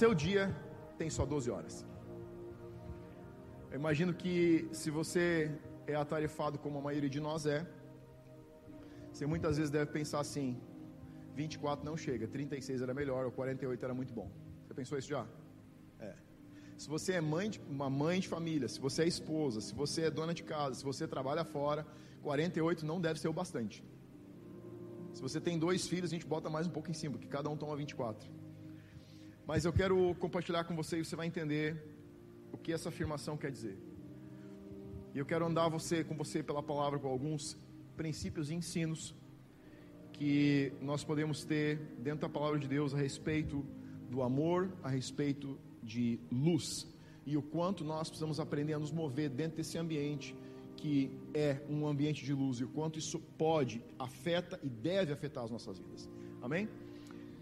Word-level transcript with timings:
seu 0.00 0.12
dia 0.14 0.42
tem 0.98 1.08
só 1.16 1.24
12 1.24 1.50
horas. 1.54 1.74
Eu 3.70 3.78
imagino 3.82 4.12
que 4.22 4.32
se 4.80 4.90
você 4.98 5.24
é 5.86 5.94
atarefado 5.94 6.58
como 6.64 6.78
a 6.80 6.82
maioria 6.88 7.12
de 7.16 7.20
nós 7.28 7.46
é, 7.56 7.60
você 9.10 9.24
muitas 9.34 9.56
vezes 9.58 9.70
deve 9.78 9.88
pensar 9.98 10.20
assim: 10.26 10.48
24 11.34 11.82
não 11.88 11.96
chega, 11.96 12.28
36 12.28 12.82
era 12.86 12.92
melhor, 13.00 13.24
ou 13.24 13.32
48 13.32 13.84
era 13.88 13.94
muito 14.00 14.12
bom. 14.18 14.28
Você 14.62 14.74
pensou 14.80 14.98
isso 14.98 15.08
já? 15.16 15.24
É. 15.98 16.12
Se 16.76 16.88
você 16.94 17.12
é 17.14 17.22
mãe 17.34 17.48
de, 17.48 17.58
uma 17.76 17.88
mãe 17.88 18.20
de 18.20 18.28
família, 18.28 18.68
se 18.68 18.78
você 18.86 19.02
é 19.04 19.08
esposa, 19.08 19.62
se 19.62 19.74
você 19.82 20.02
é 20.08 20.10
dona 20.10 20.34
de 20.34 20.42
casa, 20.42 20.74
se 20.80 20.84
você 20.84 21.08
trabalha 21.08 21.44
fora, 21.56 21.86
48 22.22 22.84
não 22.84 23.00
deve 23.00 23.18
ser 23.18 23.28
o 23.28 23.32
bastante. 23.32 23.82
Se 25.14 25.22
você 25.26 25.40
tem 25.40 25.58
dois 25.58 25.88
filhos, 25.92 26.10
a 26.10 26.14
gente 26.16 26.26
bota 26.26 26.50
mais 26.50 26.66
um 26.66 26.70
pouco 26.76 26.90
em 26.90 26.98
cima, 27.02 27.14
porque 27.14 27.28
cada 27.38 27.48
um 27.48 27.56
toma 27.56 27.74
24. 27.74 28.35
Mas 29.46 29.64
eu 29.64 29.72
quero 29.72 30.14
compartilhar 30.16 30.64
com 30.64 30.74
você 30.74 30.98
e 30.98 31.04
você 31.04 31.14
vai 31.14 31.26
entender 31.26 31.80
o 32.52 32.58
que 32.58 32.72
essa 32.72 32.88
afirmação 32.88 33.36
quer 33.36 33.50
dizer. 33.50 33.78
E 35.14 35.18
eu 35.18 35.24
quero 35.24 35.46
andar 35.46 35.68
você 35.68 36.02
com 36.02 36.16
você 36.16 36.42
pela 36.42 36.62
palavra 36.62 36.98
com 36.98 37.08
alguns 37.08 37.56
princípios 37.96 38.50
e 38.50 38.54
ensinos 38.54 39.14
que 40.12 40.72
nós 40.80 41.04
podemos 41.04 41.44
ter 41.44 41.78
dentro 41.98 42.22
da 42.22 42.28
palavra 42.28 42.58
de 42.58 42.66
Deus 42.66 42.92
a 42.92 42.98
respeito 42.98 43.64
do 44.10 44.20
amor, 44.22 44.72
a 44.82 44.88
respeito 44.88 45.58
de 45.82 46.18
luz 46.30 46.86
e 47.24 47.36
o 47.36 47.42
quanto 47.42 47.84
nós 47.84 48.08
precisamos 48.08 48.40
aprender 48.40 48.72
a 48.72 48.78
nos 48.78 48.90
mover 48.90 49.30
dentro 49.30 49.58
desse 49.58 49.78
ambiente 49.78 50.34
que 50.76 51.10
é 51.32 51.60
um 51.70 51.86
ambiente 51.86 52.24
de 52.24 52.32
luz 52.34 52.58
e 52.58 52.64
o 52.64 52.68
quanto 52.68 52.98
isso 52.98 53.18
pode, 53.38 53.82
afeta 53.98 54.58
e 54.62 54.68
deve 54.68 55.12
afetar 55.12 55.44
as 55.44 55.50
nossas 55.50 55.78
vidas. 55.78 56.08
Amém? 56.42 56.68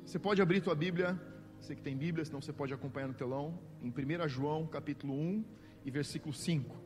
Você 0.05 0.19
pode 0.19 0.41
abrir 0.41 0.61
tua 0.61 0.75
Bíblia, 0.75 1.19
você 1.65 1.75
que 1.75 1.81
tem 1.81 1.97
Bíblia, 1.97 2.23
senão 2.25 2.43
você 2.43 2.53
pode 2.53 2.75
acompanhar 2.75 3.09
no 3.09 3.15
telão, 3.15 3.59
em 3.83 3.89
1 3.89 4.29
João, 4.29 4.67
capítulo 4.67 5.15
1 5.15 5.45
e 5.85 5.91
versículo 5.91 6.35
5. 6.35 6.85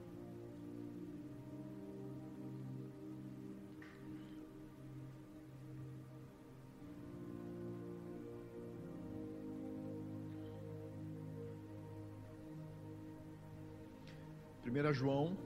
1 14.65 14.95
João, 14.95 15.37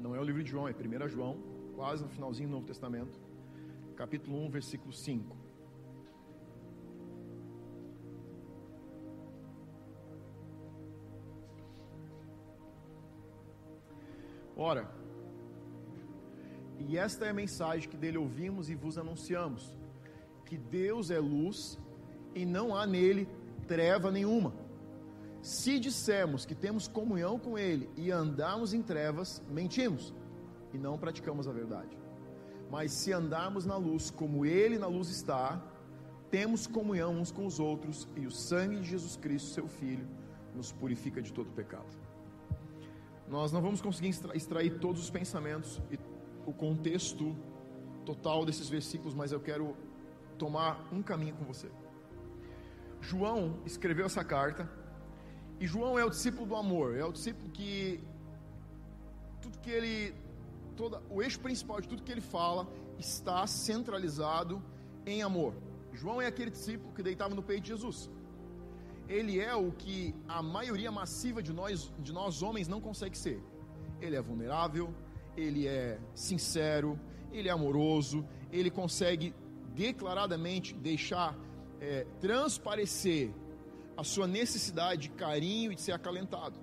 não 0.00 0.16
é 0.16 0.18
o 0.18 0.24
livro 0.24 0.42
de 0.42 0.50
João, 0.50 0.66
é 0.66 0.72
1 0.72 1.08
João, 1.08 1.38
quase 1.76 2.02
no 2.02 2.08
finalzinho 2.08 2.48
do 2.48 2.52
Novo 2.52 2.66
Testamento, 2.66 3.20
capítulo 3.94 4.36
1, 4.46 4.50
versículo 4.50 4.92
5. 4.92 5.43
Ora, 14.56 14.88
e 16.78 16.96
esta 16.96 17.26
é 17.26 17.30
a 17.30 17.34
mensagem 17.34 17.88
que 17.88 17.96
dele 17.96 18.18
ouvimos 18.18 18.70
e 18.70 18.74
vos 18.74 18.98
anunciamos: 18.98 19.76
que 20.44 20.56
Deus 20.56 21.10
é 21.10 21.18
luz 21.18 21.78
e 22.34 22.44
não 22.44 22.74
há 22.74 22.86
nele 22.86 23.28
treva 23.66 24.10
nenhuma. 24.10 24.52
Se 25.42 25.78
dissermos 25.78 26.46
que 26.46 26.54
temos 26.54 26.88
comunhão 26.88 27.38
com 27.38 27.58
Ele 27.58 27.90
e 27.96 28.10
andarmos 28.10 28.72
em 28.72 28.82
trevas, 28.82 29.42
mentimos 29.50 30.14
e 30.72 30.78
não 30.78 30.98
praticamos 30.98 31.46
a 31.46 31.52
verdade. 31.52 31.98
Mas 32.70 32.92
se 32.92 33.12
andarmos 33.12 33.66
na 33.66 33.76
luz, 33.76 34.10
como 34.10 34.46
Ele 34.46 34.78
na 34.78 34.86
luz 34.86 35.08
está, 35.10 35.62
temos 36.30 36.66
comunhão 36.66 37.14
uns 37.18 37.30
com 37.30 37.44
os 37.46 37.60
outros 37.60 38.08
e 38.16 38.26
o 38.26 38.30
sangue 38.30 38.80
de 38.80 38.88
Jesus 38.88 39.16
Cristo, 39.16 39.50
seu 39.50 39.68
Filho, 39.68 40.06
nos 40.54 40.72
purifica 40.72 41.20
de 41.20 41.32
todo 41.32 41.50
pecado. 41.52 41.86
Nós 43.34 43.50
não 43.50 43.60
vamos 43.60 43.82
conseguir 43.82 44.10
extrair 44.32 44.78
todos 44.78 45.02
os 45.02 45.10
pensamentos 45.10 45.82
e 45.90 45.98
o 46.46 46.52
contexto 46.52 47.34
total 48.06 48.46
desses 48.46 48.68
versículos, 48.68 49.12
mas 49.12 49.32
eu 49.32 49.40
quero 49.40 49.76
tomar 50.38 50.88
um 50.92 51.02
caminho 51.02 51.34
com 51.34 51.44
você. 51.44 51.68
João 53.00 53.58
escreveu 53.66 54.06
essa 54.06 54.22
carta 54.22 54.70
e 55.58 55.66
João 55.66 55.98
é 55.98 56.04
o 56.04 56.10
discípulo 56.10 56.46
do 56.46 56.54
amor, 56.54 56.96
é 56.96 57.04
o 57.04 57.10
discípulo 57.10 57.50
que 57.50 58.00
tudo 59.42 59.58
que 59.58 59.70
ele 59.78 60.14
toda 60.76 61.02
o 61.10 61.20
eixo 61.20 61.40
principal 61.40 61.80
de 61.80 61.88
tudo 61.88 62.04
que 62.04 62.12
ele 62.12 62.20
fala 62.20 62.68
está 63.00 63.44
centralizado 63.48 64.62
em 65.04 65.24
amor. 65.24 65.54
João 65.92 66.22
é 66.22 66.26
aquele 66.28 66.52
discípulo 66.52 66.94
que 66.94 67.02
deitava 67.02 67.34
no 67.34 67.42
peito 67.42 67.64
de 67.64 67.70
Jesus. 67.70 68.08
Ele 69.08 69.40
é 69.40 69.54
o 69.54 69.70
que 69.72 70.14
a 70.26 70.42
maioria 70.42 70.90
massiva 70.90 71.42
de 71.42 71.52
nós 71.52 71.92
de 71.98 72.12
nós 72.12 72.42
homens 72.42 72.68
não 72.68 72.80
consegue 72.80 73.16
ser. 73.16 73.42
Ele 74.00 74.16
é 74.16 74.22
vulnerável, 74.22 74.94
ele 75.36 75.66
é 75.66 75.98
sincero, 76.14 76.98
ele 77.32 77.48
é 77.48 77.52
amoroso, 77.52 78.26
ele 78.50 78.70
consegue 78.70 79.34
declaradamente 79.74 80.74
deixar 80.74 81.36
é, 81.80 82.06
transparecer 82.20 83.34
a 83.96 84.04
sua 84.04 84.26
necessidade 84.26 85.02
de 85.02 85.08
carinho 85.10 85.72
e 85.72 85.74
de 85.74 85.80
ser 85.80 85.92
acalentado. 85.92 86.58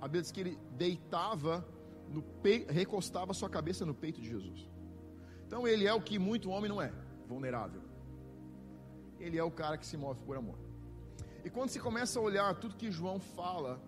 A 0.00 0.06
Bíblia 0.06 0.22
diz 0.22 0.32
que 0.32 0.40
ele 0.40 0.58
deitava 0.72 1.66
no 2.08 2.22
peito, 2.22 2.72
recostava 2.72 3.32
sua 3.34 3.48
cabeça 3.48 3.84
no 3.84 3.94
peito 3.94 4.20
de 4.20 4.28
Jesus. 4.28 4.68
Então 5.46 5.66
ele 5.66 5.86
é 5.86 5.92
o 5.92 6.00
que 6.00 6.18
muito 6.18 6.50
homem 6.50 6.68
não 6.68 6.80
é, 6.80 6.92
vulnerável. 7.26 7.82
Ele 9.18 9.38
é 9.38 9.42
o 9.42 9.50
cara 9.50 9.78
que 9.78 9.86
se 9.86 9.96
move 9.96 10.22
por 10.22 10.36
amor. 10.36 10.58
E 11.44 11.50
quando 11.50 11.70
se 11.70 11.78
começa 11.78 12.18
a 12.18 12.22
olhar 12.22 12.54
tudo 12.54 12.76
que 12.76 12.90
João 12.90 13.18
fala, 13.20 13.80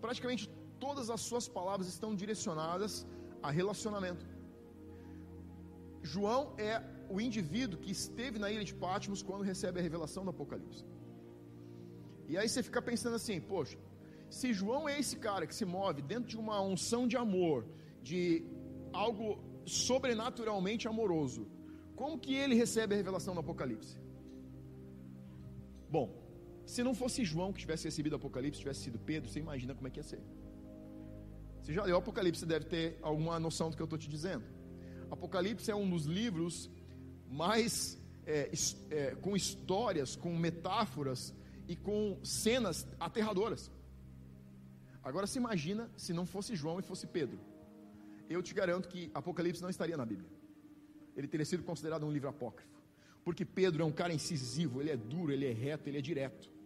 praticamente 0.00 0.48
todas 0.78 1.08
as 1.10 1.20
suas 1.20 1.48
palavras 1.48 1.86
estão 1.88 2.14
direcionadas 2.14 3.06
a 3.42 3.50
relacionamento. 3.50 4.26
João 6.02 6.54
é 6.58 6.82
o 7.08 7.20
indivíduo 7.20 7.78
que 7.78 7.90
esteve 7.90 8.38
na 8.38 8.50
ilha 8.50 8.64
de 8.64 8.74
Patmos 8.74 9.22
quando 9.22 9.42
recebe 9.42 9.78
a 9.78 9.82
revelação 9.82 10.24
do 10.24 10.30
Apocalipse. 10.30 10.84
E 12.26 12.38
aí 12.38 12.48
você 12.48 12.62
fica 12.62 12.80
pensando 12.80 13.16
assim, 13.16 13.40
poxa, 13.40 13.76
se 14.30 14.52
João 14.52 14.88
é 14.88 14.98
esse 14.98 15.16
cara 15.16 15.46
que 15.46 15.54
se 15.54 15.64
move 15.64 16.00
dentro 16.00 16.28
de 16.28 16.38
uma 16.38 16.60
unção 16.62 17.06
de 17.06 17.16
amor, 17.16 17.66
de 18.02 18.44
algo 18.92 19.42
sobrenaturalmente 19.66 20.86
amoroso, 20.88 21.46
como 21.96 22.18
que 22.18 22.34
ele 22.34 22.54
recebe 22.54 22.94
a 22.94 22.96
revelação 22.96 23.34
do 23.34 23.40
Apocalipse? 23.40 23.98
Bom, 25.88 26.19
se 26.70 26.82
não 26.84 26.94
fosse 26.94 27.24
João 27.24 27.52
que 27.52 27.60
tivesse 27.64 27.84
recebido 27.84 28.12
o 28.12 28.16
Apocalipse, 28.16 28.60
tivesse 28.60 28.82
sido 28.86 28.98
Pedro, 28.98 29.28
você 29.28 29.40
imagina 29.40 29.74
como 29.74 29.88
é 29.88 29.90
que 29.90 29.98
ia 29.98 30.04
ser. 30.04 30.20
Você 31.60 31.72
já 31.72 31.82
leu 31.82 31.96
o 31.96 31.98
Apocalipse, 31.98 32.46
deve 32.46 32.66
ter 32.66 32.96
alguma 33.02 33.40
noção 33.40 33.70
do 33.70 33.76
que 33.76 33.82
eu 33.82 33.90
estou 33.90 33.98
te 33.98 34.08
dizendo. 34.08 34.44
Apocalipse 35.10 35.68
é 35.68 35.74
um 35.74 35.90
dos 35.90 36.04
livros 36.04 36.70
mais 37.28 37.98
é, 38.24 38.50
é, 38.90 39.16
com 39.16 39.36
histórias, 39.36 40.14
com 40.14 40.32
metáforas 40.36 41.34
e 41.66 41.74
com 41.74 42.18
cenas 42.22 42.86
aterradoras. 43.00 43.68
Agora 45.02 45.26
se 45.26 45.38
imagina 45.38 45.90
se 45.96 46.12
não 46.12 46.24
fosse 46.24 46.54
João 46.54 46.78
e 46.78 46.82
fosse 46.82 47.04
Pedro. 47.04 47.40
Eu 48.28 48.40
te 48.44 48.54
garanto 48.54 48.88
que 48.88 49.10
Apocalipse 49.12 49.60
não 49.60 49.70
estaria 49.70 49.96
na 49.96 50.06
Bíblia. 50.06 50.30
Ele 51.16 51.26
teria 51.26 51.44
sido 51.44 51.64
considerado 51.64 52.06
um 52.06 52.12
livro 52.12 52.28
apócrifo. 52.28 52.78
Porque 53.24 53.44
Pedro 53.44 53.82
é 53.82 53.84
um 53.84 53.90
cara 53.90 54.12
incisivo, 54.14 54.80
ele 54.80 54.90
é 54.90 54.96
duro, 54.96 55.32
ele 55.32 55.46
é 55.46 55.52
reto, 55.52 55.88
ele 55.88 55.98
é 55.98 56.00
direto. 56.00 56.59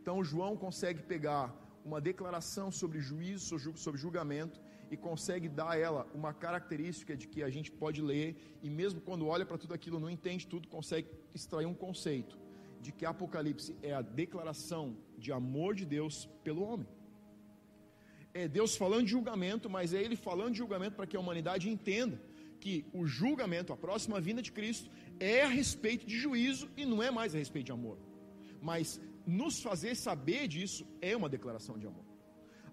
Então 0.00 0.24
João 0.24 0.56
consegue 0.56 1.02
pegar 1.02 1.54
uma 1.84 2.00
declaração 2.00 2.70
sobre 2.70 3.00
juízo, 3.00 3.58
sobre 3.76 4.00
julgamento, 4.00 4.60
e 4.90 4.96
consegue 4.96 5.48
dar 5.48 5.70
a 5.70 5.78
ela 5.78 6.06
uma 6.14 6.32
característica 6.34 7.16
de 7.16 7.28
que 7.28 7.42
a 7.42 7.50
gente 7.50 7.70
pode 7.70 8.02
ler, 8.02 8.58
e 8.62 8.68
mesmo 8.68 9.00
quando 9.00 9.26
olha 9.26 9.46
para 9.46 9.56
tudo 9.56 9.72
aquilo, 9.72 10.00
não 10.00 10.10
entende 10.10 10.46
tudo, 10.46 10.66
consegue 10.68 11.08
extrair 11.32 11.66
um 11.66 11.74
conceito 11.74 12.36
de 12.80 12.90
que 12.90 13.06
Apocalipse 13.06 13.76
é 13.82 13.92
a 13.92 14.02
declaração 14.02 14.96
de 15.16 15.30
amor 15.30 15.74
de 15.74 15.84
Deus 15.84 16.28
pelo 16.42 16.62
homem. 16.62 16.88
É 18.32 18.48
Deus 18.48 18.76
falando 18.76 19.04
de 19.04 19.10
julgamento, 19.10 19.68
mas 19.68 19.92
é 19.92 20.02
Ele 20.02 20.16
falando 20.16 20.52
de 20.52 20.58
julgamento 20.58 20.96
para 20.96 21.06
que 21.06 21.16
a 21.16 21.20
humanidade 21.20 21.68
entenda 21.68 22.20
que 22.58 22.84
o 22.92 23.06
julgamento, 23.06 23.72
a 23.72 23.76
próxima 23.76 24.20
vinda 24.20 24.42
de 24.42 24.52
Cristo, 24.52 24.90
é 25.18 25.42
a 25.42 25.48
respeito 25.48 26.06
de 26.06 26.16
juízo 26.18 26.68
e 26.76 26.84
não 26.84 27.02
é 27.02 27.10
mais 27.10 27.34
a 27.34 27.38
respeito 27.38 27.66
de 27.66 27.72
amor. 27.72 27.98
Mas 28.60 29.00
nos 29.38 29.56
fazer 29.68 29.94
saber 30.06 30.42
disso 30.54 30.82
é 31.00 31.12
uma 31.20 31.28
declaração 31.36 31.76
de 31.78 31.86
amor. 31.90 32.06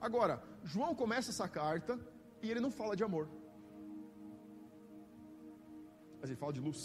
Agora, 0.07 0.35
João 0.63 0.93
começa 1.01 1.31
essa 1.33 1.47
carta 1.47 1.93
e 2.41 2.49
ele 2.51 2.59
não 2.65 2.71
fala 2.79 2.95
de 2.99 3.03
amor, 3.09 3.25
mas 6.19 6.29
ele 6.29 6.39
fala 6.43 6.53
de 6.57 6.63
luz. 6.67 6.81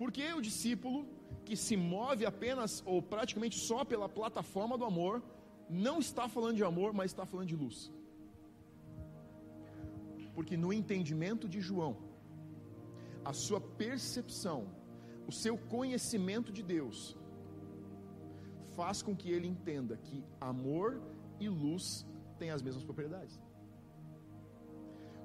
Porque 0.00 0.24
o 0.32 0.42
discípulo 0.48 0.98
que 1.46 1.56
se 1.56 1.76
move 1.76 2.24
apenas 2.24 2.82
ou 2.86 2.98
praticamente 3.02 3.56
só 3.68 3.84
pela 3.84 4.08
plataforma 4.08 4.76
do 4.78 4.84
amor, 4.84 5.22
não 5.68 5.98
está 5.98 6.28
falando 6.28 6.56
de 6.56 6.64
amor, 6.64 6.92
mas 6.92 7.10
está 7.10 7.24
falando 7.26 7.48
de 7.48 7.56
luz. 7.56 7.90
Porque 10.34 10.56
no 10.56 10.72
entendimento 10.72 11.48
de 11.48 11.60
João, 11.60 11.96
a 13.24 13.32
sua 13.32 13.60
percepção, 13.60 14.60
o 15.26 15.32
seu 15.32 15.56
conhecimento 15.58 16.52
de 16.52 16.62
Deus, 16.62 17.16
faz 18.80 19.02
com 19.06 19.14
que 19.20 19.28
ele 19.30 19.46
entenda 19.54 19.94
que 20.06 20.24
amor 20.40 20.88
e 21.38 21.46
luz 21.50 22.06
têm 22.38 22.50
as 22.50 22.62
mesmas 22.66 22.82
propriedades. 22.82 23.38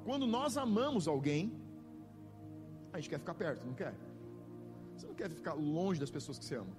Quando 0.04 0.28
nós 0.28 0.58
amamos 0.58 1.08
alguém, 1.08 1.44
a 2.92 2.98
gente 2.98 3.10
quer 3.10 3.20
ficar 3.20 3.36
perto, 3.44 3.66
não 3.66 3.74
quer? 3.74 3.96
Você 4.94 5.08
não 5.08 5.16
quer 5.16 5.30
ficar 5.30 5.54
longe 5.54 6.02
das 6.02 6.12
pessoas 6.12 6.38
que 6.38 6.44
você 6.44 6.56
ama. 6.56 6.76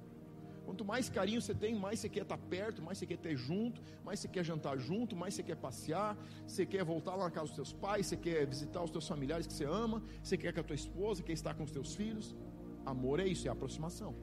Quanto 0.66 0.84
mais 0.84 1.08
carinho 1.08 1.40
você 1.40 1.54
tem, 1.54 1.74
mais 1.74 2.00
você 2.00 2.10
quer 2.10 2.24
estar 2.24 2.36
perto, 2.36 2.82
mais 2.82 2.98
você 2.98 3.06
quer 3.06 3.20
ter 3.26 3.34
junto, 3.36 3.80
mais 4.04 4.20
você 4.20 4.28
quer 4.28 4.44
jantar 4.44 4.76
junto, 4.76 5.16
mais 5.16 5.32
você 5.32 5.42
quer 5.42 5.56
passear, 5.56 6.14
você 6.46 6.66
quer 6.66 6.84
voltar 6.84 7.14
lá 7.14 7.24
na 7.24 7.30
casa 7.30 7.46
dos 7.46 7.56
seus 7.56 7.72
pais, 7.72 8.06
você 8.06 8.18
quer 8.18 8.46
visitar 8.46 8.82
os 8.82 8.90
teus 8.90 9.08
familiares 9.08 9.46
que 9.46 9.54
você 9.54 9.64
ama, 9.64 10.02
você 10.22 10.36
quer 10.36 10.52
com 10.52 10.60
a 10.60 10.64
tua 10.64 10.76
esposa, 10.76 11.22
quer 11.22 11.32
estar 11.32 11.54
com 11.54 11.64
os 11.64 11.70
teus 11.70 11.94
filhos. 11.94 12.36
Amor 12.84 13.18
é 13.18 13.26
isso, 13.26 13.48
é 13.48 13.50
aproximação. 13.50 14.14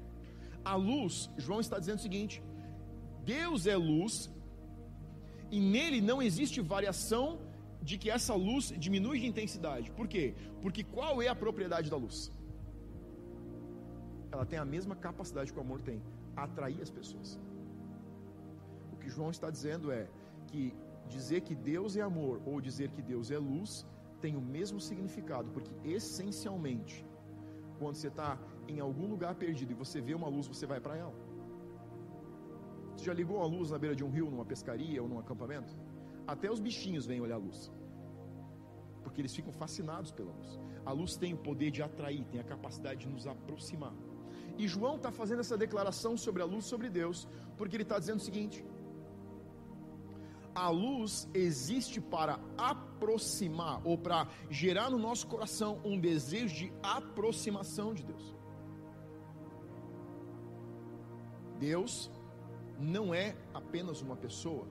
A 0.64 0.76
luz, 0.76 1.30
João 1.38 1.60
está 1.60 1.78
dizendo 1.80 2.00
o 2.00 2.02
seguinte: 2.02 2.42
Deus 3.26 3.68
é 3.68 3.76
luz 3.76 4.32
e 5.52 5.60
nele 5.60 6.02
não 6.02 6.22
existe 6.22 6.62
variação 6.62 7.40
de 7.82 7.98
que 7.98 8.10
essa 8.10 8.34
luz 8.34 8.74
diminui 8.78 9.20
de 9.20 9.28
intensidade. 9.28 9.92
Por 9.92 10.08
quê? 10.08 10.34
Porque 10.62 10.84
qual 10.84 11.22
é 11.22 11.28
a 11.28 11.36
propriedade 11.36 11.90
da 11.90 11.98
luz? 11.98 12.32
Ela 14.32 14.46
tem 14.46 14.58
a 14.58 14.66
mesma 14.66 14.96
capacidade 14.96 15.52
que 15.52 15.60
o 15.60 15.62
amor 15.62 15.82
tem 15.82 16.02
atrair 16.36 16.82
as 16.82 16.90
pessoas. 16.90 17.40
O 18.94 18.98
que 18.98 19.10
João 19.10 19.30
está 19.30 19.50
dizendo 19.50 19.92
é 19.92 20.08
que 20.48 20.74
dizer 21.08 21.42
que 21.42 21.54
Deus 21.54 21.96
é 21.96 22.02
amor 22.02 22.42
ou 22.46 22.62
dizer 22.62 22.90
que 22.92 23.02
Deus 23.02 23.30
é 23.30 23.38
luz 23.38 23.86
tem 24.22 24.38
o 24.38 24.42
mesmo 24.42 24.80
significado, 24.80 25.50
porque 25.52 25.72
essencialmente, 25.84 27.06
quando 27.78 27.96
você 27.96 28.08
está 28.08 28.40
em 28.68 28.80
algum 28.80 29.08
lugar 29.08 29.36
perdido 29.36 29.72
e 29.72 29.76
você 29.76 30.00
vê 30.02 30.14
uma 30.14 30.28
luz, 30.28 30.48
você 30.48 30.66
vai 30.66 30.80
para 30.80 30.98
ela. 30.98 31.14
Você 32.96 33.06
já 33.06 33.14
ligou 33.14 33.42
a 33.42 33.46
luz 33.46 33.72
na 33.72 33.78
beira 33.78 33.96
de 33.96 34.04
um 34.04 34.10
rio, 34.10 34.30
numa 34.30 34.46
pescaria 34.46 35.02
ou 35.02 35.08
num 35.10 35.20
acampamento? 35.20 35.76
Até 36.26 36.52
os 36.52 36.60
bichinhos 36.60 37.06
vêm 37.06 37.20
olhar 37.20 37.36
a 37.36 37.40
luz, 37.40 37.72
porque 39.04 39.20
eles 39.20 39.36
ficam 39.36 39.52
fascinados 39.52 40.12
pela 40.12 40.32
luz. 40.32 40.60
A 40.86 40.92
luz 40.92 41.16
tem 41.16 41.34
o 41.34 41.38
poder 41.38 41.72
de 41.72 41.82
atrair, 41.82 42.24
tem 42.26 42.40
a 42.40 42.44
capacidade 42.44 43.02
de 43.02 43.08
nos 43.08 43.26
aproximar. 43.28 43.94
E 44.58 44.68
João 44.68 44.96
está 44.96 45.12
fazendo 45.12 45.40
essa 45.40 45.58
declaração 45.58 46.16
sobre 46.16 46.42
a 46.42 46.46
luz, 46.46 46.66
sobre 46.66 46.90
Deus, 46.90 47.28
porque 47.58 47.76
ele 47.76 47.84
está 47.84 47.98
dizendo 47.98 48.18
o 48.18 48.24
seguinte: 48.24 48.64
a 50.54 50.70
luz 50.70 51.28
existe 51.34 52.00
para 52.00 52.40
aproximar, 52.58 53.82
ou 53.84 53.98
para 53.98 54.28
gerar 54.50 54.90
no 54.90 55.00
nosso 55.00 55.28
coração 55.28 55.82
um 55.84 56.00
desejo 56.00 56.56
de 56.56 56.74
aproximação 56.82 57.94
de 57.94 58.04
Deus. 58.04 58.36
Deus 61.60 62.12
não 62.80 63.14
é 63.14 63.36
apenas 63.54 64.02
uma 64.02 64.16
pessoa, 64.16 64.68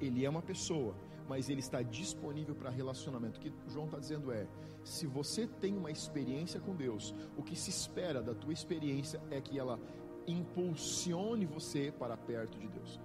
Ele 0.00 0.24
é 0.24 0.30
uma 0.30 0.42
pessoa, 0.42 0.94
mas 1.28 1.48
Ele 1.48 1.60
está 1.60 1.82
disponível 1.82 2.54
para 2.54 2.70
relacionamento. 2.70 3.38
O 3.38 3.42
que 3.42 3.52
João 3.68 3.86
está 3.86 3.98
dizendo 3.98 4.32
é: 4.32 4.46
se 4.84 5.06
você 5.06 5.46
tem 5.46 5.76
uma 5.76 5.90
experiência 5.90 6.60
com 6.60 6.74
Deus, 6.74 7.14
o 7.36 7.42
que 7.42 7.56
se 7.56 7.70
espera 7.70 8.22
da 8.22 8.34
tua 8.34 8.52
experiência 8.52 9.20
é 9.30 9.40
que 9.40 9.58
ela 9.58 9.78
impulsione 10.26 11.44
você 11.44 11.92
para 11.92 12.16
perto 12.16 12.58
de 12.58 12.68
Deus 12.68 13.00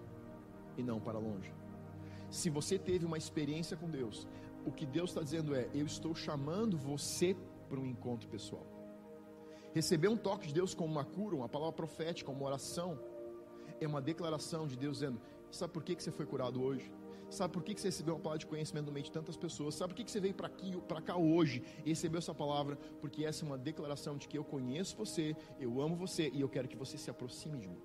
e 0.78 0.84
não 0.84 1.00
para 1.00 1.20
longe. 1.20 1.54
Se 2.30 2.50
você 2.50 2.78
teve 2.78 3.06
uma 3.06 3.18
experiência 3.18 3.76
com 3.76 3.90
Deus, 3.90 4.28
o 4.66 4.72
que 4.72 4.86
Deus 4.86 5.10
está 5.12 5.22
dizendo 5.22 5.56
é: 5.56 5.70
eu 5.74 5.86
estou 5.86 6.14
chamando 6.14 6.78
você 6.78 7.36
para 7.68 7.80
um 7.80 7.86
encontro 7.86 8.30
pessoal. 8.30 8.66
Receber 9.74 10.08
um 10.08 10.18
toque 10.18 10.48
de 10.48 10.54
Deus 10.54 10.74
como 10.74 10.92
uma 10.92 11.06
cura, 11.06 11.36
uma 11.36 11.50
palavra 11.50 11.74
profética, 11.74 12.32
uma 12.32 12.46
oração, 12.46 13.00
é 13.80 13.88
uma 13.88 14.02
declaração 14.02 14.68
de 14.68 14.76
Deus 14.76 14.98
dizendo: 14.98 15.22
sabe 15.52 15.74
por 15.74 15.84
que 15.84 16.02
você 16.02 16.12
foi 16.12 16.26
curado 16.26 16.62
hoje? 16.62 16.92
Sabe 17.30 17.54
por 17.54 17.64
que 17.64 17.80
você 17.80 17.90
recebeu 17.90 18.16
uma 18.16 18.22
palavra 18.22 18.40
de 18.40 18.48
conhecimento 18.48 18.88
no 18.88 18.92
meio 18.92 19.04
de 19.04 19.12
tantas 19.12 19.38
pessoas? 19.38 19.76
Sabe 19.76 19.94
por 19.94 20.04
que 20.04 20.10
você 20.10 20.20
veio 20.20 20.34
para 20.34 21.02
cá 21.02 21.16
hoje 21.16 21.62
e 21.86 21.90
recebeu 21.90 22.18
essa 22.18 22.34
palavra? 22.34 22.76
Porque 23.00 23.24
essa 23.24 23.46
é 23.46 23.48
uma 23.48 23.58
declaração 23.58 24.18
de 24.18 24.28
que 24.28 24.38
eu 24.38 24.44
conheço 24.44 24.98
você, 24.98 25.36
eu 25.60 25.80
amo 25.80 25.96
você 25.96 26.32
e 26.34 26.42
eu 26.42 26.50
quero 26.50 26.68
que 26.68 26.76
você 26.76 26.98
se 26.98 27.10
aproxime 27.10 27.60
de 27.60 27.68
mim. 27.68 27.80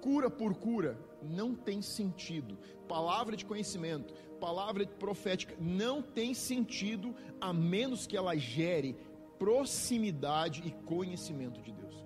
Cura 0.00 0.30
por 0.30 0.54
cura 0.54 0.96
não 1.20 1.52
tem 1.52 1.82
sentido. 1.82 2.56
Palavra 2.86 3.36
de 3.36 3.44
conhecimento, 3.44 4.14
palavra 4.38 4.86
profética 4.86 5.56
não 5.58 6.00
tem 6.00 6.32
sentido 6.32 7.12
a 7.40 7.52
menos 7.52 8.06
que 8.06 8.16
ela 8.16 8.36
gere 8.36 8.96
proximidade 9.38 10.62
e 10.66 10.70
conhecimento 10.84 11.60
de 11.62 11.72
Deus. 11.72 12.04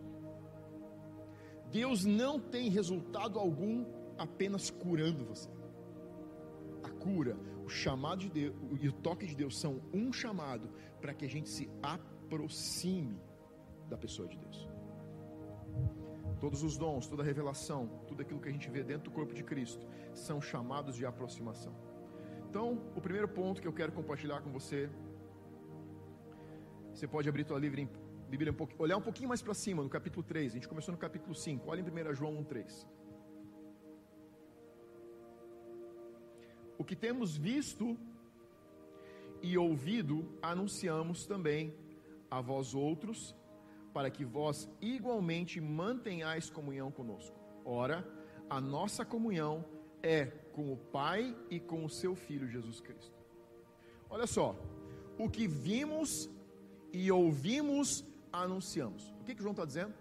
Deus 1.70 2.04
não 2.04 2.40
tem 2.40 2.68
resultado 2.68 3.38
algum 3.38 3.84
apenas 4.18 4.70
curando 4.70 5.24
você 5.24 5.48
cura, 7.00 7.36
o 7.64 7.68
chamado 7.68 8.20
de 8.20 8.30
Deus 8.30 8.54
e 8.80 8.88
o 8.88 8.92
toque 8.92 9.26
de 9.26 9.34
Deus 9.34 9.58
são 9.58 9.80
um 9.92 10.12
chamado 10.12 10.70
para 11.00 11.14
que 11.14 11.24
a 11.24 11.28
gente 11.28 11.48
se 11.48 11.68
aproxime 11.82 13.18
da 13.88 13.96
pessoa 13.96 14.28
de 14.28 14.36
Deus. 14.36 14.68
Todos 16.38 16.62
os 16.62 16.76
dons, 16.76 17.06
toda 17.06 17.22
a 17.22 17.26
revelação, 17.26 17.88
tudo 18.06 18.22
aquilo 18.22 18.40
que 18.40 18.48
a 18.48 18.52
gente 18.52 18.70
vê 18.70 18.82
dentro 18.82 19.10
do 19.10 19.14
corpo 19.14 19.34
de 19.34 19.42
Cristo 19.42 19.86
são 20.14 20.40
chamados 20.40 20.96
de 20.96 21.04
aproximação. 21.04 21.74
Então, 22.48 22.80
o 22.96 23.00
primeiro 23.00 23.28
ponto 23.28 23.60
que 23.60 23.68
eu 23.68 23.72
quero 23.72 23.92
compartilhar 23.92 24.40
com 24.40 24.50
você, 24.50 24.90
você 27.00 27.08
pode 27.08 27.30
abrir 27.30 27.44
tua 27.44 27.58
Bíblia, 27.58 28.52
um 28.52 28.54
pouquinho, 28.54 28.82
olhar 28.82 28.96
um 28.98 29.00
pouquinho 29.00 29.30
mais 29.30 29.40
para 29.40 29.54
cima, 29.54 29.82
no 29.82 29.88
capítulo 29.88 30.22
3, 30.22 30.52
a 30.52 30.54
gente 30.56 30.68
começou 30.68 30.92
no 30.92 30.98
capítulo 30.98 31.34
5, 31.34 31.70
olha 31.70 31.80
em 31.80 32.10
1 32.10 32.14
João 32.14 32.36
1, 32.40 32.44
3. 32.44 32.86
O 36.76 36.84
que 36.84 36.94
temos 36.94 37.38
visto 37.38 37.96
e 39.42 39.56
ouvido, 39.56 40.38
anunciamos 40.42 41.24
também 41.24 41.74
a 42.30 42.42
vós 42.42 42.74
outros, 42.74 43.34
para 43.94 44.10
que 44.10 44.22
vós 44.22 44.68
igualmente 44.78 45.58
mantenhais 45.58 46.50
comunhão 46.50 46.90
conosco. 46.90 47.34
Ora, 47.64 48.06
a 48.50 48.60
nossa 48.60 49.06
comunhão 49.06 49.64
é 50.02 50.26
com 50.52 50.70
o 50.70 50.76
Pai 50.76 51.34
e 51.48 51.58
com 51.58 51.82
o 51.82 51.88
seu 51.88 52.14
Filho 52.14 52.46
Jesus 52.46 52.78
Cristo. 52.78 53.18
Olha 54.10 54.26
só, 54.26 54.54
o 55.18 55.30
que 55.30 55.48
vimos 55.48 56.28
e 56.92 57.10
ouvimos, 57.10 58.04
anunciamos. 58.32 59.14
O 59.20 59.24
que, 59.24 59.34
que 59.34 59.42
João 59.42 59.52
está 59.52 59.64
dizendo? 59.64 59.94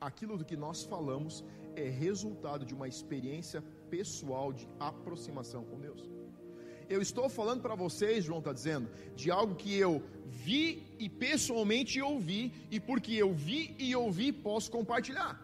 Aquilo 0.00 0.38
do 0.38 0.44
que 0.44 0.56
nós 0.56 0.84
falamos 0.84 1.44
é 1.74 1.88
resultado 1.88 2.64
de 2.64 2.74
uma 2.74 2.88
experiência 2.88 3.62
pessoal 3.90 4.52
de 4.52 4.68
aproximação 4.78 5.64
com 5.64 5.78
Deus. 5.78 6.08
Eu 6.88 7.02
estou 7.02 7.28
falando 7.28 7.60
para 7.60 7.74
vocês, 7.74 8.24
João 8.24 8.38
está 8.38 8.52
dizendo, 8.52 8.88
de 9.14 9.30
algo 9.30 9.54
que 9.54 9.74
eu 9.76 10.02
vi 10.26 10.86
e 10.98 11.08
pessoalmente 11.08 12.00
ouvi, 12.00 12.52
e 12.70 12.80
porque 12.80 13.12
eu 13.12 13.32
vi 13.32 13.74
e 13.78 13.94
ouvi, 13.94 14.32
posso 14.32 14.70
compartilhar. 14.70 15.38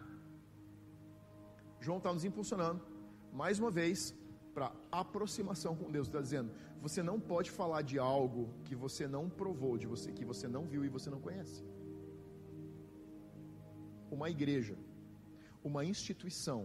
João 1.79 1.99
está 1.99 2.11
nos 2.11 2.25
impulsionando, 2.25 2.81
mais 3.31 3.59
uma 3.59 3.69
vez, 3.69 4.15
para 4.55 4.71
aproximação 5.03 5.73
com 5.79 5.91
Deus. 5.95 6.07
Está 6.07 6.21
dizendo, 6.27 6.51
você 6.85 7.01
não 7.09 7.17
pode 7.31 7.49
falar 7.59 7.81
de 7.91 7.97
algo 7.99 8.43
que 8.67 8.75
você 8.83 9.05
não 9.15 9.25
provou, 9.41 9.73
de 9.83 9.87
você 9.93 10.09
que 10.17 10.25
você 10.31 10.47
não 10.55 10.63
viu 10.73 10.83
e 10.85 10.93
você 10.97 11.09
não 11.15 11.21
conhece. 11.27 11.59
Uma 14.17 14.29
igreja, 14.35 14.75
uma 15.69 15.83
instituição, 15.93 16.59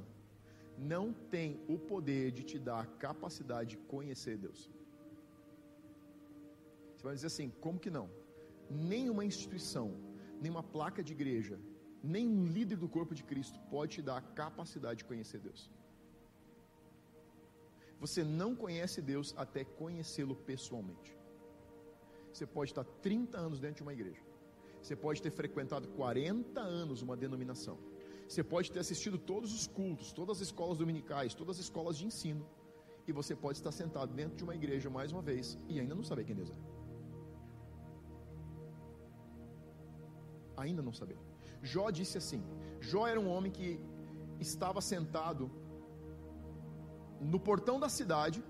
não 0.94 1.06
tem 1.34 1.48
o 1.74 1.76
poder 1.92 2.26
de 2.36 2.42
te 2.50 2.58
dar 2.68 2.80
a 2.82 2.90
capacidade 3.06 3.70
de 3.70 3.78
conhecer 3.92 4.36
Deus. 4.46 4.60
Você 6.94 7.04
vai 7.08 7.14
dizer 7.18 7.30
assim: 7.32 7.48
como 7.64 7.82
que 7.84 7.90
não? 7.98 8.06
Nenhuma 8.94 9.24
instituição, 9.30 9.88
nenhuma 10.40 10.62
placa 10.76 11.02
de 11.02 11.12
igreja, 11.18 11.58
nenhum 12.16 12.46
líder 12.56 12.78
do 12.84 12.88
corpo 12.96 13.14
de 13.18 13.24
Cristo 13.30 13.58
pode 13.74 13.92
te 13.96 14.02
dar 14.08 14.18
a 14.18 14.26
capacidade 14.42 14.98
de 14.98 15.06
conhecer 15.10 15.40
Deus. 15.48 15.62
Você 18.00 18.24
não 18.24 18.56
conhece 18.56 19.00
Deus 19.00 19.34
até 19.36 19.62
conhecê-lo 19.64 20.34
pessoalmente. 20.34 21.16
Você 22.32 22.46
pode 22.46 22.70
estar 22.70 22.84
30 22.84 23.38
anos 23.38 23.60
dentro 23.60 23.76
de 23.76 23.82
uma 23.82 23.92
igreja. 23.92 24.22
Você 24.82 24.96
pode 24.96 25.20
ter 25.20 25.30
frequentado 25.30 25.88
40 25.88 26.60
anos 26.60 27.02
uma 27.02 27.16
denominação 27.16 27.78
você 28.30 28.44
pode 28.44 28.70
ter 28.70 28.78
assistido 28.78 29.18
todos 29.18 29.52
os 29.52 29.66
cultos, 29.66 30.12
todas 30.12 30.36
as 30.36 30.42
escolas 30.48 30.78
dominicais, 30.78 31.34
todas 31.34 31.56
as 31.56 31.64
escolas 31.64 31.98
de 31.98 32.06
ensino, 32.06 32.46
e 33.04 33.10
você 33.10 33.34
pode 33.34 33.58
estar 33.58 33.72
sentado 33.72 34.14
dentro 34.14 34.36
de 34.36 34.44
uma 34.44 34.54
igreja 34.54 34.88
mais 34.88 35.10
uma 35.10 35.20
vez 35.20 35.58
e 35.68 35.80
ainda 35.80 35.96
não 35.96 36.04
saber 36.04 36.22
quem 36.22 36.36
Deus 36.36 36.50
é. 36.50 36.54
Ainda 40.58 40.80
não 40.80 40.92
saber. 40.92 41.18
Jó 41.60 41.90
disse 41.90 42.18
assim: 42.18 42.40
Jó 42.80 43.04
era 43.04 43.18
um 43.18 43.28
homem 43.28 43.50
que 43.50 43.80
estava 44.38 44.80
sentado 44.80 45.50
no 47.20 47.38
portão 47.38 47.78
da 47.78 47.88
cidade 47.88 48.42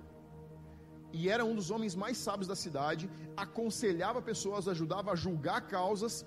e 1.13 1.29
era 1.29 1.45
um 1.45 1.55
dos 1.55 1.71
homens 1.71 1.95
mais 1.95 2.17
sábios 2.19 2.47
da 2.47 2.55
cidade, 2.55 3.11
aconselhava 3.37 4.23
pessoas, 4.23 4.69
ajudava 4.69 5.11
a 5.13 5.17
julgar 5.17 5.67
causas 5.67 6.25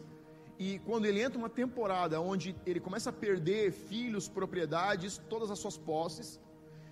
E 0.60 0.80
quando 0.88 1.06
ele 1.06 1.22
entra 1.22 1.38
uma 1.38 1.50
temporada 1.50 2.22
onde 2.22 2.56
ele 2.66 2.80
começa 2.80 3.10
a 3.10 3.14
perder 3.14 3.72
filhos, 3.72 4.28
propriedades, 4.30 5.18
todas 5.34 5.50
as 5.50 5.60
suas 5.64 5.78
posses, 5.78 6.40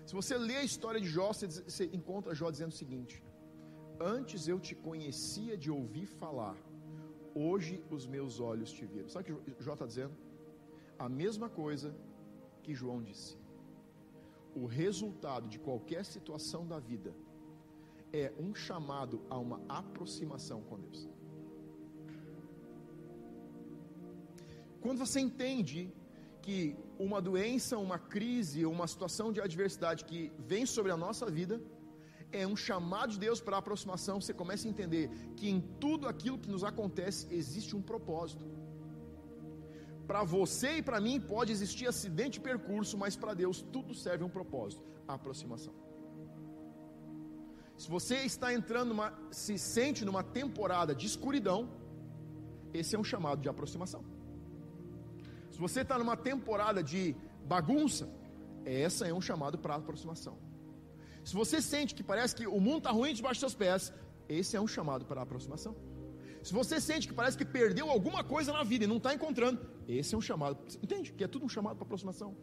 se 0.06 0.14
você 0.20 0.36
lê 0.38 0.58
a 0.58 0.64
história 0.64 1.00
de 1.00 1.08
Jó, 1.08 1.32
você 1.32 1.86
encontra 1.94 2.34
Jó 2.34 2.50
dizendo 2.50 2.72
o 2.72 2.80
seguinte: 2.84 3.24
Antes 4.00 4.48
eu 4.48 4.60
te 4.60 4.74
conhecia 4.88 5.56
de 5.56 5.70
ouvir 5.70 6.08
falar, 6.08 6.58
hoje 7.36 7.84
os 7.90 8.06
meus 8.08 8.40
olhos 8.40 8.72
te 8.72 8.86
viram. 8.86 9.10
Sabe 9.10 9.32
o 9.32 9.42
que 9.42 9.64
Jó 9.64 9.74
está 9.74 9.86
dizendo? 9.86 10.16
A 10.98 11.08
mesma 11.08 11.50
coisa 11.50 11.96
que 12.64 12.74
João 12.74 13.02
disse. 13.02 13.38
O 14.56 14.66
resultado 14.66 15.48
de 15.48 15.60
qualquer 15.60 16.04
situação 16.06 16.68
da 16.68 16.80
vida 16.80 17.16
é 18.12 18.34
um 18.38 18.54
chamado 18.54 19.22
a 19.30 19.38
uma 19.38 19.62
aproximação 19.70 20.62
com 20.62 20.80
Deus. 20.80 21.10
Quando 24.82 24.98
você 24.98 25.20
entende 25.20 25.94
que 26.42 26.76
uma 27.00 27.22
doença, 27.22 27.78
uma 27.78 28.00
crise, 28.00 28.66
uma 28.66 28.88
situação 28.88 29.32
de 29.32 29.40
adversidade 29.40 30.04
que 30.06 30.32
vem 30.40 30.66
sobre 30.66 30.92
a 30.92 30.98
nossa 30.98 31.30
vida 31.30 31.62
é 32.32 32.48
um 32.48 32.56
chamado 32.56 33.12
de 33.12 33.20
Deus 33.20 33.40
para 33.40 33.58
aproximação, 33.58 34.20
você 34.20 34.34
começa 34.34 34.68
a 34.68 34.72
entender 34.72 35.10
que 35.36 35.50
em 35.50 35.62
tudo 35.80 36.08
aquilo 36.08 36.38
que 36.38 36.50
nos 36.50 36.64
acontece 36.64 37.28
existe 37.30 37.76
um 37.76 37.82
propósito. 37.82 38.46
Para 40.08 40.24
você 40.24 40.78
e 40.78 40.82
para 40.82 41.00
mim 41.00 41.20
pode 41.20 41.52
existir 41.52 41.88
acidente 41.88 42.34
de 42.34 42.42
percurso, 42.42 42.98
mas 42.98 43.16
para 43.16 43.34
Deus 43.34 43.62
tudo 43.62 43.94
serve 43.94 44.24
a 44.24 44.28
um 44.28 44.30
propósito, 44.30 44.84
a 45.08 45.14
aproximação. 45.14 45.74
Se 47.78 47.90
você 47.90 48.18
está 48.18 48.54
entrando 48.54 48.90
numa, 48.90 49.14
se 49.32 49.58
sente 49.58 50.06
numa 50.06 50.24
temporada 50.24 50.94
de 50.94 51.08
escuridão, 51.08 51.70
esse 52.74 52.96
é 52.96 53.00
um 53.00 53.04
chamado 53.04 53.42
de 53.42 53.50
aproximação. 53.50 54.04
Se 55.50 55.60
você 55.60 55.82
está 55.82 55.98
numa 55.98 56.16
temporada 56.16 56.84
de 56.84 57.16
bagunça, 57.46 58.10
essa 58.66 59.08
é 59.08 59.14
um 59.14 59.22
chamado 59.22 59.58
para 59.58 59.76
aproximação. 59.76 60.38
Se 61.24 61.34
você 61.34 61.62
sente 61.62 61.94
que 61.94 62.04
parece 62.04 62.36
que 62.36 62.48
o 62.48 62.60
mundo 62.60 62.80
está 62.80 62.92
ruim 62.92 63.14
debaixo 63.14 63.42
dos 63.42 63.52
seus 63.52 63.56
pés, 63.56 63.94
esse 64.30 64.56
é 64.56 64.62
um 64.62 64.68
chamado 64.68 65.06
para 65.06 65.22
aproximação. 65.22 65.76
Se 66.44 66.54
você 66.54 66.82
sente 66.82 67.08
que 67.08 67.14
parece 67.14 67.38
que 67.38 67.46
perdeu 67.46 67.90
alguma 67.90 68.24
coisa 68.24 68.52
na 68.52 68.64
vida 68.64 68.86
e 68.86 68.88
não 68.88 68.98
está 68.98 69.14
encontrando, 69.14 69.62
esse 69.88 70.16
é 70.16 70.18
um 70.18 70.22
chamado. 70.22 70.58
Entende? 70.82 71.14
Que 71.14 71.24
é 71.24 71.28
tudo 71.28 71.46
um 71.46 71.50
chamado 71.50 71.76
para 71.76 71.86
aproximação. 71.86 72.36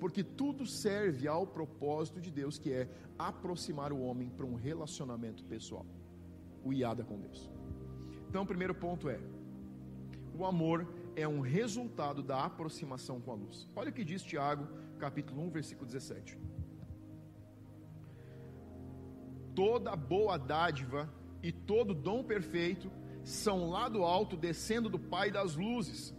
Porque 0.00 0.24
tudo 0.24 0.66
serve 0.66 1.28
ao 1.28 1.46
propósito 1.46 2.20
de 2.20 2.30
Deus, 2.30 2.58
que 2.58 2.72
é 2.72 2.88
aproximar 3.18 3.92
o 3.92 4.00
homem 4.00 4.28
para 4.28 4.44
um 4.44 4.54
relacionamento 4.54 5.44
pessoal. 5.44 5.86
O 6.64 6.72
iada 6.72 7.04
com 7.04 7.18
Deus. 7.18 7.48
Então, 8.28 8.42
o 8.42 8.46
primeiro 8.46 8.74
ponto 8.74 9.08
é: 9.08 9.20
o 10.36 10.44
amor 10.44 10.86
é 11.14 11.26
um 11.28 11.40
resultado 11.40 12.22
da 12.22 12.44
aproximação 12.44 13.20
com 13.20 13.30
a 13.30 13.34
luz. 13.34 13.68
Olha 13.76 13.90
o 13.90 13.92
que 13.92 14.04
diz 14.04 14.22
Tiago, 14.22 14.66
capítulo 14.98 15.40
1, 15.42 15.50
versículo 15.50 15.86
17. 15.86 16.36
Toda 19.54 19.94
boa 19.94 20.36
dádiva 20.36 21.08
e 21.40 21.52
todo 21.52 21.94
dom 21.94 22.24
perfeito 22.24 22.90
são 23.24 23.70
lá 23.70 23.88
do 23.88 24.02
alto, 24.02 24.36
descendo 24.36 24.88
do 24.88 24.98
Pai 24.98 25.30
das 25.30 25.56
luzes, 25.56 26.14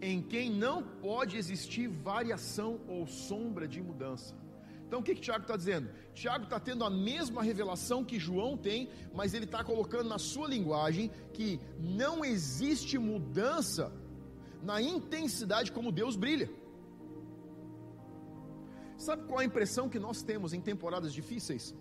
em 0.00 0.20
quem 0.20 0.50
não 0.50 0.82
pode 0.82 1.36
existir 1.36 1.88
variação 1.88 2.80
ou 2.86 3.06
sombra 3.06 3.66
de 3.66 3.82
mudança. 3.82 4.36
Então 4.86 5.00
o 5.00 5.02
que, 5.02 5.14
que 5.14 5.20
Tiago 5.22 5.42
está 5.42 5.56
dizendo? 5.56 5.88
Tiago 6.12 6.44
está 6.44 6.60
tendo 6.60 6.84
a 6.84 6.90
mesma 6.90 7.42
revelação 7.42 8.04
que 8.04 8.18
João 8.18 8.56
tem, 8.56 8.90
mas 9.14 9.32
ele 9.32 9.46
está 9.46 9.64
colocando 9.64 10.08
na 10.08 10.18
sua 10.18 10.46
linguagem 10.46 11.10
que 11.32 11.58
não 11.80 12.24
existe 12.24 12.98
mudança 12.98 13.90
na 14.62 14.80
intensidade 14.80 15.72
como 15.72 15.90
Deus 15.90 16.16
brilha. 16.16 16.50
Sabe 18.96 19.24
qual 19.24 19.40
a 19.40 19.44
impressão 19.44 19.88
que 19.88 19.98
nós 19.98 20.22
temos 20.22 20.52
em 20.52 20.60
temporadas 20.60 21.12
difíceis? 21.12 21.74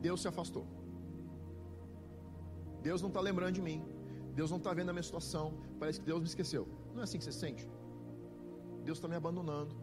Deus 0.00 0.22
se 0.22 0.28
afastou. 0.28 0.66
Deus 2.88 3.00
não 3.04 3.10
está 3.12 3.20
lembrando 3.28 3.54
de 3.58 3.62
mim. 3.68 3.80
Deus 4.40 4.50
não 4.52 4.60
está 4.62 4.72
vendo 4.78 4.90
a 4.90 4.94
minha 4.96 5.08
situação. 5.10 5.46
Parece 5.80 5.98
que 6.00 6.06
Deus 6.10 6.20
me 6.24 6.28
esqueceu. 6.32 6.64
Não 6.92 7.00
é 7.00 7.04
assim 7.06 7.18
que 7.20 7.26
você 7.26 7.36
sente? 7.44 7.64
Deus 8.88 8.98
está 8.98 9.08
me 9.12 9.18
abandonando 9.22 9.74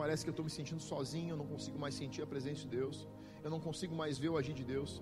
parece 0.00 0.24
que 0.24 0.30
eu 0.30 0.36
estou 0.36 0.46
me 0.48 0.52
sentindo 0.58 0.82
sozinho, 0.92 1.30
eu 1.32 1.40
não 1.40 1.48
consigo 1.54 1.78
mais 1.84 1.94
sentir 1.94 2.22
a 2.22 2.28
presença 2.34 2.62
de 2.62 2.70
Deus, 2.78 2.96
eu 3.44 3.50
não 3.54 3.60
consigo 3.66 3.94
mais 4.02 4.14
ver 4.22 4.30
o 4.30 4.36
agir 4.40 4.54
de 4.60 4.64
Deus. 4.74 4.92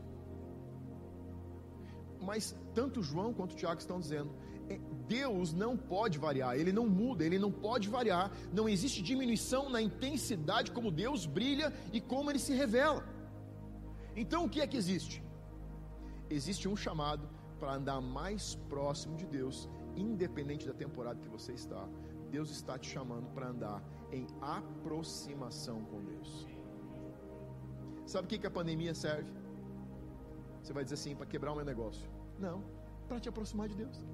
Mas 2.29 2.45
tanto 2.79 3.05
João 3.11 3.33
quanto 3.33 3.59
Tiago 3.61 3.81
estão 3.85 3.99
dizendo: 4.05 4.31
é, 4.69 4.77
Deus 5.07 5.53
não 5.53 5.73
pode 5.77 6.19
variar, 6.27 6.53
ele 6.61 6.73
não 6.79 6.87
muda, 7.01 7.25
ele 7.29 7.39
não 7.45 7.53
pode 7.69 7.89
variar, 7.89 8.27
não 8.59 8.69
existe 8.75 9.01
diminuição 9.11 9.63
na 9.75 9.81
intensidade 9.89 10.73
como 10.77 10.91
Deus 11.05 11.27
brilha 11.39 11.69
e 11.93 12.01
como 12.01 12.31
ele 12.31 12.43
se 12.47 12.53
revela. 12.63 13.03
Então 14.17 14.41
o 14.47 14.51
que 14.55 14.61
é 14.61 14.67
que 14.67 14.77
existe? 14.77 15.23
Existe 16.29 16.67
um 16.73 16.77
chamado 16.77 17.25
para 17.59 17.75
andar 17.75 18.01
mais 18.01 18.55
próximo 18.69 19.17
de 19.17 19.27
Deus, 19.27 19.69
independente 19.97 20.67
da 20.67 20.75
temporada 20.75 21.21
que 21.21 21.29
você 21.29 21.53
está. 21.53 21.89
Deus 22.31 22.51
está 22.51 22.79
te 22.79 22.89
chamando 22.91 23.29
para 23.35 23.49
andar 23.49 23.83
em 24.13 24.27
aproximação 24.41 25.85
com 25.85 26.03
Deus. 26.05 26.47
Sabe 28.07 28.27
o 28.27 28.29
que, 28.29 28.39
que 28.39 28.47
a 28.47 28.51
pandemia 28.51 28.95
serve? 28.95 29.31
Você 30.63 30.73
vai 30.73 30.85
dizer 30.85 30.95
assim, 30.95 31.15
para 31.15 31.27
quebrar 31.27 31.53
o 31.53 31.57
meu 31.57 31.65
negócio. 31.65 32.09
Não, 32.39 32.63
para 33.09 33.19
te 33.21 33.29
aproximar 33.29 33.69
de 33.69 33.75
Deus. 33.75 34.05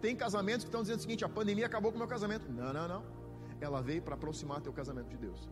Tem 0.00 0.14
casamentos 0.14 0.64
que 0.64 0.68
estão 0.68 0.82
dizendo 0.82 0.98
o 0.98 1.02
seguinte: 1.02 1.24
a 1.24 1.28
pandemia 1.28 1.66
acabou 1.66 1.90
com 1.90 1.96
o 1.96 1.98
meu 1.98 2.08
casamento. 2.08 2.50
Não, 2.50 2.72
não, 2.72 2.88
não. 2.88 3.04
Ela 3.60 3.82
veio 3.82 4.00
para 4.00 4.14
aproximar 4.14 4.60
teu 4.60 4.72
casamento 4.72 5.08
de 5.08 5.16
Deus. 5.16 5.48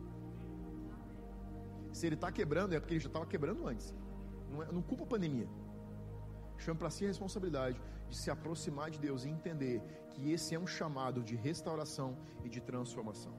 Se 1.93 2.07
ele 2.07 2.15
está 2.15 2.31
quebrando, 2.31 2.75
é 2.75 2.81
porque 2.81 2.95
ele 2.95 3.01
já 3.01 3.09
estava 3.09 3.27
quebrando 3.27 3.67
antes. 3.67 3.95
Não, 4.51 4.63
é, 4.63 4.71
não 4.71 4.83
culpa 4.83 5.05
a 5.05 5.07
pandemia. 5.07 5.49
Chama 6.59 6.79
para 6.79 6.91
si 6.91 7.05
a 7.05 7.09
responsabilidade 7.09 7.81
de 8.09 8.17
se 8.17 8.31
aproximar 8.31 8.91
de 8.91 8.99
Deus 8.99 9.25
e 9.25 9.29
entender 9.29 9.83
que 10.11 10.33
esse 10.33 10.55
é 10.55 10.59
um 10.59 10.67
chamado 10.67 11.23
de 11.23 11.37
restauração 11.37 12.17
e 12.45 12.49
de 12.49 12.61
transformação. 12.61 13.35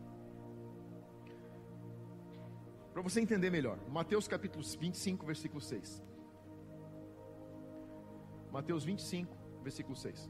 Para 2.93 3.01
você 3.01 3.19
entender 3.21 3.49
melhor, 3.49 3.77
Mateus 3.89 4.27
capítulo 4.27 4.63
25, 4.63 5.25
versículo 5.25 5.61
6. 5.61 6.03
Mateus 8.51 8.83
25, 8.83 9.35
versículo 9.61 9.95
6. 9.95 10.29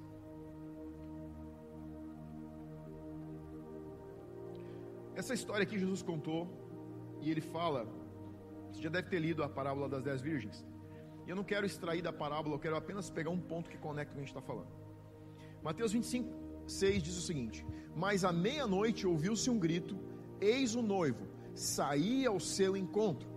Essa 5.15 5.33
história 5.33 5.63
aqui 5.63 5.79
Jesus 5.79 6.01
contou 6.01 6.41
e 7.21 7.31
ele 7.31 7.41
fala, 7.41 7.87
você 8.69 8.81
já 8.81 8.89
deve 8.89 9.09
ter 9.09 9.19
lido 9.19 9.43
a 9.43 9.49
parábola 9.49 9.89
das 9.89 10.03
dez 10.03 10.21
virgens. 10.21 10.65
E 11.27 11.29
eu 11.29 11.35
não 11.35 11.43
quero 11.43 11.65
extrair 11.65 12.01
da 12.01 12.13
parábola, 12.13 12.55
eu 12.55 12.59
quero 12.59 12.77
apenas 12.77 13.09
pegar 13.09 13.29
um 13.29 13.39
ponto 13.39 13.69
que 13.69 13.77
conecta 13.77 14.11
o 14.11 14.15
que 14.15 14.21
a 14.21 14.25
gente 14.25 14.33
está 14.35 14.41
falando. 14.41 14.69
Mateus 15.61 15.91
25, 15.91 16.33
6 16.65 17.03
diz 17.03 17.17
o 17.17 17.21
seguinte: 17.21 17.65
Mas 17.93 18.23
à 18.23 18.31
meia-noite 18.31 19.05
ouviu-se 19.05 19.49
um 19.49 19.59
grito, 19.59 19.99
eis 20.39 20.73
o 20.73 20.81
noivo, 20.81 21.27
saía 21.53 22.29
ao 22.29 22.39
seu 22.39 22.77
encontro. 22.77 23.27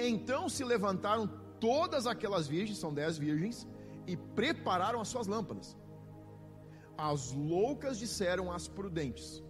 Então 0.00 0.48
se 0.48 0.64
levantaram 0.64 1.30
todas 1.60 2.08
aquelas 2.08 2.48
virgens, 2.48 2.78
são 2.78 2.92
dez 2.92 3.16
virgens, 3.16 3.68
e 4.04 4.16
prepararam 4.16 5.00
as 5.00 5.06
suas 5.06 5.28
lâmpadas. 5.28 5.76
As 6.98 7.30
loucas 7.30 8.00
disseram 8.00 8.50
às 8.50 8.66
prudentes: 8.66 9.44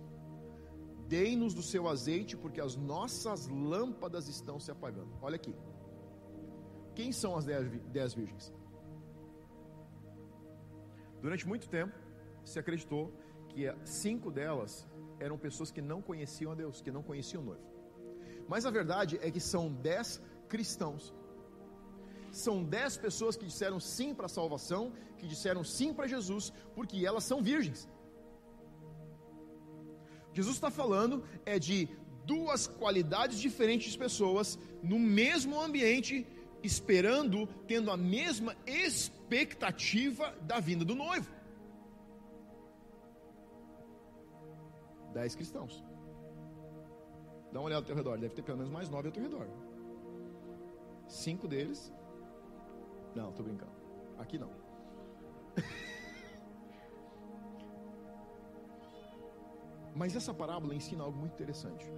Dei-nos 1.08 1.54
do 1.54 1.62
seu 1.62 1.88
azeite, 1.88 2.36
porque 2.36 2.60
as 2.60 2.76
nossas 2.76 3.48
lâmpadas 3.48 4.28
estão 4.28 4.60
se 4.60 4.70
apagando. 4.70 5.12
Olha 5.22 5.36
aqui. 5.36 5.54
Quem 6.96 7.12
são 7.12 7.36
as 7.36 7.44
dez, 7.44 7.64
dez 7.98 8.14
virgens? 8.14 8.46
Durante 11.20 11.46
muito 11.46 11.68
tempo, 11.68 11.94
se 12.42 12.58
acreditou 12.58 13.12
que 13.50 13.62
cinco 13.84 14.30
delas 14.30 14.72
eram 15.20 15.36
pessoas 15.46 15.70
que 15.70 15.82
não 15.90 16.00
conheciam 16.00 16.52
a 16.52 16.54
Deus, 16.54 16.80
que 16.80 16.90
não 16.96 17.02
conheciam 17.02 17.42
o 17.42 17.46
noivo. 17.46 17.66
Mas 18.48 18.64
a 18.64 18.70
verdade 18.70 19.18
é 19.22 19.30
que 19.30 19.40
são 19.40 19.72
dez 19.72 20.20
cristãos. 20.48 21.12
São 22.30 22.64
dez 22.76 22.96
pessoas 22.96 23.36
que 23.36 23.46
disseram 23.50 23.78
sim 23.78 24.14
para 24.14 24.26
a 24.26 24.34
salvação, 24.38 24.92
que 25.18 25.26
disseram 25.26 25.62
sim 25.64 25.92
para 25.92 26.06
Jesus, 26.14 26.52
porque 26.74 27.04
elas 27.04 27.24
são 27.24 27.42
virgens. 27.42 27.88
Jesus 30.32 30.56
está 30.56 30.70
falando 30.70 31.24
é 31.44 31.58
de 31.58 31.88
duas 32.26 32.66
qualidades 32.66 33.38
diferentes 33.38 33.92
de 33.92 33.98
pessoas 33.98 34.58
no 34.82 34.98
mesmo 34.98 35.60
ambiente 35.60 36.26
esperando, 36.62 37.46
tendo 37.66 37.90
a 37.90 37.96
mesma 37.96 38.56
expectativa 38.66 40.34
da 40.42 40.60
vinda 40.60 40.84
do 40.84 40.94
noivo. 40.94 41.30
Dez 45.12 45.34
cristãos. 45.34 45.82
Dá 47.52 47.60
uma 47.60 47.66
olhada 47.66 47.82
ao 47.82 47.86
teu 47.86 47.96
redor, 47.96 48.18
deve 48.18 48.34
ter 48.34 48.42
pelo 48.42 48.58
menos 48.58 48.72
mais 48.72 48.90
nove 48.90 49.08
ao 49.08 49.12
teu 49.12 49.22
redor. 49.22 49.48
Cinco 51.08 51.48
deles. 51.48 51.92
Não, 53.14 53.30
estou 53.30 53.44
brincando. 53.44 53.72
Aqui 54.18 54.38
não. 54.38 54.50
Mas 59.94 60.14
essa 60.14 60.34
parábola 60.34 60.74
ensina 60.74 61.02
algo 61.04 61.18
muito 61.18 61.32
interessante. 61.32 61.90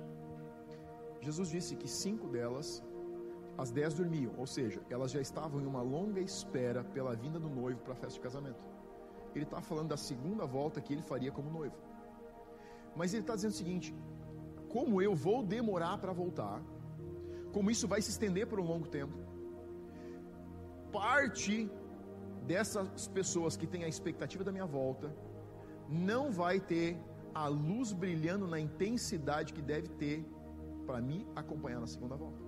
Jesus 1.20 1.48
disse 1.48 1.74
que 1.74 1.88
cinco 1.88 2.28
delas 2.28 2.80
as 3.62 3.72
dez 3.72 3.92
dormiam, 3.92 4.32
ou 4.38 4.46
seja, 4.46 4.80
elas 4.88 5.10
já 5.10 5.20
estavam 5.20 5.60
em 5.60 5.66
uma 5.66 5.82
longa 5.82 6.20
espera 6.20 6.84
pela 6.84 7.14
vinda 7.16 7.40
do 7.40 7.50
noivo 7.50 7.80
para 7.80 7.92
a 7.92 7.96
festa 7.96 8.14
de 8.14 8.20
casamento. 8.20 8.62
Ele 9.34 9.44
está 9.44 9.60
falando 9.60 9.88
da 9.88 9.96
segunda 9.96 10.46
volta 10.46 10.80
que 10.80 10.92
ele 10.92 11.02
faria 11.02 11.32
como 11.32 11.50
noivo. 11.50 11.76
Mas 12.94 13.12
ele 13.12 13.22
está 13.22 13.34
dizendo 13.34 13.50
o 13.50 13.60
seguinte: 13.62 13.92
como 14.68 15.02
eu 15.02 15.14
vou 15.14 15.42
demorar 15.42 15.98
para 15.98 16.12
voltar, 16.12 16.62
como 17.52 17.70
isso 17.70 17.88
vai 17.88 18.00
se 18.00 18.10
estender 18.10 18.46
por 18.46 18.60
um 18.60 18.66
longo 18.72 18.86
tempo, 18.86 19.16
parte 20.92 21.68
dessas 22.46 23.08
pessoas 23.08 23.56
que 23.56 23.66
têm 23.66 23.84
a 23.84 23.88
expectativa 23.88 24.44
da 24.44 24.52
minha 24.52 24.66
volta 24.66 25.14
não 25.88 26.30
vai 26.30 26.60
ter 26.60 26.96
a 27.34 27.46
luz 27.48 27.92
brilhando 27.92 28.46
na 28.46 28.58
intensidade 28.58 29.52
que 29.52 29.60
deve 29.60 29.88
ter 29.88 30.24
para 30.86 31.00
me 31.00 31.26
acompanhar 31.34 31.80
na 31.80 31.86
segunda 31.86 32.16
volta. 32.16 32.47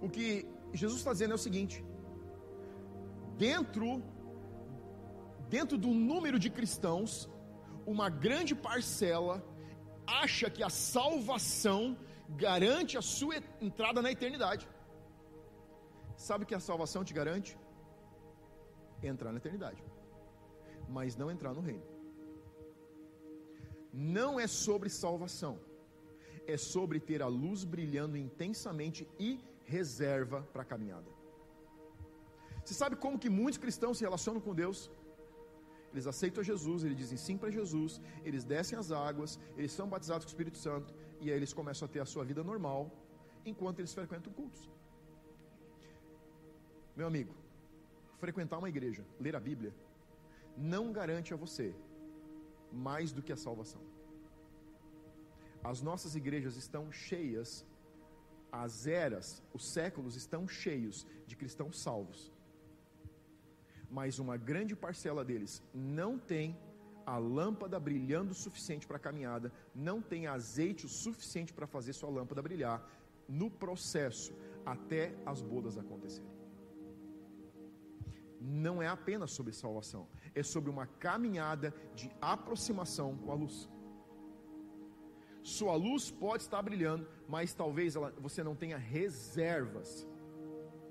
O 0.00 0.08
que 0.08 0.46
Jesus 0.72 0.98
está 1.00 1.12
dizendo 1.12 1.32
é 1.32 1.34
o 1.34 1.44
seguinte: 1.46 1.84
dentro 3.36 4.02
dentro 5.48 5.76
do 5.78 5.88
número 5.88 6.38
de 6.38 6.50
cristãos, 6.50 7.28
uma 7.86 8.08
grande 8.10 8.54
parcela 8.54 9.42
acha 10.06 10.50
que 10.50 10.62
a 10.62 10.70
salvação 10.70 11.96
garante 12.44 12.98
a 12.98 13.02
sua 13.02 13.36
entrada 13.60 14.02
na 14.02 14.10
eternidade. 14.16 14.68
Sabe 16.16 16.44
que 16.44 16.54
a 16.54 16.60
salvação 16.60 17.02
te 17.02 17.14
garante? 17.14 17.56
Entrar 19.02 19.32
na 19.32 19.38
eternidade, 19.38 19.82
mas 20.88 21.16
não 21.16 21.30
entrar 21.30 21.54
no 21.54 21.60
reino 21.60 21.86
não 23.92 24.38
é 24.38 24.46
sobre 24.46 24.88
salvação, 24.88 25.58
é 26.46 26.56
sobre 26.56 27.00
ter 27.00 27.22
a 27.22 27.26
luz 27.26 27.64
brilhando 27.64 28.16
intensamente 28.16 29.08
e 29.18 29.40
reserva 29.76 30.38
para 30.52 30.62
a 30.62 30.70
caminhada. 30.72 31.10
Você 32.64 32.74
sabe 32.82 32.96
como 33.04 33.20
que 33.22 33.30
muitos 33.40 33.58
cristãos 33.64 33.98
se 33.98 34.04
relacionam 34.08 34.40
com 34.46 34.54
Deus? 34.62 34.90
Eles 35.92 36.06
aceitam 36.12 36.42
Jesus, 36.50 36.84
eles 36.84 36.98
dizem 37.02 37.18
sim 37.26 37.36
para 37.42 37.50
Jesus, 37.58 37.92
eles 38.28 38.44
descem 38.44 38.78
as 38.78 38.90
águas, 38.92 39.38
eles 39.56 39.72
são 39.78 39.86
batizados 39.94 40.24
com 40.24 40.30
o 40.30 40.34
Espírito 40.34 40.58
Santo 40.58 40.94
e 41.20 41.30
aí 41.30 41.36
eles 41.40 41.52
começam 41.60 41.86
a 41.86 41.92
ter 41.94 42.00
a 42.00 42.08
sua 42.12 42.24
vida 42.30 42.42
normal 42.50 42.80
enquanto 43.44 43.78
eles 43.80 43.94
frequentam 43.98 44.32
cultos. 44.32 44.62
Meu 46.98 47.06
amigo, 47.06 47.34
frequentar 48.24 48.58
uma 48.58 48.68
igreja, 48.74 49.04
ler 49.18 49.34
a 49.36 49.40
Bíblia, 49.40 49.72
não 50.56 50.92
garante 50.92 51.32
a 51.32 51.36
você 51.36 51.74
mais 52.88 53.12
do 53.12 53.22
que 53.22 53.32
a 53.32 53.36
salvação. 53.36 53.80
As 55.62 55.80
nossas 55.88 56.14
igrejas 56.14 56.56
estão 56.56 56.92
cheias, 56.92 57.64
as 58.50 58.86
eras, 58.86 59.42
os 59.52 59.72
séculos 59.72 60.16
estão 60.16 60.46
cheios 60.48 61.06
de 61.26 61.36
cristãos 61.36 61.80
salvos. 61.80 62.32
Mas 63.90 64.18
uma 64.18 64.36
grande 64.36 64.76
parcela 64.76 65.24
deles 65.24 65.62
não 65.72 66.18
tem 66.18 66.56
a 67.06 67.16
lâmpada 67.16 67.80
brilhando 67.80 68.32
o 68.32 68.34
suficiente 68.34 68.86
para 68.86 68.98
a 68.98 69.00
caminhada, 69.00 69.50
não 69.74 70.02
tem 70.02 70.26
azeite 70.26 70.84
o 70.84 70.88
suficiente 70.88 71.54
para 71.54 71.66
fazer 71.66 71.94
sua 71.94 72.10
lâmpada 72.10 72.42
brilhar 72.42 72.86
no 73.26 73.50
processo 73.50 74.34
até 74.64 75.14
as 75.24 75.40
bodas 75.40 75.78
acontecerem. 75.78 76.30
Não 78.40 78.82
é 78.82 78.86
apenas 78.86 79.32
sobre 79.32 79.52
salvação, 79.52 80.06
é 80.34 80.42
sobre 80.42 80.70
uma 80.70 80.86
caminhada 80.86 81.74
de 81.94 82.10
aproximação 82.20 83.16
com 83.16 83.32
a 83.32 83.34
luz. 83.34 83.68
Sua 85.48 85.74
luz 85.74 86.10
pode 86.10 86.42
estar 86.42 86.60
brilhando, 86.60 87.08
mas 87.26 87.54
talvez 87.54 87.96
ela, 87.96 88.12
você 88.18 88.44
não 88.44 88.54
tenha 88.54 88.76
reservas 88.76 90.06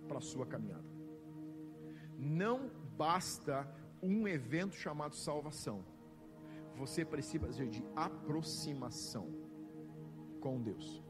para 0.08 0.18
a 0.18 0.22
sua 0.22 0.48
caminhada. 0.48 0.84
Não 2.18 2.72
basta 2.98 3.70
um 4.02 4.28
evento 4.28 4.76
chamado 4.76 5.16
salvação. 5.16 5.86
Você 6.76 7.06
precisa 7.06 7.68
de 7.68 7.84
aproximação 7.96 9.28
com 10.42 10.60
Deus. 10.60 11.04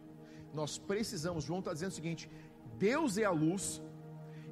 Nós 0.53 0.77
precisamos, 0.77 1.45
João 1.45 1.59
está 1.59 1.71
dizendo 1.71 1.91
o 1.91 1.95
seguinte: 1.95 2.29
Deus 2.77 3.17
é 3.17 3.23
a 3.23 3.31
luz, 3.31 3.81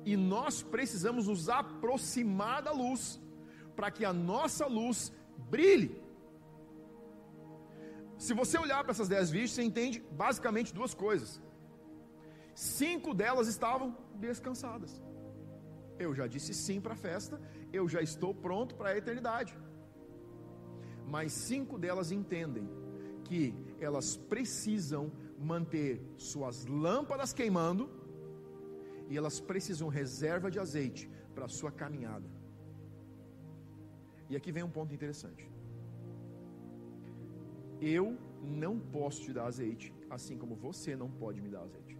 e 0.05 0.15
nós 0.15 0.63
precisamos 0.63 1.27
nos 1.27 1.49
aproximar 1.49 2.63
da 2.63 2.71
luz 2.71 3.19
para 3.75 3.91
que 3.91 4.05
a 4.05 4.13
nossa 4.13 4.65
luz 4.67 5.11
brilhe. 5.49 6.04
Se 8.17 8.33
você 8.33 8.57
olhar 8.57 8.83
para 8.83 8.91
essas 8.91 9.07
dez 9.07 9.29
vistas, 9.29 9.51
você 9.51 9.63
entende 9.63 10.03
basicamente 10.11 10.73
duas 10.73 10.93
coisas. 10.93 11.41
Cinco 12.53 13.13
delas 13.13 13.47
estavam 13.47 13.95
descansadas. 14.15 15.01
Eu 15.99 16.13
já 16.13 16.27
disse 16.27 16.53
sim 16.53 16.79
para 16.79 16.93
a 16.93 16.97
festa, 16.97 17.41
eu 17.71 17.87
já 17.87 18.01
estou 18.01 18.33
pronto 18.33 18.75
para 18.75 18.89
a 18.89 18.97
eternidade. 18.97 19.57
Mas 21.05 21.31
cinco 21.33 21.77
delas 21.77 22.11
entendem 22.11 22.69
que 23.25 23.53
elas 23.79 24.15
precisam 24.15 25.11
manter 25.37 26.01
suas 26.17 26.65
lâmpadas 26.65 27.33
queimando 27.33 27.89
e 29.09 29.17
elas 29.17 29.39
precisam 29.39 29.87
reserva 29.87 30.49
de 30.49 30.59
azeite 30.59 31.09
para 31.33 31.45
a 31.45 31.49
sua 31.49 31.71
caminhada. 31.71 32.29
E 34.29 34.35
aqui 34.35 34.51
vem 34.51 34.63
um 34.63 34.69
ponto 34.69 34.93
interessante. 34.93 35.54
Eu 37.81 38.17
não 38.41 38.79
posso 38.79 39.21
te 39.21 39.33
dar 39.33 39.45
azeite, 39.45 39.93
assim 40.09 40.37
como 40.37 40.55
você 40.55 40.95
não 40.95 41.09
pode 41.09 41.41
me 41.41 41.49
dar 41.49 41.61
azeite. 41.61 41.97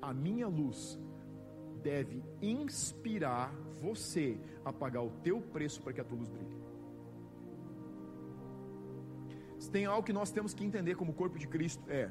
A 0.00 0.14
minha 0.14 0.48
luz 0.48 0.98
deve 1.82 2.22
inspirar 2.40 3.54
você 3.80 4.38
a 4.64 4.72
pagar 4.72 5.02
o 5.02 5.10
teu 5.22 5.40
preço 5.40 5.82
para 5.82 5.92
que 5.92 6.00
a 6.00 6.04
tua 6.04 6.18
luz 6.18 6.28
brilhe. 6.28 6.60
Se 9.58 9.70
tem 9.70 9.84
algo 9.84 10.06
que 10.06 10.12
nós 10.12 10.30
temos 10.30 10.54
que 10.54 10.64
entender 10.64 10.94
como 10.94 11.12
corpo 11.12 11.38
de 11.38 11.46
Cristo 11.46 11.84
é 11.88 12.10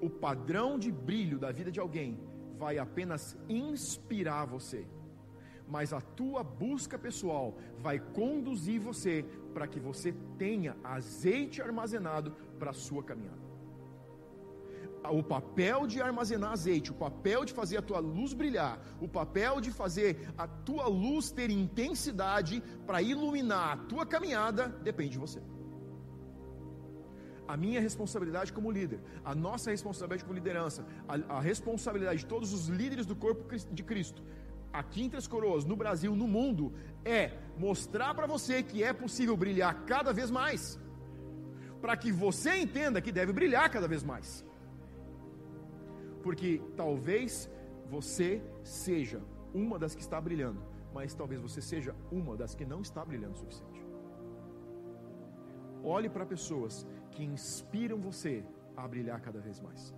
o 0.00 0.08
padrão 0.08 0.78
de 0.78 0.90
brilho 0.90 1.38
da 1.38 1.52
vida 1.52 1.70
de 1.70 1.78
alguém 1.78 2.18
vai 2.56 2.78
apenas 2.78 3.36
inspirar 3.48 4.46
você 4.46 4.86
mas 5.70 5.92
a 5.92 6.00
tua 6.00 6.42
busca 6.42 6.98
pessoal 6.98 7.56
vai 7.78 8.00
conduzir 8.00 8.80
você 8.80 9.24
para 9.54 9.68
que 9.68 9.78
você 9.78 10.12
tenha 10.36 10.76
azeite 10.82 11.62
armazenado 11.62 12.32
para 12.58 12.70
a 12.70 12.74
sua 12.74 13.04
caminhada. 13.04 13.38
O 15.10 15.22
papel 15.22 15.86
de 15.86 16.02
armazenar 16.02 16.52
azeite, 16.52 16.90
o 16.90 16.94
papel 16.94 17.44
de 17.44 17.54
fazer 17.54 17.78
a 17.78 17.82
tua 17.82 18.00
luz 18.00 18.34
brilhar, 18.34 18.78
o 19.00 19.08
papel 19.08 19.60
de 19.60 19.70
fazer 19.70 20.28
a 20.36 20.46
tua 20.46 20.88
luz 20.88 21.30
ter 21.30 21.50
intensidade 21.50 22.62
para 22.86 23.00
iluminar 23.00 23.72
a 23.72 23.76
tua 23.76 24.04
caminhada, 24.04 24.68
depende 24.68 25.12
de 25.12 25.18
você. 25.18 25.40
A 27.48 27.56
minha 27.56 27.80
responsabilidade 27.80 28.52
como 28.52 28.70
líder, 28.70 29.00
a 29.24 29.34
nossa 29.34 29.70
responsabilidade 29.70 30.24
como 30.24 30.34
liderança, 30.34 30.84
a, 31.08 31.36
a 31.38 31.40
responsabilidade 31.40 32.20
de 32.20 32.26
todos 32.26 32.52
os 32.52 32.68
líderes 32.68 33.06
do 33.06 33.16
corpo 33.16 33.56
de 33.56 33.82
Cristo 33.82 34.22
aqui 34.72 35.02
em 35.02 35.10
Três 35.10 35.26
Coroas, 35.26 35.64
no 35.64 35.76
Brasil, 35.76 36.14
no 36.14 36.26
mundo, 36.26 36.72
é 37.04 37.32
mostrar 37.58 38.14
para 38.14 38.26
você 38.26 38.62
que 38.62 38.82
é 38.82 38.92
possível 38.92 39.36
brilhar 39.36 39.84
cada 39.84 40.12
vez 40.12 40.30
mais, 40.30 40.78
para 41.80 41.96
que 41.96 42.12
você 42.12 42.56
entenda 42.56 43.00
que 43.00 43.12
deve 43.12 43.32
brilhar 43.32 43.70
cada 43.70 43.88
vez 43.88 44.02
mais. 44.02 44.44
Porque 46.22 46.62
talvez 46.76 47.50
você 47.88 48.42
seja 48.62 49.20
uma 49.54 49.78
das 49.78 49.94
que 49.94 50.02
está 50.02 50.20
brilhando, 50.20 50.62
mas 50.92 51.14
talvez 51.14 51.40
você 51.40 51.60
seja 51.60 51.94
uma 52.10 52.36
das 52.36 52.54
que 52.54 52.64
não 52.64 52.80
está 52.82 53.04
brilhando 53.04 53.34
o 53.34 53.38
suficiente. 53.38 53.84
Olhe 55.82 56.08
para 56.08 56.26
pessoas 56.26 56.86
que 57.10 57.24
inspiram 57.24 57.98
você 57.98 58.44
a 58.76 58.86
brilhar 58.86 59.20
cada 59.20 59.40
vez 59.40 59.60
mais 59.60 59.94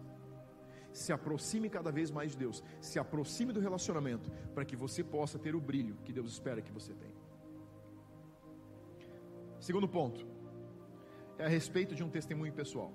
se 0.92 1.12
aproxime 1.12 1.68
cada 1.68 1.90
vez 1.90 2.11
mais 2.11 2.33
de 2.33 2.38
Deus, 2.38 2.62
se 2.81 2.98
aproxime 2.98 3.52
do 3.52 3.61
relacionamento, 3.61 4.31
para 4.55 4.64
que 4.64 4.76
você 4.76 5.02
possa 5.02 5.38
ter 5.38 5.55
o 5.55 5.61
brilho 5.61 5.96
que 6.05 6.12
Deus 6.12 6.31
espera 6.33 6.62
que 6.62 6.72
você 6.72 6.92
tenha. 6.92 7.22
Segundo 9.61 9.88
ponto, 9.88 10.26
é 11.38 11.44
a 11.44 11.48
respeito 11.48 11.94
de 11.94 12.02
um 12.02 12.11
testemunho 12.11 12.52
pessoal. 12.52 12.92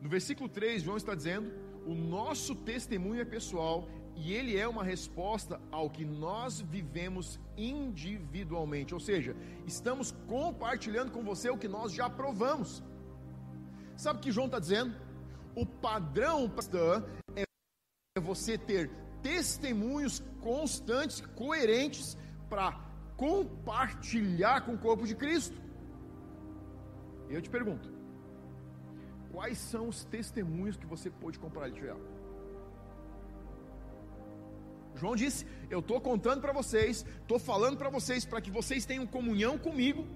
No 0.00 0.08
versículo 0.08 0.48
3, 0.48 0.82
João 0.82 0.96
está 0.96 1.14
dizendo: 1.14 1.52
o 1.84 1.94
nosso 1.94 2.54
testemunho 2.54 3.20
é 3.20 3.24
pessoal 3.24 3.88
e 4.14 4.32
ele 4.32 4.56
é 4.56 4.66
uma 4.66 4.82
resposta 4.82 5.60
ao 5.70 5.88
que 5.88 6.04
nós 6.04 6.60
vivemos 6.60 7.40
individualmente, 7.56 8.92
ou 8.92 9.00
seja, 9.00 9.36
estamos 9.66 10.10
compartilhando 10.26 11.12
com 11.12 11.22
você 11.22 11.48
o 11.50 11.58
que 11.58 11.68
nós 11.68 11.92
já 11.92 12.10
provamos. 12.10 12.82
Sabe 13.96 14.18
o 14.18 14.22
que 14.22 14.32
João 14.32 14.46
está 14.46 14.58
dizendo? 14.58 14.94
O 15.58 15.66
padrão 15.66 16.48
cristã 16.48 17.04
é 17.34 18.20
você 18.20 18.56
ter 18.56 18.88
testemunhos 19.20 20.22
constantes, 20.40 21.20
coerentes 21.34 22.16
para 22.48 22.78
compartilhar 23.16 24.60
com 24.60 24.74
o 24.74 24.78
corpo 24.78 25.04
de 25.04 25.16
Cristo. 25.16 25.60
E 27.28 27.34
eu 27.34 27.42
te 27.42 27.50
pergunto: 27.50 27.92
quais 29.32 29.58
são 29.58 29.88
os 29.88 30.04
testemunhos 30.04 30.76
que 30.76 30.86
você 30.86 31.10
pode 31.10 31.40
compartilhar? 31.40 31.96
João 34.94 35.16
disse: 35.16 35.44
Eu 35.68 35.80
estou 35.80 36.00
contando 36.00 36.40
para 36.40 36.52
vocês, 36.52 37.04
estou 37.22 37.40
falando 37.40 37.76
para 37.76 37.90
vocês, 37.90 38.24
para 38.24 38.40
que 38.40 38.50
vocês 38.52 38.86
tenham 38.86 39.04
comunhão 39.08 39.58
comigo. 39.58 40.06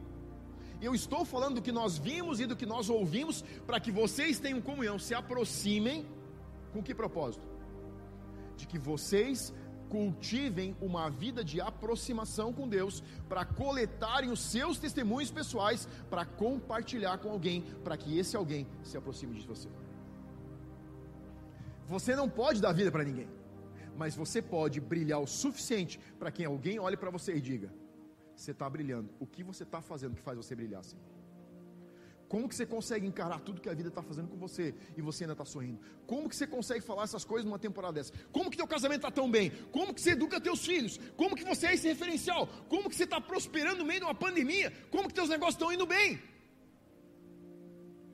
Eu 0.83 0.95
estou 0.97 1.25
falando 1.25 1.57
do 1.57 1.63
que 1.63 1.71
nós 1.71 1.97
vimos 1.97 2.41
e 2.41 2.47
do 2.47 2.57
que 2.57 2.67
nós 2.67 2.91
ouvimos, 2.91 3.43
para 3.69 3.79
que 3.79 3.93
vocês 3.93 4.41
tenham 4.41 4.61
comunhão, 4.61 4.99
se 4.99 5.15
aproximem. 5.15 6.05
Com 6.73 6.83
que 6.83 6.93
propósito? 6.93 7.47
De 8.57 8.67
que 8.67 8.79
vocês 8.79 9.55
cultivem 9.89 10.75
uma 10.81 11.09
vida 11.11 11.45
de 11.45 11.61
aproximação 11.61 12.53
com 12.53 12.67
Deus, 12.67 13.05
para 13.29 13.45
coletarem 13.45 14.31
os 14.31 14.41
seus 14.41 14.79
testemunhos 14.79 15.31
pessoais, 15.31 15.87
para 16.09 16.25
compartilhar 16.25 17.19
com 17.19 17.31
alguém, 17.31 17.63
para 17.85 17.97
que 17.97 18.19
esse 18.19 18.35
alguém 18.35 18.67
se 18.83 18.97
aproxime 18.97 19.39
de 19.39 19.47
você. 19.47 19.69
Você 21.87 22.17
não 22.17 22.29
pode 22.29 22.61
dar 22.61 22.73
vida 22.73 22.91
para 22.91 23.05
ninguém, 23.05 23.29
mas 23.97 24.17
você 24.17 24.41
pode 24.41 24.81
brilhar 24.81 25.21
o 25.21 25.27
suficiente 25.27 26.01
para 26.19 26.33
que 26.33 26.43
alguém 26.43 26.81
olhe 26.81 26.97
para 26.97 27.11
você 27.11 27.35
e 27.35 27.41
diga: 27.41 27.71
Você 28.37 28.53
está 28.53 28.69
brilhando. 28.69 29.11
O 29.21 29.27
que 29.27 29.43
você 29.43 29.63
está 29.63 29.81
fazendo 29.81 30.15
que 30.15 30.23
faz 30.23 30.37
você 30.37 30.55
brilhar 30.55 30.81
assim? 30.81 30.99
Como 32.33 32.49
que 32.49 32.55
você 32.55 32.65
consegue 32.65 33.07
encarar 33.07 33.41
tudo 33.41 33.61
que 33.61 33.69
a 33.69 33.75
vida 33.75 33.91
está 33.91 34.03
fazendo 34.03 34.27
com 34.29 34.39
você 34.39 34.75
e 34.97 35.03
você 35.03 35.25
ainda 35.25 35.35
está 35.35 35.45
sorrindo? 35.45 35.79
Como 36.07 36.31
que 36.31 36.35
você 36.35 36.47
consegue 36.47 36.81
falar 36.81 37.03
essas 37.03 37.27
coisas 37.27 37.45
numa 37.45 37.59
temporada 37.59 37.93
dessa? 37.93 38.11
Como 38.33 38.51
que 38.51 38.57
teu 38.57 38.67
casamento 38.67 39.01
está 39.01 39.11
tão 39.11 39.31
bem? 39.31 39.51
Como 39.71 39.93
que 39.93 40.01
você 40.01 40.13
educa 40.13 40.41
teus 40.41 40.65
filhos? 40.65 40.99
Como 41.15 41.37
que 41.37 41.45
você 41.45 41.67
é 41.67 41.75
esse 41.75 41.87
referencial? 41.87 42.47
Como 42.71 42.89
que 42.89 42.97
você 42.97 43.05
está 43.05 43.21
prosperando 43.21 43.81
no 43.81 43.85
meio 43.85 44.01
de 44.01 44.07
uma 44.07 44.15
pandemia? 44.15 44.73
Como 44.91 45.09
que 45.09 45.15
teus 45.15 45.29
negócios 45.29 45.57
estão 45.57 45.71
indo 45.71 45.85
bem? 45.85 46.19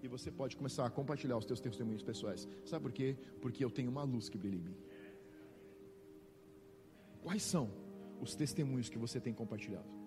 E 0.03 0.09
você 0.09 0.33
pode 0.33 0.57
começar 0.57 0.85
a 0.85 0.91
compartilhar 0.91 1.37
os 1.37 1.45
teus 1.45 1.61
testemunhos 1.61 2.03
pessoais. 2.03 2.49
Sabe 2.65 2.83
por 2.83 2.93
quê? 2.93 3.17
Porque 3.41 3.65
eu 3.65 3.71
tenho 3.71 3.89
uma 3.89 4.03
luz 4.03 4.29
que 4.29 4.37
brilha 4.37 4.57
em 4.57 4.63
mim. 4.63 4.77
Quais 7.23 7.45
são 7.45 7.71
os 8.21 8.35
testemunhos 8.35 8.89
que 8.89 8.99
você 8.99 9.21
tem 9.21 9.33
compartilhado? 9.33 9.98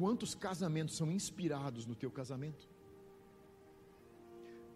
Quantos 0.00 0.34
casamentos 0.34 0.96
são 0.96 1.12
inspirados 1.12 1.84
no 1.84 1.94
teu 1.94 2.10
casamento? 2.10 2.66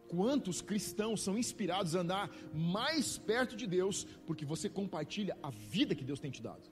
Quantos 0.06 0.60
cristãos 0.60 1.22
são 1.22 1.38
inspirados 1.38 1.96
a 1.96 2.00
andar 2.00 2.30
mais 2.52 3.16
perto 3.16 3.56
de 3.56 3.66
Deus 3.66 4.04
porque 4.26 4.44
você 4.44 4.68
compartilha 4.68 5.34
a 5.42 5.48
vida 5.48 5.94
que 5.94 6.04
Deus 6.04 6.20
tem 6.20 6.30
te 6.30 6.42
dado? 6.42 6.70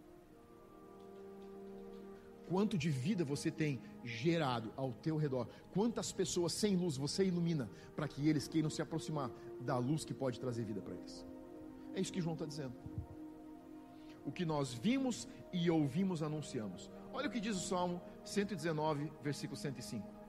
Quanto 2.46 2.76
de 2.76 2.90
vida 2.90 3.24
você 3.24 3.50
tem 3.50 3.80
gerado 4.04 4.70
ao 4.76 4.92
teu 4.92 5.16
redor? 5.16 5.48
Quantas 5.72 6.12
pessoas 6.12 6.52
sem 6.52 6.76
luz 6.76 6.98
você 6.98 7.24
ilumina 7.24 7.70
para 7.96 8.06
que 8.06 8.28
eles 8.28 8.46
queiram 8.46 8.68
se 8.68 8.82
aproximar 8.82 9.30
da 9.62 9.78
luz 9.78 10.04
que 10.04 10.12
pode 10.12 10.38
trazer 10.38 10.62
vida 10.66 10.82
para 10.82 10.94
eles? 10.94 11.24
É 11.94 12.02
isso 12.02 12.12
que 12.12 12.20
João 12.20 12.34
está 12.34 12.44
dizendo. 12.44 12.74
O 14.26 14.30
que 14.30 14.44
nós 14.44 14.74
vimos 14.74 15.26
e 15.54 15.70
ouvimos 15.70 16.22
anunciamos. 16.22 16.90
Olha 17.14 17.28
o 17.28 17.30
que 17.30 17.40
diz 17.40 17.56
o 17.56 17.66
Salmo 17.66 18.00
119, 18.24 19.12
versículo 19.22 19.56
105. 19.56 20.22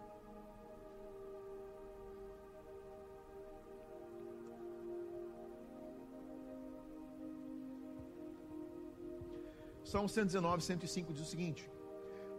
Salmo 9.84 10.10
119, 10.10 10.64
105 10.64 11.14
diz 11.14 11.22
o 11.22 11.26
seguinte: 11.26 11.70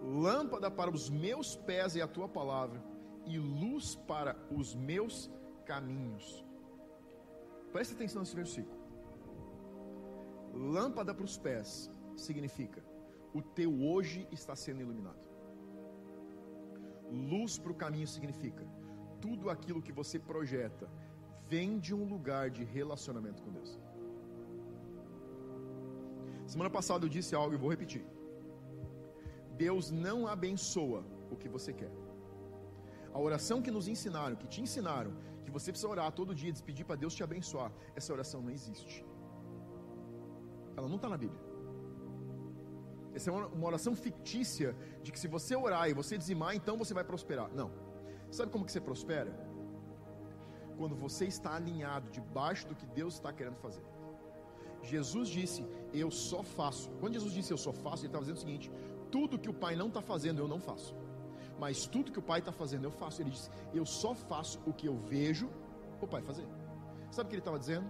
Lâmpada 0.03 0.71
para 0.71 0.91
os 0.91 1.09
meus 1.09 1.55
pés 1.55 1.95
é 1.95 2.01
a 2.01 2.09
tua 2.09 2.29
palavra, 2.29 2.83
e 3.25 3.39
luz 3.39 3.95
para 3.95 4.37
os 4.51 4.75
meus 4.75 5.31
caminhos. 5.65 6.45
Preste 7.73 7.95
atenção 7.95 8.23
nesse 8.23 8.35
versículo. 8.35 8.77
Lâmpada 10.53 11.15
para 11.15 11.25
os 11.25 11.39
pés 11.39 11.91
significa 12.17 12.85
o 13.33 13.43
teu 13.43 13.83
hoje 13.83 14.29
está 14.31 14.55
sendo 14.55 14.81
iluminado. 14.81 15.34
Luz 17.33 17.59
para 17.59 17.73
o 17.73 17.81
caminho 17.83 18.07
significa 18.07 18.65
tudo 19.25 19.51
aquilo 19.55 19.85
que 19.87 19.93
você 20.01 20.19
projeta 20.19 20.87
vem 21.53 21.79
de 21.79 21.93
um 21.95 22.05
lugar 22.15 22.45
de 22.57 22.63
relacionamento 22.65 23.43
com 23.43 23.53
Deus. 23.59 23.73
Semana 26.53 26.71
passada 26.79 27.05
eu 27.05 27.13
disse 27.17 27.35
algo 27.35 27.55
e 27.55 27.63
vou 27.65 27.71
repetir. 27.75 28.05
Deus 29.65 29.91
não 30.07 30.19
abençoa 30.35 31.01
o 31.31 31.37
que 31.43 31.49
você 31.57 31.73
quer. 31.81 31.93
A 33.13 33.21
oração 33.29 33.63
que 33.65 33.75
nos 33.77 33.87
ensinaram, 33.95 34.37
que 34.43 34.49
te 34.53 34.61
ensinaram, 34.67 35.13
que 35.45 35.51
você 35.57 35.71
precisa 35.73 35.93
orar 35.95 36.11
todo 36.21 36.39
dia, 36.43 36.53
despedir 36.53 36.85
para 36.85 36.97
Deus 36.97 37.15
te 37.19 37.23
abençoar, 37.29 37.71
essa 37.95 38.13
oração 38.13 38.41
não 38.43 38.51
existe. 38.59 39.05
Ela 40.77 40.89
não 40.89 40.97
está 40.97 41.09
na 41.09 41.19
Bíblia. 41.25 41.44
Essa 43.15 43.31
é 43.31 43.33
uma 43.33 43.67
oração 43.67 43.95
fictícia 43.95 44.77
de 45.03 45.13
que 45.13 45.19
se 45.19 45.29
você 45.29 45.55
orar 45.55 45.89
e 45.89 45.95
você 45.95 46.19
dizimar, 46.19 46.55
então 46.57 46.77
você 46.77 46.93
vai 46.93 47.05
prosperar. 47.05 47.49
Não. 47.55 47.71
Sabe 48.31 48.51
como 48.51 48.65
que 48.65 48.73
você 48.73 48.81
prospera? 48.81 49.33
Quando 50.77 50.97
você 50.97 51.25
está 51.25 51.55
alinhado 51.55 52.11
debaixo 52.11 52.67
do 52.67 52.75
que 52.75 52.87
Deus 52.87 53.15
está 53.15 53.33
querendo 53.33 53.57
fazer. 53.57 53.85
Jesus 54.83 55.29
disse: 55.29 55.65
Eu 55.93 56.11
só 56.11 56.43
faço. 56.43 56.91
Quando 57.01 57.15
Jesus 57.15 57.33
disse 57.33 57.53
eu 57.53 57.57
só 57.57 57.73
faço, 57.73 58.03
ele 58.03 58.09
estava 58.09 58.25
dizendo 58.25 58.39
o 58.39 58.41
seguinte: 58.41 58.73
tudo 59.11 59.39
que 59.39 59.49
o 59.49 59.55
Pai 59.55 59.77
não 59.77 59.89
está 59.89 60.03
fazendo, 60.03 60.41
eu 60.41 60.49
não 60.49 60.61
faço. 60.61 60.95
Mas 61.59 61.87
tudo 61.87 62.11
que 62.11 62.19
o 62.19 62.23
Pai 62.23 62.41
está 62.41 62.51
fazendo, 62.53 62.85
eu 62.85 62.91
faço. 62.91 63.23
Ele 63.23 63.31
disse: 63.31 63.49
Eu 63.73 63.87
só 63.87 64.15
faço 64.15 64.61
o 64.67 64.73
que 64.73 64.89
eu 64.89 64.97
vejo 64.97 65.49
o 66.01 66.07
Pai 66.07 66.21
fazer. 66.21 66.47
Sabe 67.11 67.27
o 67.27 67.31
que 67.31 67.37
ele 67.37 67.41
estava 67.41 67.59
dizendo? 67.59 67.89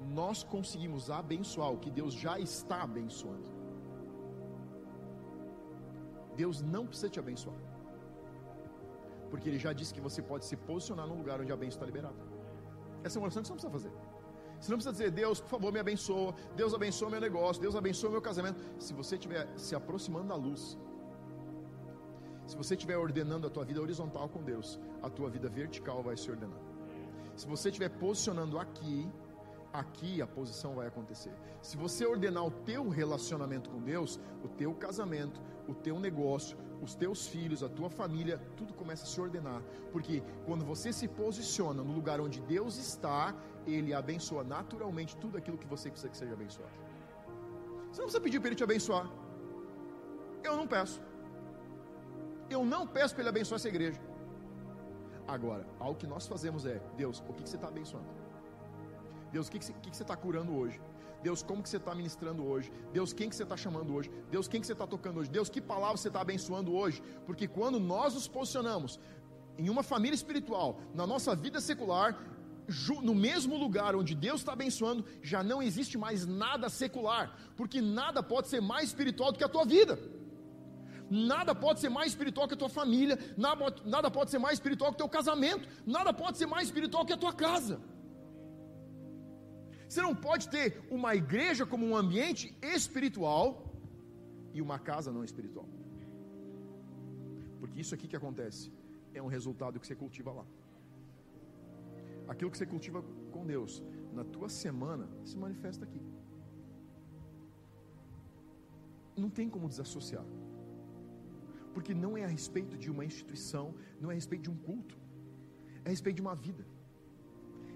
Nós 0.00 0.42
conseguimos 0.42 1.10
abençoar 1.10 1.70
o 1.70 1.78
que 1.78 1.90
Deus 1.90 2.14
já 2.14 2.38
está 2.38 2.82
abençoando. 2.82 3.53
Deus 6.36 6.60
não 6.74 6.86
precisa 6.86 7.10
te 7.14 7.18
abençoar. 7.18 7.56
Porque 9.30 9.48
Ele 9.48 9.58
já 9.58 9.72
disse 9.72 9.92
que 9.96 10.00
você 10.00 10.20
pode 10.22 10.44
se 10.44 10.56
posicionar 10.56 11.06
no 11.06 11.16
lugar 11.20 11.40
onde 11.40 11.52
a 11.52 11.56
bênção 11.56 11.76
está 11.78 11.86
liberada. 11.86 12.20
Essa 13.02 13.16
é 13.16 13.20
uma 13.20 13.26
oração 13.26 13.42
que 13.42 13.48
você 13.48 13.52
não 13.52 13.58
precisa 13.58 13.78
fazer. 13.78 13.92
Você 14.60 14.70
não 14.70 14.78
precisa 14.78 14.92
dizer, 14.92 15.10
Deus, 15.10 15.40
por 15.40 15.48
favor, 15.48 15.72
me 15.72 15.80
abençoa, 15.80 16.34
Deus 16.56 16.72
abençoa 16.72 17.10
meu 17.10 17.20
negócio, 17.20 17.60
Deus 17.60 17.76
abençoa 17.76 18.10
meu 18.10 18.22
casamento. 18.22 18.58
Se 18.78 18.92
você 18.94 19.16
estiver 19.16 19.46
se 19.56 19.74
aproximando 19.74 20.28
da 20.28 20.36
luz, 20.36 20.78
se 22.46 22.56
você 22.56 22.74
estiver 22.74 22.96
ordenando 22.96 23.46
a 23.46 23.50
tua 23.50 23.64
vida 23.64 23.80
horizontal 23.80 24.28
com 24.28 24.42
Deus, 24.42 24.78
a 25.02 25.10
tua 25.10 25.28
vida 25.28 25.48
vertical 25.48 26.02
vai 26.02 26.16
se 26.16 26.30
ordenar. 26.30 26.60
Se 27.36 27.46
você 27.46 27.68
estiver 27.68 27.88
posicionando 27.88 28.58
aqui, 28.58 29.10
aqui 29.74 30.22
a 30.22 30.26
posição 30.26 30.76
vai 30.76 30.86
acontecer. 30.86 31.32
Se 31.60 31.76
você 31.76 32.06
ordenar 32.06 32.44
o 32.46 32.50
teu 32.50 32.88
relacionamento 32.88 33.68
com 33.68 33.80
Deus, 33.80 34.20
o 34.44 34.48
teu 34.48 34.72
casamento, 34.72 35.42
o 35.66 35.74
teu 35.74 35.98
negócio, 35.98 36.56
os 36.80 36.94
teus 36.94 37.26
filhos, 37.26 37.62
a 37.62 37.68
tua 37.68 37.90
família, 37.90 38.40
tudo 38.56 38.72
começa 38.72 39.02
a 39.02 39.06
se 39.06 39.20
ordenar. 39.20 39.60
Porque 39.90 40.22
quando 40.46 40.64
você 40.64 40.92
se 40.92 41.08
posiciona 41.08 41.82
no 41.82 41.92
lugar 41.92 42.20
onde 42.20 42.40
Deus 42.40 42.76
está, 42.76 43.34
Ele 43.66 43.92
abençoa 43.92 44.44
naturalmente 44.44 45.16
tudo 45.16 45.36
aquilo 45.36 45.58
que 45.58 45.66
você 45.66 45.90
precisa 45.90 46.08
que 46.08 46.16
seja 46.16 46.34
abençoado. 46.34 46.72
Você 47.90 48.00
não 48.00 48.06
precisa 48.06 48.20
pedir 48.20 48.38
para 48.38 48.48
Ele 48.50 48.56
te 48.56 48.64
abençoar. 48.64 49.10
Eu 50.44 50.56
não 50.56 50.68
peço. 50.68 51.02
Eu 52.48 52.64
não 52.64 52.86
peço 52.86 53.12
para 53.14 53.22
Ele 53.22 53.30
abençoar 53.30 53.56
essa 53.56 53.68
igreja. 53.68 54.00
Agora, 55.26 55.66
algo 55.80 55.98
que 55.98 56.06
nós 56.06 56.28
fazemos 56.28 56.64
é, 56.64 56.80
Deus, 56.96 57.24
o 57.28 57.32
que 57.32 57.48
você 57.48 57.56
está 57.56 57.68
abençoando? 57.68 58.23
Deus, 59.34 59.48
o 59.48 59.50
que, 59.52 59.58
que, 59.58 59.72
que, 59.82 59.90
que 59.90 59.96
você 59.96 60.04
está 60.08 60.16
curando 60.24 60.52
hoje? 60.60 60.78
Deus, 61.26 61.42
como 61.48 61.62
que 61.64 61.68
você 61.68 61.78
está 61.82 61.92
ministrando 62.00 62.42
hoje? 62.50 62.70
Deus, 62.92 63.12
quem 63.18 63.28
que 63.30 63.36
você 63.36 63.42
está 63.42 63.56
chamando 63.56 63.92
hoje? 63.96 64.08
Deus, 64.30 64.46
quem 64.46 64.60
que 64.60 64.66
você 64.66 64.74
está 64.74 64.86
tocando 64.86 65.18
hoje? 65.18 65.30
Deus, 65.38 65.48
que 65.54 65.60
palavra 65.60 65.96
você 65.96 66.08
está 66.08 66.20
abençoando 66.20 66.72
hoje? 66.80 67.02
Porque 67.26 67.46
quando 67.56 67.80
nós 67.80 68.14
nos 68.14 68.28
posicionamos 68.36 69.00
em 69.58 69.68
uma 69.74 69.82
família 69.82 70.14
espiritual, 70.14 70.68
na 70.94 71.06
nossa 71.12 71.34
vida 71.34 71.60
secular, 71.60 72.10
no 73.08 73.14
mesmo 73.26 73.56
lugar 73.64 73.96
onde 73.96 74.14
Deus 74.26 74.40
está 74.42 74.52
abençoando, 74.52 75.04
já 75.20 75.42
não 75.42 75.60
existe 75.68 75.96
mais 76.04 76.24
nada 76.26 76.68
secular, 76.68 77.24
porque 77.56 77.80
nada 77.80 78.22
pode 78.22 78.46
ser 78.52 78.60
mais 78.60 78.84
espiritual 78.90 79.32
do 79.32 79.38
que 79.38 79.48
a 79.48 79.54
tua 79.56 79.64
vida. 79.64 79.98
Nada 81.10 81.54
pode 81.54 81.80
ser 81.80 81.88
mais 81.88 82.08
espiritual 82.12 82.46
que 82.46 82.54
a 82.54 82.62
tua 82.62 82.68
família, 82.68 83.18
nada, 83.36 83.74
nada 83.84 84.10
pode 84.10 84.30
ser 84.30 84.38
mais 84.38 84.54
espiritual 84.58 84.90
que 84.92 84.98
o 84.98 85.02
teu 85.04 85.08
casamento, 85.08 85.68
nada 85.84 86.12
pode 86.22 86.38
ser 86.38 86.46
mais 86.46 86.68
espiritual 86.68 87.04
que 87.04 87.12
a 87.12 87.22
tua 87.24 87.32
casa. 87.32 87.80
Você 89.94 90.02
não 90.02 90.12
pode 90.12 90.48
ter 90.48 90.82
uma 90.90 91.14
igreja 91.14 91.64
como 91.64 91.86
um 91.86 91.96
ambiente 91.96 92.52
espiritual 92.60 93.44
e 94.52 94.60
uma 94.60 94.76
casa 94.76 95.12
não 95.12 95.22
espiritual. 95.22 95.68
Porque 97.60 97.80
isso 97.80 97.94
aqui 97.94 98.08
que 98.08 98.16
acontece 98.16 98.72
é 99.12 99.22
um 99.22 99.28
resultado 99.28 99.78
que 99.78 99.86
você 99.86 99.94
cultiva 99.94 100.32
lá. 100.32 100.44
Aquilo 102.26 102.50
que 102.50 102.58
você 102.58 102.66
cultiva 102.66 103.04
com 103.30 103.46
Deus 103.46 103.84
na 104.12 104.24
tua 104.24 104.48
semana 104.48 105.06
se 105.24 105.36
manifesta 105.38 105.84
aqui. 105.84 106.02
não 109.22 109.30
tem 109.30 109.48
como 109.48 109.68
desassociar. 109.68 110.24
Porque 111.72 111.94
não 111.94 112.16
é 112.16 112.24
a 112.24 112.26
respeito 112.26 112.76
de 112.76 112.90
uma 112.90 113.04
instituição, 113.04 113.72
não 114.00 114.10
é 114.10 114.14
a 114.14 114.16
respeito 114.16 114.42
de 114.42 114.50
um 114.50 114.56
culto, 114.56 114.96
é 115.84 115.88
a 115.88 115.90
respeito 115.90 116.16
de 116.16 116.22
uma 116.22 116.34
vida. 116.34 116.66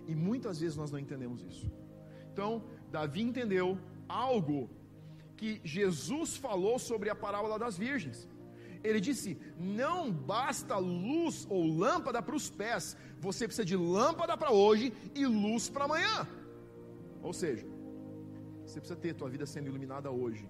E 0.08 0.16
muitas 0.16 0.58
vezes 0.58 0.76
nós 0.76 0.90
não 0.90 0.98
entendemos 0.98 1.44
isso. 1.44 1.70
Então, 2.38 2.62
Davi 2.92 3.22
entendeu 3.22 3.76
algo 4.08 4.70
que 5.36 5.60
Jesus 5.64 6.36
falou 6.36 6.78
sobre 6.78 7.10
a 7.10 7.14
parábola 7.16 7.58
das 7.58 7.76
virgens. 7.76 8.28
Ele 8.84 9.00
disse: 9.00 9.36
Não 9.58 10.12
basta 10.12 10.76
luz 10.76 11.48
ou 11.50 11.66
lâmpada 11.66 12.22
para 12.22 12.36
os 12.36 12.48
pés, 12.48 12.96
você 13.18 13.44
precisa 13.48 13.64
de 13.64 13.74
lâmpada 13.74 14.36
para 14.36 14.52
hoje 14.52 14.92
e 15.16 15.26
luz 15.26 15.68
para 15.68 15.86
amanhã. 15.86 16.28
Ou 17.24 17.32
seja, 17.32 17.66
você 18.64 18.78
precisa 18.78 19.00
ter 19.00 19.10
a 19.10 19.14
tua 19.14 19.28
vida 19.28 19.44
sendo 19.44 19.66
iluminada 19.66 20.08
hoje. 20.08 20.48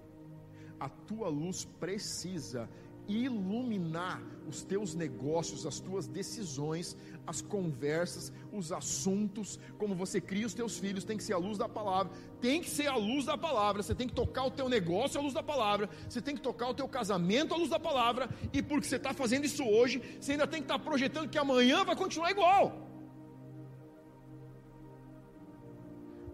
A 0.79 0.89
tua 0.89 1.27
luz 1.27 1.65
precisa 1.65 2.69
iluminar 3.09 4.21
os 4.47 4.63
teus 4.63 4.95
negócios, 4.95 5.65
as 5.65 5.79
tuas 5.79 6.07
decisões, 6.07 6.95
as 7.25 7.41
conversas, 7.41 8.31
os 8.51 8.71
assuntos, 8.71 9.59
como 9.77 9.95
você 9.95 10.21
cria 10.21 10.45
os 10.45 10.53
teus 10.53 10.77
filhos, 10.77 11.03
tem 11.03 11.17
que 11.17 11.23
ser 11.23 11.33
a 11.33 11.37
luz 11.37 11.57
da 11.57 11.67
palavra, 11.67 12.11
tem 12.39 12.61
que 12.61 12.69
ser 12.69 12.87
a 12.87 12.95
luz 12.95 13.25
da 13.25 13.37
palavra, 13.37 13.83
você 13.83 13.93
tem 13.93 14.07
que 14.07 14.13
tocar 14.13 14.45
o 14.45 14.51
teu 14.51 14.69
negócio 14.69 15.19
à 15.19 15.23
luz 15.23 15.33
da 15.33 15.43
palavra, 15.43 15.89
você 16.07 16.21
tem 16.21 16.35
que 16.35 16.41
tocar 16.41 16.69
o 16.69 16.73
teu 16.73 16.87
casamento 16.87 17.53
à 17.53 17.57
luz 17.57 17.69
da 17.69 17.79
palavra, 17.79 18.29
e 18.53 18.61
porque 18.61 18.87
você 18.87 18.95
está 18.95 19.13
fazendo 19.13 19.45
isso 19.45 19.63
hoje, 19.63 20.01
você 20.19 20.33
ainda 20.33 20.47
tem 20.47 20.61
que 20.61 20.65
estar 20.65 20.79
tá 20.79 20.83
projetando 20.83 21.29
que 21.29 21.37
amanhã 21.37 21.83
vai 21.83 21.95
continuar 21.95 22.31
igual. 22.31 22.87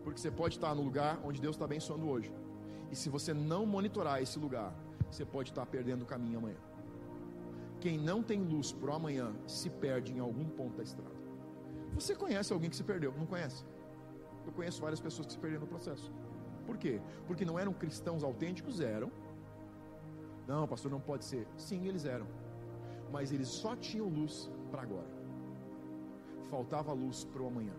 Porque 0.03 0.19
você 0.19 0.29
pode 0.29 0.55
estar 0.55 0.75
no 0.75 0.83
lugar 0.83 1.19
onde 1.23 1.41
Deus 1.41 1.55
está 1.55 1.65
abençoando 1.65 2.07
hoje. 2.07 2.31
E 2.91 2.95
se 2.95 3.09
você 3.09 3.33
não 3.33 3.65
monitorar 3.65 4.21
esse 4.21 4.37
lugar, 4.37 4.73
você 5.11 5.25
pode 5.25 5.51
estar 5.51 5.65
perdendo 5.65 6.03
o 6.03 6.05
caminho 6.05 6.39
amanhã. 6.39 6.57
Quem 7.79 7.97
não 7.97 8.23
tem 8.23 8.41
luz 8.41 8.71
para 8.71 8.91
o 8.91 8.93
amanhã 8.95 9.33
se 9.45 9.69
perde 9.69 10.13
em 10.13 10.19
algum 10.19 10.45
ponto 10.45 10.77
da 10.77 10.83
estrada. 10.83 11.15
Você 11.93 12.15
conhece 12.15 12.51
alguém 12.51 12.69
que 12.69 12.75
se 12.75 12.83
perdeu? 12.83 13.13
Não 13.17 13.25
conhece? 13.25 13.63
Eu 14.45 14.51
conheço 14.51 14.81
várias 14.81 14.99
pessoas 14.99 15.27
que 15.27 15.33
se 15.33 15.39
perderam 15.39 15.61
no 15.61 15.67
processo. 15.67 16.11
Por 16.65 16.77
quê? 16.77 16.99
Porque 17.27 17.45
não 17.45 17.59
eram 17.59 17.73
cristãos 17.73 18.23
autênticos? 18.23 18.81
Eram. 18.81 19.11
Não, 20.47 20.67
pastor, 20.67 20.91
não 20.91 20.99
pode 20.99 21.25
ser. 21.25 21.47
Sim, 21.57 21.87
eles 21.87 22.05
eram. 22.05 22.27
Mas 23.11 23.31
eles 23.31 23.47
só 23.47 23.75
tinham 23.75 24.07
luz 24.07 24.49
para 24.71 24.81
agora. 24.81 25.07
Faltava 26.49 26.91
luz 26.93 27.23
para 27.23 27.41
o 27.41 27.47
amanhã. 27.47 27.73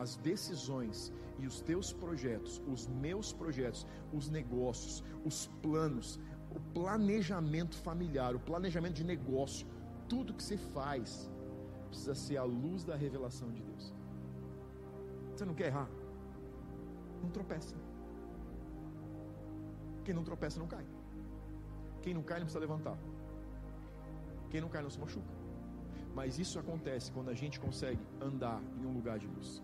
As 0.00 0.16
decisões 0.16 1.12
e 1.38 1.46
os 1.46 1.60
teus 1.60 1.92
projetos, 1.92 2.60
os 2.66 2.86
meus 2.86 3.32
projetos, 3.32 3.86
os 4.12 4.28
negócios, 4.28 5.04
os 5.24 5.46
planos, 5.62 6.18
o 6.50 6.60
planejamento 6.72 7.76
familiar, 7.76 8.34
o 8.34 8.40
planejamento 8.40 8.94
de 8.94 9.04
negócio, 9.04 9.66
tudo 10.08 10.34
que 10.34 10.42
você 10.42 10.56
faz 10.56 11.30
precisa 11.88 12.14
ser 12.14 12.36
a 12.36 12.44
luz 12.44 12.84
da 12.84 12.96
revelação 12.96 13.50
de 13.52 13.62
Deus. 13.62 13.94
Você 15.32 15.44
não 15.44 15.54
quer 15.54 15.66
errar? 15.66 15.88
Não 17.22 17.30
tropeça. 17.30 17.74
Quem 20.04 20.14
não 20.14 20.24
tropeça 20.24 20.58
não 20.58 20.66
cai. 20.66 20.86
Quem 22.02 22.14
não 22.14 22.22
cai 22.22 22.38
não 22.38 22.46
precisa 22.46 22.60
levantar. 22.60 22.98
Quem 24.50 24.60
não 24.60 24.68
cai 24.68 24.82
não 24.82 24.90
se 24.90 25.00
machuca. 25.00 25.32
Mas 26.14 26.38
isso 26.38 26.58
acontece 26.58 27.10
quando 27.10 27.30
a 27.30 27.34
gente 27.34 27.58
consegue 27.58 28.00
andar 28.20 28.62
em 28.78 28.86
um 28.86 28.92
lugar 28.92 29.18
de 29.18 29.26
luz. 29.26 29.62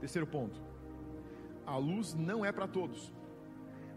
Terceiro 0.00 0.26
ponto: 0.26 0.60
a 1.66 1.76
luz 1.76 2.14
não 2.14 2.44
é 2.44 2.52
para 2.52 2.66
todos, 2.66 3.12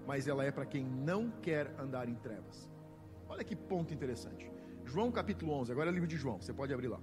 mas 0.06 0.28
ela 0.28 0.44
é 0.44 0.52
para 0.52 0.66
quem 0.66 0.84
não 0.84 1.32
quer 1.42 1.74
andar 1.80 2.08
em 2.10 2.16
trevas. 2.16 2.70
Olha 3.30 3.44
que 3.44 3.56
ponto 3.56 3.94
interessante. 3.94 4.52
João 4.86 5.12
capítulo 5.12 5.54
11, 5.54 5.72
agora 5.72 5.90
é 5.90 5.92
o 5.92 5.94
livro 5.94 6.08
de 6.08 6.18
João, 6.18 6.42
você 6.42 6.54
pode 6.54 6.74
abrir 6.74 6.88
lá. 6.88 7.00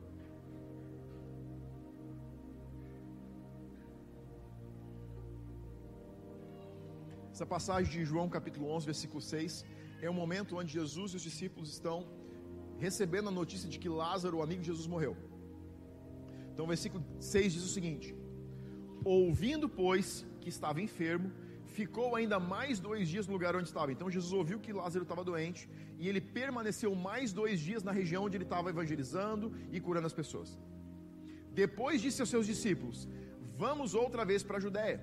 Essa 7.33 7.47
passagem 7.47 7.91
de 7.93 8.05
João 8.05 8.29
capítulo 8.29 8.69
11, 8.69 8.85
versículo 8.85 9.21
6, 9.21 9.65
é 10.03 10.11
o 10.11 10.13
momento 10.13 10.57
onde 10.57 10.73
Jesus 10.73 11.13
e 11.13 11.17
os 11.17 11.23
discípulos 11.23 11.71
estão 11.71 12.05
recebendo 12.79 13.29
a 13.29 13.31
notícia 13.31 13.69
de 13.69 13.79
que 13.79 13.89
Lázaro, 13.89 14.39
o 14.39 14.43
amigo 14.43 14.61
de 14.63 14.67
Jesus, 14.67 14.89
morreu. 14.89 15.17
Então, 16.53 16.67
versículo 16.67 17.05
6 17.21 17.53
diz 17.53 17.63
o 17.63 17.69
seguinte: 17.69 18.09
Ouvindo, 19.05 19.69
pois, 19.69 20.27
que 20.41 20.49
estava 20.49 20.81
enfermo, 20.81 21.31
ficou 21.67 22.17
ainda 22.17 22.39
mais 22.41 22.81
dois 22.81 23.09
dias 23.09 23.27
no 23.27 23.33
lugar 23.33 23.55
onde 23.55 23.69
estava. 23.69 23.93
Então 23.93 24.11
Jesus 24.11 24.33
ouviu 24.33 24.59
que 24.59 24.73
Lázaro 24.73 25.05
estava 25.05 25.23
doente 25.23 25.69
e 25.99 26.09
ele 26.09 26.21
permaneceu 26.21 26.95
mais 26.95 27.33
dois 27.33 27.61
dias 27.61 27.83
na 27.83 27.93
região 27.93 28.25
onde 28.25 28.37
ele 28.37 28.45
estava 28.45 28.71
evangelizando 28.71 29.53
e 29.73 29.81
curando 29.81 30.07
as 30.07 30.13
pessoas. 30.13 30.59
Depois 31.53 32.01
disse 32.01 32.21
aos 32.21 32.31
seus 32.31 32.47
discípulos: 32.47 33.09
Vamos 33.57 33.95
outra 33.95 34.25
vez 34.25 34.43
para 34.43 34.57
a 34.59 34.61
Judéia. 34.61 35.01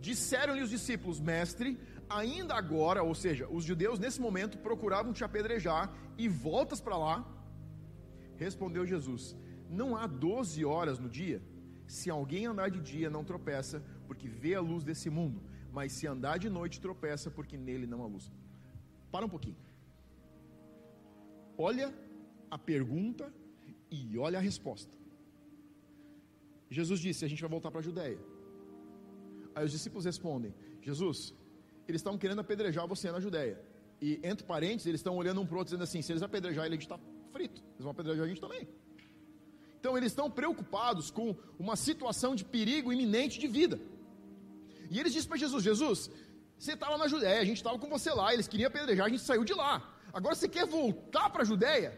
Disseram-lhe 0.00 0.62
os 0.62 0.70
discípulos: 0.70 1.20
Mestre, 1.20 1.78
ainda 2.08 2.54
agora, 2.54 3.02
ou 3.02 3.14
seja, 3.14 3.48
os 3.48 3.64
judeus 3.64 3.98
nesse 3.98 4.20
momento 4.20 4.58
procuravam 4.58 5.12
te 5.12 5.24
apedrejar 5.24 5.92
e 6.16 6.28
voltas 6.28 6.80
para 6.80 6.96
lá. 6.96 7.26
Respondeu 8.36 8.86
Jesus: 8.86 9.36
Não 9.68 9.96
há 9.96 10.06
doze 10.06 10.64
horas 10.64 10.98
no 10.98 11.08
dia? 11.08 11.42
Se 11.88 12.10
alguém 12.10 12.44
andar 12.46 12.68
de 12.70 12.80
dia, 12.80 13.08
não 13.08 13.24
tropeça, 13.24 13.82
porque 14.06 14.28
vê 14.28 14.54
a 14.54 14.60
luz 14.60 14.84
desse 14.84 15.08
mundo, 15.08 15.42
mas 15.72 15.92
se 15.92 16.06
andar 16.06 16.38
de 16.38 16.50
noite, 16.50 16.80
tropeça, 16.80 17.30
porque 17.30 17.56
nele 17.56 17.86
não 17.86 18.02
há 18.02 18.06
luz. 18.06 18.30
Para 19.10 19.24
um 19.24 19.28
pouquinho. 19.28 19.56
Olha 21.56 21.92
a 22.50 22.58
pergunta 22.58 23.32
e 23.90 24.18
olha 24.18 24.38
a 24.38 24.42
resposta. 24.42 24.94
Jesus 26.70 27.00
disse: 27.00 27.24
A 27.24 27.28
gente 27.28 27.40
vai 27.40 27.50
voltar 27.50 27.70
para 27.70 27.80
a 27.80 27.82
Judéia. 27.82 28.18
Aí 29.54 29.64
os 29.64 29.72
discípulos 29.72 30.04
respondem: 30.04 30.54
Jesus, 30.82 31.34
eles 31.88 32.00
estão 32.00 32.18
querendo 32.18 32.40
apedrejar 32.40 32.86
você 32.86 33.10
na 33.10 33.18
Judéia. 33.18 33.58
E 34.00 34.20
entre 34.22 34.46
parênteses, 34.46 34.86
eles 34.86 35.00
estão 35.00 35.16
olhando 35.16 35.40
um 35.40 35.46
para 35.46 35.54
o 35.54 35.58
outro, 35.58 35.70
dizendo 35.70 35.84
assim: 35.84 36.02
se 36.02 36.12
eles 36.12 36.22
apedrejar 36.22 36.66
ele, 36.66 36.74
a 36.74 36.78
gente 36.78 36.82
está 36.82 37.00
frito. 37.32 37.62
Eles 37.72 37.82
vão 37.82 37.92
apedrejar 37.92 38.26
a 38.26 38.28
gente 38.28 38.40
também. 38.40 38.68
Então 39.78 39.96
eles 39.96 40.12
estão 40.12 40.30
preocupados 40.30 41.10
com 41.10 41.36
uma 41.58 41.76
situação 41.76 42.34
de 42.34 42.44
perigo 42.44 42.92
iminente 42.92 43.38
de 43.38 43.46
vida. 43.46 43.80
E 44.90 44.98
eles 44.98 45.12
dizem 45.12 45.28
para 45.28 45.38
Jesus: 45.38 45.62
Jesus, 45.62 46.10
você 46.58 46.72
estava 46.72 46.98
na 46.98 47.06
Judéia, 47.06 47.40
a 47.40 47.44
gente 47.44 47.58
estava 47.58 47.78
com 47.78 47.88
você 47.88 48.10
lá, 48.10 48.32
eles 48.34 48.48
queriam 48.48 48.68
apedrejar, 48.68 49.06
a 49.06 49.08
gente 49.08 49.22
saiu 49.22 49.44
de 49.44 49.54
lá. 49.54 49.94
Agora 50.12 50.34
você 50.34 50.48
quer 50.48 50.66
voltar 50.66 51.30
para 51.30 51.42
a 51.42 51.44
Judéia? 51.44 51.96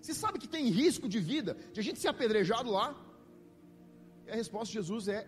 Você 0.00 0.14
sabe 0.14 0.38
que 0.38 0.48
tem 0.48 0.68
risco 0.68 1.08
de 1.08 1.18
vida, 1.18 1.54
de 1.72 1.80
a 1.80 1.82
gente 1.82 1.98
ser 1.98 2.08
apedrejado 2.08 2.70
lá? 2.70 2.96
E 4.26 4.30
a 4.30 4.34
resposta 4.34 4.68
de 4.68 4.74
Jesus 4.74 5.08
é, 5.08 5.26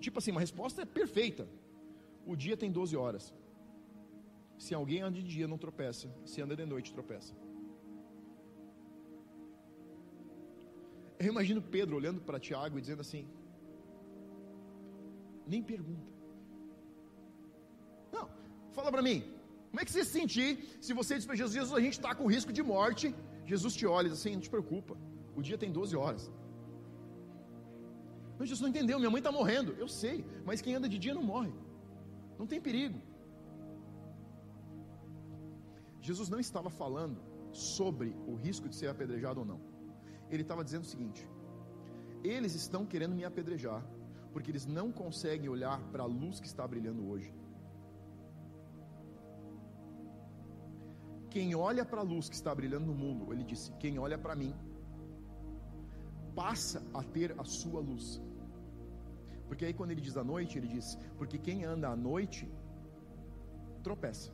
tipo 0.00 0.18
assim, 0.18 0.30
uma 0.30 0.40
resposta 0.40 0.82
é 0.82 0.84
perfeita. 0.84 1.46
O 2.24 2.36
dia 2.36 2.56
tem 2.56 2.70
12 2.70 2.96
horas. 2.96 3.34
Se 4.58 4.72
alguém 4.74 5.02
anda 5.02 5.18
de 5.18 5.24
dia, 5.24 5.48
não 5.48 5.58
tropeça. 5.58 6.08
Se 6.24 6.40
anda 6.40 6.54
de 6.54 6.64
noite, 6.64 6.92
tropeça. 6.92 7.34
Eu 11.22 11.28
imagino 11.34 11.60
Pedro 11.74 11.94
olhando 12.00 12.20
para 12.28 12.38
Tiago 12.46 12.76
e 12.76 12.80
dizendo 12.84 13.02
assim: 13.06 13.22
nem 15.52 15.62
pergunta. 15.72 16.10
Não, 18.14 18.24
fala 18.76 18.90
para 18.94 19.04
mim, 19.08 19.18
como 19.68 19.80
é 19.80 19.84
que 19.84 19.92
você 19.92 20.04
se 20.04 20.14
sentir 20.18 20.50
se 20.80 20.92
você 21.00 21.14
diz 21.18 21.26
para 21.28 21.36
Jesus: 21.36 21.54
Jesus, 21.60 21.78
a 21.80 21.84
gente 21.86 21.98
está 22.00 22.12
com 22.12 22.32
risco 22.36 22.52
de 22.58 22.64
morte? 22.74 23.14
Jesus 23.52 23.74
te 23.80 23.86
olha 23.86 24.08
e 24.08 24.10
diz 24.10 24.18
assim: 24.18 24.34
não 24.34 24.44
te 24.46 24.50
preocupa, 24.56 24.96
o 25.36 25.42
dia 25.48 25.56
tem 25.56 25.70
12 25.70 25.96
horas. 26.02 26.24
Mas 28.36 28.48
Jesus 28.48 28.62
não 28.64 28.70
entendeu, 28.74 28.98
minha 28.98 29.14
mãe 29.14 29.20
está 29.24 29.30
morrendo. 29.40 29.72
Eu 29.84 29.86
sei, 29.86 30.24
mas 30.44 30.60
quem 30.60 30.74
anda 30.74 30.88
de 30.88 30.98
dia 30.98 31.14
não 31.14 31.22
morre, 31.22 31.52
não 32.36 32.48
tem 32.52 32.60
perigo. 32.60 33.00
Jesus 36.00 36.28
não 36.28 36.40
estava 36.40 36.68
falando 36.68 37.20
sobre 37.52 38.16
o 38.26 38.34
risco 38.34 38.68
de 38.68 38.74
ser 38.74 38.88
apedrejado 38.88 39.38
ou 39.42 39.46
não 39.46 39.71
ele 40.34 40.42
estava 40.42 40.64
dizendo 40.64 40.84
o 40.84 40.92
seguinte: 40.94 41.28
eles 42.24 42.54
estão 42.54 42.86
querendo 42.86 43.14
me 43.14 43.24
apedrejar, 43.24 43.84
porque 44.32 44.50
eles 44.50 44.66
não 44.66 44.90
conseguem 44.90 45.48
olhar 45.48 45.78
para 45.92 46.02
a 46.02 46.06
luz 46.06 46.40
que 46.40 46.46
está 46.46 46.66
brilhando 46.66 47.08
hoje. 47.10 47.32
Quem 51.30 51.54
olha 51.54 51.84
para 51.84 52.00
a 52.00 52.04
luz 52.04 52.28
que 52.28 52.34
está 52.34 52.54
brilhando 52.54 52.86
no 52.86 52.94
mundo, 52.94 53.32
ele 53.32 53.44
disse: 53.44 53.72
quem 53.82 53.98
olha 53.98 54.18
para 54.18 54.34
mim, 54.34 54.54
passa 56.34 56.82
a 56.94 57.02
ter 57.02 57.38
a 57.38 57.44
sua 57.44 57.80
luz. 57.80 58.20
Porque 59.46 59.66
aí, 59.66 59.74
quando 59.74 59.90
ele 59.90 60.00
diz 60.00 60.16
à 60.16 60.24
noite, 60.24 60.58
ele 60.58 60.68
diz: 60.68 60.98
porque 61.18 61.38
quem 61.38 61.64
anda 61.64 61.88
à 61.88 61.96
noite 61.96 62.50
tropeça. 63.82 64.30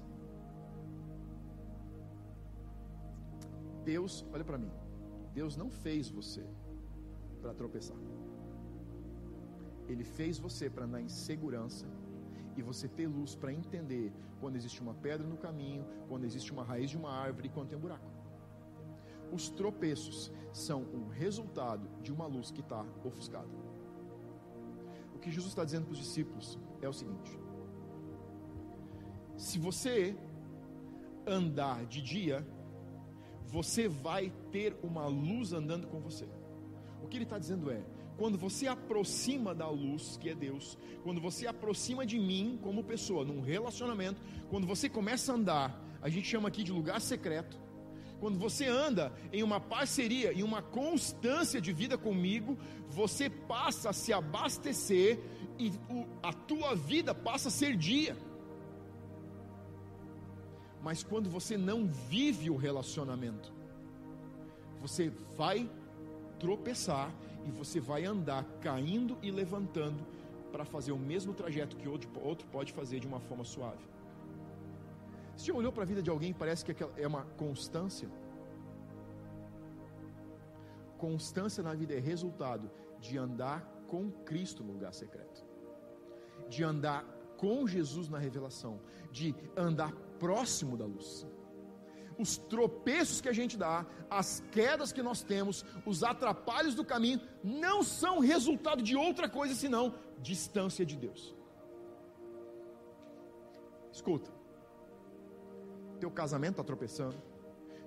Deus, 3.85 4.25
olha 4.33 4.45
para 4.45 4.59
mim, 4.59 4.71
Deus 5.39 5.57
não 5.57 5.71
fez 5.71 6.11
você 6.11 6.45
para 7.41 7.55
tropeçar. 7.55 7.97
Ele 9.87 10.03
fez 10.03 10.37
você 10.37 10.69
para 10.69 10.85
andar 10.85 11.01
em 11.01 11.09
segurança 11.09 11.87
e 12.57 12.61
você 12.61 12.89
ter 12.89 13.07
luz 13.07 13.37
para 13.37 13.53
entender 13.53 14.13
quando 14.41 14.57
existe 14.57 14.81
uma 14.81 14.95
pedra 14.95 15.25
no 15.25 15.37
caminho, 15.37 15.87
quando 16.09 16.25
existe 16.25 16.51
uma 16.51 16.65
raiz 16.65 16.91
de 16.91 16.97
uma 16.97 17.13
árvore 17.13 17.47
e 17.47 17.51
quando 17.53 17.69
tem 17.69 17.79
um 17.79 17.81
buraco. 17.81 18.11
Os 19.31 19.49
tropeços 19.49 20.33
são 20.53 20.81
um 20.99 21.07
resultado 21.07 21.89
de 22.03 22.13
uma 22.13 22.27
luz 22.27 22.51
que 22.51 22.61
está 22.61 22.85
ofuscada. 23.05 23.55
O 25.15 25.21
que 25.21 25.31
Jesus 25.31 25.53
está 25.53 25.65
dizendo 25.65 25.85
para 25.85 25.93
os 25.93 25.99
discípulos 25.99 26.59
é 26.83 26.89
o 26.89 26.93
seguinte: 26.93 27.39
se 29.37 29.57
você 29.57 30.17
andar 31.25 31.87
de 31.87 32.03
dia, 32.03 32.45
você 33.49 33.89
vai 33.89 34.31
ter 34.53 34.77
uma 34.83 35.07
luz 35.07 35.53
andando 35.53 35.87
com 35.87 36.01
você. 36.01 36.29
O 37.03 37.09
que 37.09 37.17
ele 37.17 37.25
está 37.25 37.39
dizendo 37.39 37.71
é: 37.71 37.83
quando 38.19 38.37
você 38.37 38.67
aproxima 38.67 39.55
da 39.55 39.69
luz, 39.69 40.19
que 40.19 40.29
é 40.29 40.35
Deus, 40.35 40.77
quando 41.03 41.21
você 41.21 41.47
aproxima 41.47 42.05
de 42.05 42.19
mim 42.19 42.59
como 42.63 42.85
pessoa, 42.85 43.25
num 43.25 43.41
relacionamento, 43.41 44.21
quando 44.51 44.67
você 44.67 44.89
começa 44.89 45.33
a 45.33 45.37
andar, 45.37 45.85
a 46.03 46.09
gente 46.09 46.29
chama 46.29 46.49
aqui 46.49 46.63
de 46.63 46.73
lugar 46.73 47.01
secreto, 47.01 47.59
quando 48.21 48.39
você 48.39 48.67
anda 48.67 49.13
em 49.33 49.43
uma 49.43 49.61
parceria, 49.61 50.33
em 50.33 50.43
uma 50.43 50.61
constância 50.61 51.61
de 51.61 51.73
vida 51.73 51.97
comigo, 51.97 52.59
você 52.89 53.31
passa 53.31 53.91
a 53.91 53.93
se 53.93 54.13
abastecer 54.13 55.21
e 55.59 55.73
a 56.23 56.33
tua 56.33 56.75
vida 56.75 57.15
passa 57.15 57.49
a 57.49 57.53
ser 57.53 57.77
dia. 57.77 58.17
Mas 60.89 61.03
quando 61.03 61.29
você 61.29 61.55
não 61.55 61.87
vive 61.87 62.49
o 62.49 62.57
relacionamento, 62.57 63.53
você 64.81 65.11
vai 65.37 65.71
tropeçar 66.41 67.15
e 67.47 67.51
você 67.51 67.79
vai 67.79 68.07
andar 68.07 68.43
caindo 68.63 69.19
e 69.23 69.31
levantando 69.31 70.03
para 70.51 70.65
fazer 70.65 70.93
o 70.93 70.99
mesmo 70.99 71.35
trajeto 71.35 71.77
que 71.77 71.87
outro, 71.87 72.09
pode 72.51 72.73
fazer 72.73 73.01
de 73.01 73.07
uma 73.07 73.21
forma 73.21 73.45
suave. 73.45 73.85
Você 75.37 75.49
já 75.49 75.53
olhou 75.53 75.71
para 75.71 75.83
a 75.83 75.87
vida 75.87 76.03
de 76.03 76.09
alguém 76.09 76.31
e 76.31 76.35
parece 76.43 76.65
que 76.65 76.75
é 76.97 77.07
uma 77.07 77.25
constância? 77.37 78.09
Constância 80.97 81.63
na 81.63 81.75
vida 81.75 81.93
é 81.93 82.01
resultado 82.01 82.71
de 82.99 83.19
andar 83.19 83.61
com 83.89 84.11
Cristo 84.25 84.65
no 84.65 84.73
lugar 84.73 84.95
secreto, 84.95 85.45
de 86.49 86.65
andar 86.65 87.05
com 87.37 87.67
Jesus 87.67 88.09
na 88.09 88.19
revelação, 88.19 88.81
de 89.13 89.35
andar 89.55 89.93
próximo 90.19 90.77
da 90.77 90.87
luz 90.87 91.27
os 92.19 92.37
tropeços 92.37 93.21
que 93.21 93.29
a 93.29 93.33
gente 93.33 93.57
dá, 93.57 93.87
as 94.11 94.43
quedas 94.51 94.93
que 94.93 95.03
nós 95.03 95.23
temos, 95.23 95.65
os 95.87 96.03
atrapalhos 96.03 96.75
do 96.75 96.85
caminho, 96.85 97.21
não 97.45 97.83
são 97.83 98.19
resultado 98.19 98.83
de 98.83 98.97
outra 98.97 99.29
coisa 99.29 99.55
senão 99.55 99.95
distância 100.21 100.85
de 100.85 100.97
Deus. 100.97 101.35
Escuta, 103.93 104.31
teu 106.01 106.11
casamento 106.11 106.55
está 106.55 106.65
tropeçando, 106.65 107.17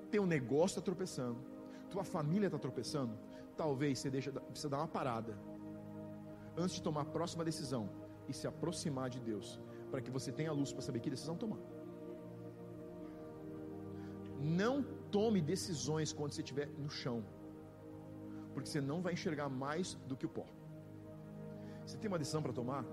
teu 0.10 0.26
negócio 0.26 0.80
está 0.80 0.82
tropeçando, 0.82 1.40
tua 1.90 2.04
família 2.04 2.48
está 2.48 2.58
tropeçando, 2.58 3.18
talvez 3.58 4.00
você 4.00 4.10
deixa, 4.10 4.32
precisa 4.32 4.70
dar 4.70 4.78
uma 4.78 4.88
parada 4.88 5.38
antes 6.58 6.76
de 6.76 6.82
tomar 6.82 7.02
a 7.02 7.06
próxima 7.06 7.44
decisão 7.44 7.90
e 8.30 8.34
se 8.34 8.48
aproximar 8.48 9.10
de 9.10 9.20
Deus, 9.20 9.60
para 9.90 10.02
que 10.02 10.10
você 10.10 10.32
tenha 10.32 10.52
luz 10.54 10.72
para 10.72 10.82
saber 10.82 11.02
que 11.02 11.10
decisão 11.10 11.36
tomar. 11.36 11.60
Não 14.42 14.84
tome 15.12 15.42
decisões 15.42 16.12
quando 16.12 16.32
você 16.32 16.42
estiver 16.42 16.68
no 16.78 16.90
chão, 16.90 17.24
porque 18.54 18.70
você 18.70 18.82
não 18.82 19.02
vai 19.02 19.14
enxergar 19.14 19.50
mais 19.50 19.94
do 20.08 20.16
que 20.16 20.26
o 20.26 20.30
pó. 20.30 20.46
Você 21.86 21.98
tem 21.98 22.08
uma 22.08 22.20
decisão 22.20 22.42
para 22.42 22.54
tomar? 22.54 22.86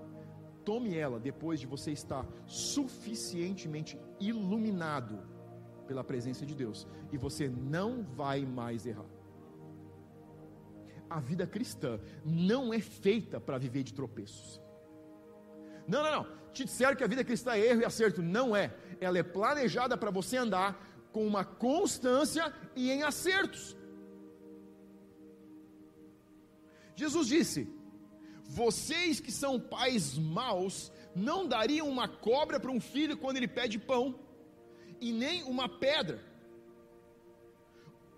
Tome 0.63 0.95
ela 0.95 1.19
depois 1.19 1.59
de 1.59 1.65
você 1.65 1.91
estar 1.91 2.25
suficientemente 2.45 3.99
iluminado 4.19 5.19
pela 5.87 6.03
presença 6.03 6.45
de 6.45 6.53
Deus, 6.53 6.87
e 7.11 7.17
você 7.17 7.49
não 7.49 8.03
vai 8.03 8.45
mais 8.45 8.85
errar. 8.85 9.09
A 11.09 11.19
vida 11.19 11.47
cristã 11.47 11.99
não 12.23 12.71
é 12.71 12.79
feita 12.79 13.39
para 13.39 13.57
viver 13.57 13.81
de 13.81 13.93
tropeços. 13.93 14.61
Não, 15.87 16.03
não, 16.03 16.11
não. 16.11 16.39
Te 16.51 16.65
disseram 16.65 16.95
que 16.95 17.03
a 17.03 17.07
vida 17.07 17.23
cristã 17.23 17.53
é 17.53 17.65
erro 17.65 17.81
e 17.81 17.85
acerto. 17.85 18.21
Não 18.21 18.55
é. 18.55 18.75
Ela 19.01 19.17
é 19.17 19.23
planejada 19.23 19.97
para 19.97 20.11
você 20.11 20.37
andar 20.37 20.79
com 21.11 21.25
uma 21.25 21.43
constância 21.43 22.53
e 22.75 22.91
em 22.91 23.03
acertos. 23.03 23.75
Jesus 26.95 27.27
disse: 27.27 27.67
Vocês 28.43 29.19
que 29.19 29.31
são 29.31 29.59
pais 29.59 30.17
maus, 30.17 30.91
não 31.15 31.47
dariam 31.47 31.87
uma 31.87 32.07
cobra 32.07 32.59
para 32.59 32.71
um 32.71 32.79
filho 32.79 33.17
quando 33.17 33.37
ele 33.37 33.47
pede 33.47 33.79
pão, 33.79 34.19
e 34.99 35.11
nem 35.11 35.43
uma 35.43 35.67
pedra. 35.69 36.23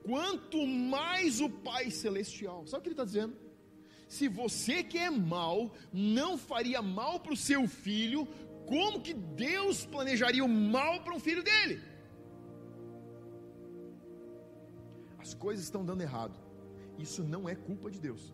Quanto 0.04 0.66
mais 0.66 1.40
o 1.40 1.50
Pai 1.50 1.92
Celestial, 1.92 2.66
sabe 2.66 2.80
o 2.80 2.82
que 2.82 2.90
ele 2.90 2.94
está 2.94 3.06
dizendo? 3.06 3.36
Se 4.08 4.28
você 4.28 4.84
que 4.84 4.98
é 4.98 5.10
mal 5.10 5.72
não 5.94 6.38
faria 6.38 6.82
mal 6.82 7.20
para 7.20 7.34
o 7.34 7.38
seu 7.38 7.68
filho, 7.68 8.28
como 8.66 9.02
que 9.02 9.14
Deus 9.14 9.86
planejaria 9.86 10.44
o 10.44 10.50
mal 10.50 11.02
para 11.04 11.14
um 11.14 11.20
filho 11.20 11.44
dele? 11.44 11.82
As 15.22 15.36
coisas 15.36 15.64
estão 15.64 15.86
dando 15.86 16.02
errado. 16.02 16.38
Isso 16.98 17.24
não 17.24 17.48
é 17.48 17.56
culpa 17.56 17.92
de 17.92 18.00
Deus. 18.00 18.34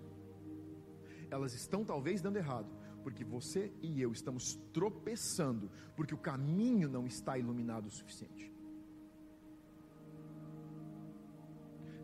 Elas 1.30 1.54
estão 1.54 1.84
talvez 1.84 2.22
dando 2.22 2.38
errado, 2.38 2.70
porque 3.04 3.24
você 3.26 3.72
e 3.82 4.02
eu 4.02 4.12
estamos 4.14 4.56
tropeçando, 4.74 5.70
porque 5.96 6.16
o 6.16 6.18
caminho 6.18 6.88
não 6.90 7.06
está 7.06 7.38
iluminado 7.38 7.88
o 7.88 7.92
suficiente. 7.92 8.54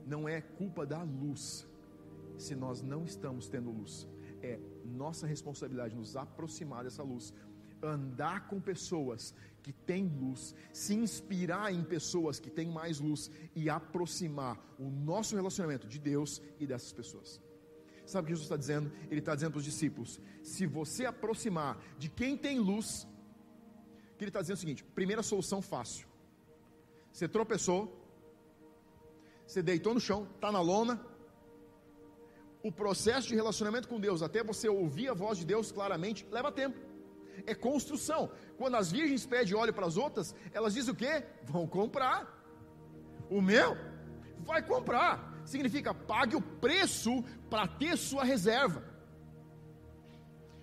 Não 0.05 0.27
é 0.27 0.41
culpa 0.41 0.85
da 0.85 1.01
luz 1.01 1.65
se 2.37 2.53
nós 2.53 2.81
não 2.81 3.05
estamos 3.05 3.47
tendo 3.47 3.71
luz. 3.71 4.05
É 4.41 4.59
nossa 4.83 5.25
responsabilidade 5.25 5.95
nos 5.95 6.17
aproximar 6.17 6.83
dessa 6.83 7.01
luz, 7.01 7.33
andar 7.81 8.49
com 8.49 8.59
pessoas 8.59 9.33
que 9.63 9.71
têm 9.71 10.05
luz, 10.05 10.53
se 10.73 10.93
inspirar 10.93 11.73
em 11.73 11.81
pessoas 11.83 12.39
que 12.39 12.49
têm 12.49 12.69
mais 12.69 12.99
luz 12.99 13.31
e 13.55 13.69
aproximar 13.69 14.59
o 14.77 14.89
nosso 14.89 15.35
relacionamento 15.35 15.87
de 15.87 15.97
Deus 15.97 16.41
e 16.59 16.67
dessas 16.67 16.91
pessoas. 16.91 17.41
Sabe 18.05 18.25
o 18.25 18.27
que 18.27 18.33
Jesus 18.33 18.45
está 18.45 18.57
dizendo? 18.57 18.91
Ele 19.09 19.21
está 19.21 19.33
dizendo 19.33 19.51
para 19.51 19.59
os 19.59 19.65
discípulos: 19.65 20.19
se 20.43 20.67
você 20.67 21.05
aproximar 21.05 21.81
de 21.97 22.09
quem 22.09 22.37
tem 22.37 22.59
luz, 22.59 23.07
que 24.17 24.25
ele 24.25 24.29
está 24.29 24.41
dizendo 24.41 24.57
é 24.57 24.59
o 24.59 24.59
seguinte: 24.59 24.83
primeira 24.83 25.23
solução 25.23 25.61
fácil. 25.61 26.05
Você 27.13 27.27
tropeçou, 27.27 27.97
você 29.47 29.61
deitou 29.61 29.93
no 29.93 30.01
chão, 30.01 30.27
está 30.35 30.51
na 30.51 30.59
lona. 30.59 30.99
O 32.61 32.71
processo 32.71 33.27
de 33.27 33.35
relacionamento 33.35 33.89
com 33.89 33.99
Deus, 33.99 34.21
até 34.21 34.41
você 34.43 34.69
ouvir 34.69 35.09
a 35.09 35.13
voz 35.13 35.37
de 35.37 35.45
Deus 35.45 35.71
claramente, 35.71 36.25
leva 36.31 36.51
tempo 36.51 36.92
é 37.45 37.53
construção. 37.53 38.31
Quando 38.57 38.75
as 38.75 38.91
virgens 38.91 39.25
pedem 39.25 39.55
óleo 39.55 39.73
para 39.73 39.85
as 39.85 39.97
outras, 39.97 40.35
elas 40.51 40.73
dizem 40.73 40.93
o 40.93 40.95
quê? 40.95 41.23
Vão 41.43 41.67
comprar. 41.67 42.41
O 43.29 43.41
meu 43.41 43.77
vai 44.39 44.61
comprar. 44.61 45.41
Significa 45.45 45.93
pague 45.93 46.35
o 46.35 46.41
preço 46.41 47.23
para 47.49 47.67
ter 47.67 47.97
sua 47.97 48.23
reserva. 48.23 48.83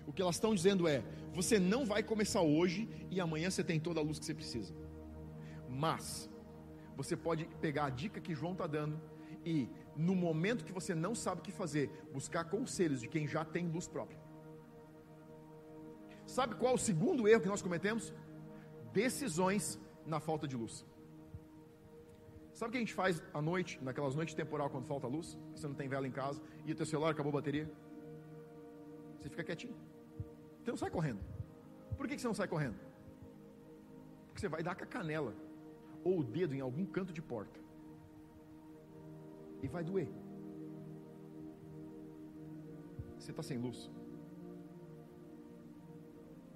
O 0.07 0.13
que 0.13 0.21
elas 0.21 0.35
estão 0.35 0.53
dizendo 0.53 0.87
é: 0.87 1.03
você 1.33 1.59
não 1.59 1.85
vai 1.85 2.03
começar 2.03 2.41
hoje 2.41 2.89
e 3.09 3.21
amanhã 3.21 3.49
você 3.49 3.63
tem 3.63 3.79
toda 3.79 3.99
a 3.99 4.03
luz 4.03 4.19
que 4.19 4.25
você 4.25 4.33
precisa. 4.33 4.73
Mas 5.69 6.29
você 6.95 7.15
pode 7.15 7.45
pegar 7.59 7.85
a 7.85 7.89
dica 7.89 8.19
que 8.19 8.35
João 8.35 8.53
está 8.53 8.67
dando 8.67 8.99
e 9.45 9.67
no 9.95 10.15
momento 10.15 10.63
que 10.63 10.71
você 10.71 10.93
não 10.93 11.15
sabe 11.15 11.41
o 11.41 11.43
que 11.43 11.51
fazer, 11.51 11.89
buscar 12.13 12.45
conselhos 12.45 13.01
de 13.01 13.07
quem 13.07 13.27
já 13.27 13.43
tem 13.43 13.67
luz 13.67 13.87
própria. 13.87 14.19
Sabe 16.37 16.55
qual 16.55 16.71
é 16.71 16.75
o 16.75 16.77
segundo 16.89 17.27
erro 17.27 17.41
que 17.41 17.53
nós 17.53 17.61
cometemos? 17.61 18.13
Decisões 18.93 19.77
na 20.05 20.19
falta 20.27 20.47
de 20.47 20.55
luz. 20.55 20.85
Sabe 22.53 22.69
o 22.69 22.71
que 22.71 22.77
a 22.77 22.79
gente 22.79 22.93
faz 22.93 23.21
à 23.33 23.41
noite, 23.41 23.77
naquelas 23.87 24.15
noites 24.15 24.33
temporal, 24.33 24.69
quando 24.69 24.85
falta 24.85 25.07
luz? 25.07 25.37
Você 25.53 25.67
não 25.67 25.75
tem 25.75 25.89
vela 25.89 26.07
em 26.07 26.11
casa 26.11 26.41
e 26.65 26.71
o 26.71 26.75
teu 26.75 26.85
celular 26.85 27.11
acabou 27.11 27.31
a 27.31 27.33
bateria? 27.33 27.69
Você 29.17 29.27
fica 29.29 29.43
quietinho. 29.43 29.75
Você 30.61 30.71
não 30.71 30.77
sai 30.77 30.89
correndo. 30.89 31.19
Por 31.97 32.07
que 32.07 32.17
você 32.17 32.27
não 32.27 32.33
sai 32.33 32.47
correndo? 32.47 32.79
Porque 34.27 34.39
você 34.39 34.47
vai 34.47 34.63
dar 34.63 34.73
com 34.73 34.85
a 34.85 34.87
canela 34.87 35.33
ou 36.01 36.19
o 36.19 36.23
dedo 36.23 36.55
em 36.55 36.61
algum 36.61 36.85
canto 36.85 37.11
de 37.11 37.21
porta. 37.21 37.59
E 39.61 39.67
vai 39.67 39.83
doer. 39.83 40.07
Você 43.17 43.31
está 43.31 43.43
sem 43.43 43.57
luz. 43.57 43.91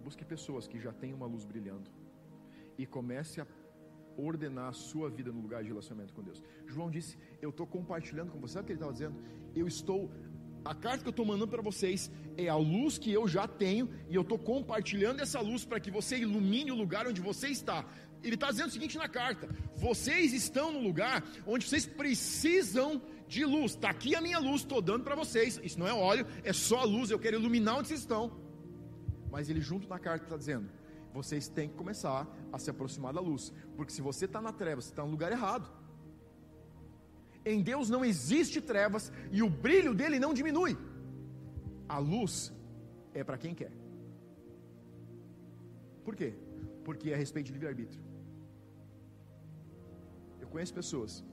Busque 0.06 0.24
pessoas 0.24 0.68
que 0.72 0.80
já 0.80 0.94
têm 1.02 1.14
uma 1.20 1.26
luz 1.26 1.44
brilhando 1.52 1.90
e 2.78 2.86
comece 2.86 3.42
a 3.42 3.48
ordenar 4.16 4.68
a 4.70 4.74
sua 4.88 5.10
vida 5.10 5.32
no 5.32 5.42
lugar 5.42 5.64
de 5.64 5.70
relacionamento 5.70 6.14
com 6.14 6.22
Deus. 6.22 6.44
João 6.68 6.92
disse: 6.92 7.18
Eu 7.42 7.50
estou 7.50 7.66
compartilhando 7.66 8.32
com 8.32 8.40
você. 8.40 8.54
Sabe 8.54 8.64
o 8.64 8.68
que 8.68 8.74
ele 8.74 8.80
estava 8.80 8.94
dizendo? 8.94 9.16
Eu 9.56 9.68
estou 9.68 10.12
a 10.64 10.76
carta 10.76 11.00
que 11.04 11.08
eu 11.08 11.16
estou 11.18 11.26
mandando 11.26 11.48
para 11.48 11.62
vocês 11.62 12.12
é 12.38 12.48
a 12.50 12.56
luz 12.56 12.98
que 13.00 13.12
eu 13.12 13.28
já 13.28 13.48
tenho 13.48 13.90
e 14.10 14.16
eu 14.16 14.22
estou 14.22 14.38
compartilhando 14.38 15.22
essa 15.22 15.40
luz 15.40 15.64
para 15.64 15.80
que 15.80 15.92
você 15.92 16.18
ilumine 16.18 16.72
o 16.72 16.76
lugar 16.76 17.08
onde 17.08 17.22
você 17.22 17.48
está. 17.50 17.86
Ele 18.24 18.36
está 18.36 18.52
dizendo 18.52 18.70
o 18.70 18.72
seguinte 18.72 18.98
na 19.00 19.10
carta: 19.10 19.50
vocês 19.76 20.34
estão 20.34 20.72
no 20.72 20.80
lugar 20.80 21.24
onde 21.48 21.68
vocês 21.68 21.88
precisam 21.88 23.02
de 23.28 23.44
luz. 23.44 23.72
Está 23.72 23.90
aqui 23.90 24.16
a 24.16 24.22
minha 24.22 24.38
luz, 24.38 24.62
estou 24.62 24.84
dando 24.84 25.04
para 25.04 25.16
vocês. 25.16 25.60
Isso 25.64 25.80
não 25.80 25.88
é 25.88 25.94
óleo, 25.94 26.28
é 26.44 26.54
só 26.54 26.82
a 26.82 26.84
luz. 26.84 27.10
Eu 27.10 27.18
quero 27.18 27.38
iluminar 27.38 27.78
onde 27.80 27.88
vocês 27.88 28.02
estão. 28.02 28.45
Mas 29.36 29.50
ele, 29.50 29.60
junto 29.60 29.86
na 29.90 30.00
carta, 30.00 30.24
está 30.24 30.38
dizendo: 30.38 30.70
vocês 31.14 31.50
têm 31.50 31.68
que 31.68 31.76
começar 31.76 32.26
a 32.54 32.58
se 32.58 32.70
aproximar 32.70 33.14
da 33.14 33.20
luz, 33.20 33.52
porque 33.76 33.92
se 33.92 34.02
você 34.02 34.24
está 34.24 34.40
na 34.42 34.54
treva, 34.54 34.80
você 34.82 34.92
está 34.92 35.04
no 35.04 35.12
lugar 35.12 35.30
errado. 35.30 35.70
Em 37.44 37.62
Deus 37.62 37.90
não 37.90 38.06
existe 38.06 38.62
trevas 38.62 39.12
e 39.34 39.44
o 39.44 39.50
brilho 39.50 39.94
dele 39.94 40.20
não 40.20 40.34
diminui. 40.34 40.78
A 41.90 41.98
luz 41.98 42.54
é 43.14 43.26
para 43.26 43.38
quem 43.38 43.54
quer. 43.54 43.74
Por 46.06 46.16
quê? 46.16 46.34
Porque 46.86 47.10
é 47.10 47.16
a 47.16 47.18
respeito 47.18 47.48
de 47.48 47.54
livre-arbítrio. 47.58 48.02
Eu 50.40 50.48
conheço 50.48 50.74
pessoas 50.74 51.26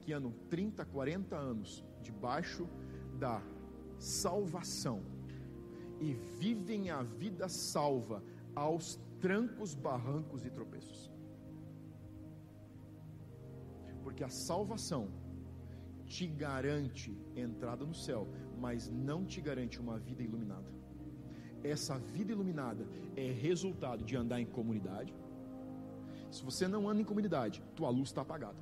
que 0.00 0.10
andam 0.10 0.32
30, 0.48 0.86
40 0.86 1.36
anos 1.36 1.84
debaixo 2.00 2.66
da 3.18 3.42
salvação 3.98 5.02
e 6.00 6.12
vivem 6.12 6.90
a 6.90 7.02
vida 7.02 7.48
salva 7.48 8.22
aos 8.54 8.98
trancos, 9.20 9.74
barrancos 9.74 10.44
e 10.44 10.50
tropeços. 10.50 11.10
Porque 14.02 14.22
a 14.22 14.28
salvação 14.28 15.08
te 16.04 16.26
garante 16.26 17.16
entrada 17.34 17.84
no 17.84 17.94
céu, 17.94 18.28
mas 18.58 18.88
não 18.88 19.24
te 19.24 19.40
garante 19.40 19.80
uma 19.80 19.98
vida 19.98 20.22
iluminada. 20.22 20.70
Essa 21.64 21.98
vida 21.98 22.32
iluminada 22.32 22.86
é 23.16 23.30
resultado 23.32 24.04
de 24.04 24.16
andar 24.16 24.40
em 24.40 24.46
comunidade. 24.46 25.12
Se 26.30 26.44
você 26.44 26.68
não 26.68 26.88
anda 26.88 27.00
em 27.00 27.04
comunidade, 27.04 27.62
tua 27.74 27.90
luz 27.90 28.08
está 28.08 28.22
apagada. 28.22 28.58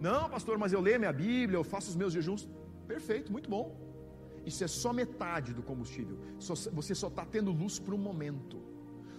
Não, 0.00 0.28
pastor, 0.28 0.58
mas 0.58 0.72
eu 0.72 0.80
leio 0.80 0.98
minha 0.98 1.12
Bíblia, 1.12 1.56
eu 1.56 1.64
faço 1.64 1.90
os 1.90 1.96
meus 1.96 2.12
jejuns. 2.12 2.48
Perfeito, 2.86 3.30
muito 3.30 3.48
bom. 3.48 3.83
Isso 4.44 4.62
é 4.62 4.68
só 4.68 4.92
metade 4.92 5.52
do 5.54 5.62
combustível. 5.62 6.18
você 6.72 6.94
só 6.94 7.08
está 7.08 7.24
tendo 7.24 7.50
luz 7.50 7.78
para 7.78 7.94
um 7.94 7.98
momento. 7.98 8.58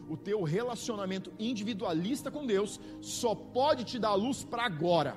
O 0.07 0.15
teu 0.15 0.43
relacionamento 0.43 1.32
individualista 1.39 2.30
com 2.30 2.45
Deus 2.45 2.80
só 3.01 3.34
pode 3.34 3.84
te 3.84 3.97
dar 3.97 4.13
luz 4.13 4.43
para 4.43 4.63
agora. 4.63 5.13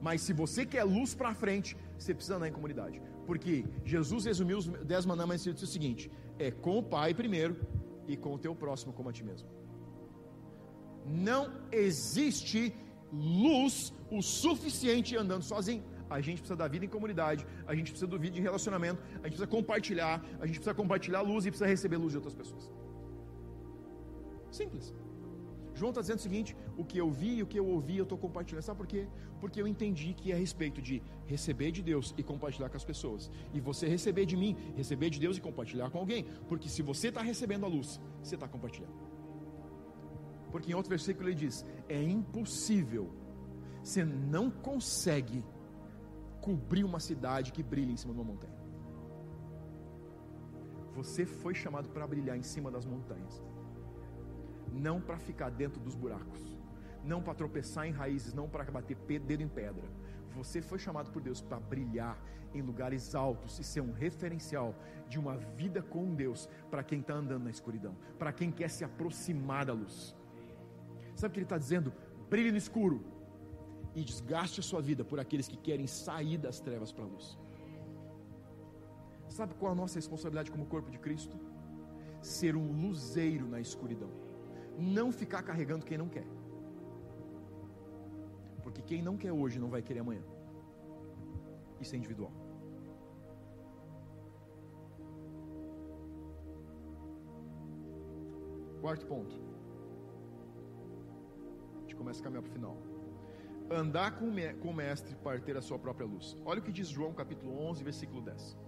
Mas 0.00 0.20
se 0.22 0.32
você 0.32 0.66
quer 0.66 0.84
luz 0.84 1.14
para 1.14 1.34
frente, 1.34 1.76
você 1.96 2.12
precisa 2.12 2.36
andar 2.36 2.48
em 2.48 2.52
comunidade. 2.52 3.00
Porque 3.26 3.64
Jesus 3.84 4.24
resumiu 4.24 4.58
os 4.58 4.66
dez 4.66 5.06
mandamentos 5.06 5.46
e 5.46 5.52
disse 5.52 5.64
o 5.64 5.68
seguinte: 5.68 6.10
é 6.38 6.50
com 6.50 6.78
o 6.78 6.82
Pai 6.82 7.14
primeiro 7.14 7.56
e 8.06 8.16
com 8.16 8.34
o 8.34 8.38
teu 8.38 8.54
próximo 8.54 8.92
como 8.92 9.08
a 9.08 9.12
ti 9.12 9.24
mesmo. 9.24 9.48
Não 11.06 11.50
existe 11.70 12.74
luz 13.12 13.92
o 14.10 14.20
suficiente 14.22 15.16
andando 15.16 15.42
sozinho. 15.42 15.84
A 16.14 16.20
gente 16.20 16.38
precisa 16.38 16.56
da 16.56 16.68
vida 16.68 16.84
em 16.84 16.88
comunidade, 16.88 17.46
a 17.66 17.74
gente 17.74 17.90
precisa 17.90 18.06
do 18.06 18.18
vídeo 18.18 18.38
em 18.38 18.42
relacionamento, 18.42 19.02
a 19.02 19.28
gente 19.28 19.36
precisa 19.36 19.46
compartilhar, 19.46 20.24
a 20.40 20.46
gente 20.46 20.56
precisa 20.56 20.74
compartilhar 20.74 21.20
luz 21.22 21.46
e 21.46 21.50
precisa 21.50 21.68
receber 21.68 21.96
luz 21.96 22.12
de 22.12 22.18
outras 22.18 22.34
pessoas. 22.34 22.70
Simples. 24.50 24.94
João 25.74 25.90
está 25.90 26.00
dizendo 26.00 26.18
o 26.18 26.22
seguinte: 26.22 26.56
o 26.76 26.84
que 26.84 26.98
eu 26.98 27.10
vi 27.10 27.36
e 27.36 27.42
o 27.42 27.46
que 27.46 27.58
eu 27.58 27.66
ouvi, 27.66 27.96
eu 27.96 28.04
estou 28.04 28.18
compartilhando. 28.18 28.62
Sabe 28.62 28.78
por 28.78 28.86
quê? 28.86 29.08
Porque 29.40 29.60
eu 29.60 29.66
entendi 29.66 30.12
que 30.14 30.30
é 30.30 30.34
a 30.34 30.38
respeito 30.38 30.80
de 30.80 31.02
receber 31.26 31.70
de 31.72 31.82
Deus 31.82 32.14
e 32.16 32.22
compartilhar 32.22 32.68
com 32.68 32.76
as 32.76 32.84
pessoas. 32.84 33.30
E 33.52 33.60
você 33.60 33.88
receber 33.88 34.26
de 34.26 34.36
mim, 34.36 34.56
receber 34.76 35.10
de 35.10 35.18
Deus 35.18 35.36
e 35.36 35.40
compartilhar 35.40 35.90
com 35.90 35.98
alguém. 35.98 36.26
Porque 36.48 36.68
se 36.68 36.82
você 36.82 37.08
está 37.08 37.22
recebendo 37.22 37.64
a 37.64 37.68
luz, 37.68 38.00
você 38.22 38.34
está 38.34 38.46
compartilhando. 38.46 38.94
Porque 40.50 40.70
em 40.70 40.74
outro 40.74 40.90
versículo 40.90 41.28
ele 41.28 41.34
diz: 41.34 41.64
é 41.88 42.00
impossível, 42.02 43.10
você 43.82 44.04
não 44.04 44.50
consegue 44.50 45.44
cobrir 46.46 46.84
uma 46.84 47.00
cidade 47.00 47.52
que 47.56 47.62
brilha 47.62 47.92
em 47.92 47.96
cima 47.96 48.12
de 48.12 48.20
uma 48.20 48.30
montanha. 48.32 48.60
Você 50.98 51.24
foi 51.24 51.54
chamado 51.54 51.88
para 51.88 52.06
brilhar 52.06 52.36
em 52.36 52.42
cima 52.42 52.70
das 52.70 52.84
montanhas 52.84 53.42
não 54.72 55.00
para 55.00 55.18
ficar 55.18 55.50
dentro 55.50 55.80
dos 55.80 55.94
buracos, 55.94 56.40
não 57.04 57.22
para 57.22 57.34
tropeçar 57.34 57.86
em 57.86 57.92
raízes, 57.92 58.32
não 58.32 58.48
para 58.48 58.64
bater 58.64 58.96
dedo 59.20 59.42
em 59.42 59.48
pedra. 59.48 59.84
Você 60.34 60.62
foi 60.62 60.78
chamado 60.78 61.10
por 61.10 61.20
Deus 61.20 61.42
para 61.42 61.60
brilhar 61.60 62.18
em 62.54 62.62
lugares 62.62 63.14
altos 63.14 63.58
e 63.58 63.64
ser 63.64 63.80
um 63.80 63.92
referencial 63.92 64.74
de 65.08 65.18
uma 65.18 65.36
vida 65.36 65.82
com 65.82 66.14
Deus 66.14 66.48
para 66.70 66.82
quem 66.82 67.00
está 67.00 67.14
andando 67.14 67.44
na 67.44 67.50
escuridão, 67.50 67.94
para 68.18 68.32
quem 68.32 68.50
quer 68.50 68.70
se 68.70 68.84
aproximar 68.84 69.66
da 69.66 69.74
luz. 69.74 70.16
Sabe 71.14 71.30
o 71.30 71.34
que 71.34 71.38
ele 71.40 71.44
está 71.44 71.58
dizendo? 71.58 71.92
Brilhe 72.30 72.50
no 72.50 72.56
escuro 72.56 73.04
e 73.94 74.02
desgaste 74.02 74.60
a 74.60 74.62
sua 74.62 74.80
vida 74.80 75.04
por 75.04 75.20
aqueles 75.20 75.48
que 75.48 75.56
querem 75.56 75.86
sair 75.86 76.38
das 76.38 76.60
trevas 76.60 76.92
para 76.92 77.04
a 77.04 77.08
luz. 77.08 77.38
Sabe 79.28 79.54
qual 79.54 79.70
é 79.70 79.74
a 79.74 79.76
nossa 79.76 79.96
responsabilidade 79.96 80.50
como 80.50 80.66
corpo 80.66 80.90
de 80.90 80.98
Cristo? 80.98 81.38
Ser 82.20 82.54
um 82.56 82.72
luzeiro 82.80 83.46
na 83.48 83.60
escuridão 83.60 84.10
não 84.78 85.12
ficar 85.12 85.42
carregando 85.42 85.84
quem 85.84 85.98
não 85.98 86.08
quer. 86.08 86.26
Porque 88.62 88.82
quem 88.82 89.02
não 89.02 89.16
quer 89.16 89.32
hoje 89.32 89.58
não 89.58 89.68
vai 89.68 89.82
querer 89.82 90.00
amanhã. 90.00 90.22
Isso 91.80 91.94
é 91.94 91.98
individual. 91.98 92.32
Quarto 98.80 99.06
ponto. 99.06 99.40
A 101.76 101.80
gente 101.80 101.96
começa 101.96 102.20
a 102.20 102.24
caminhar 102.24 102.42
para 102.42 102.50
o 102.50 102.52
final. 102.52 102.91
Andar 103.74 104.18
com 104.18 104.26
o 104.26 104.74
mestre 104.74 105.14
para 105.16 105.40
ter 105.40 105.56
a 105.56 105.62
sua 105.62 105.78
própria 105.78 106.06
luz. 106.06 106.36
Olha 106.44 106.60
o 106.60 106.62
que 106.62 106.70
diz 106.70 106.88
João 106.88 107.14
capítulo 107.14 107.58
11, 107.68 107.82
versículo 107.82 108.20
10. 108.20 108.58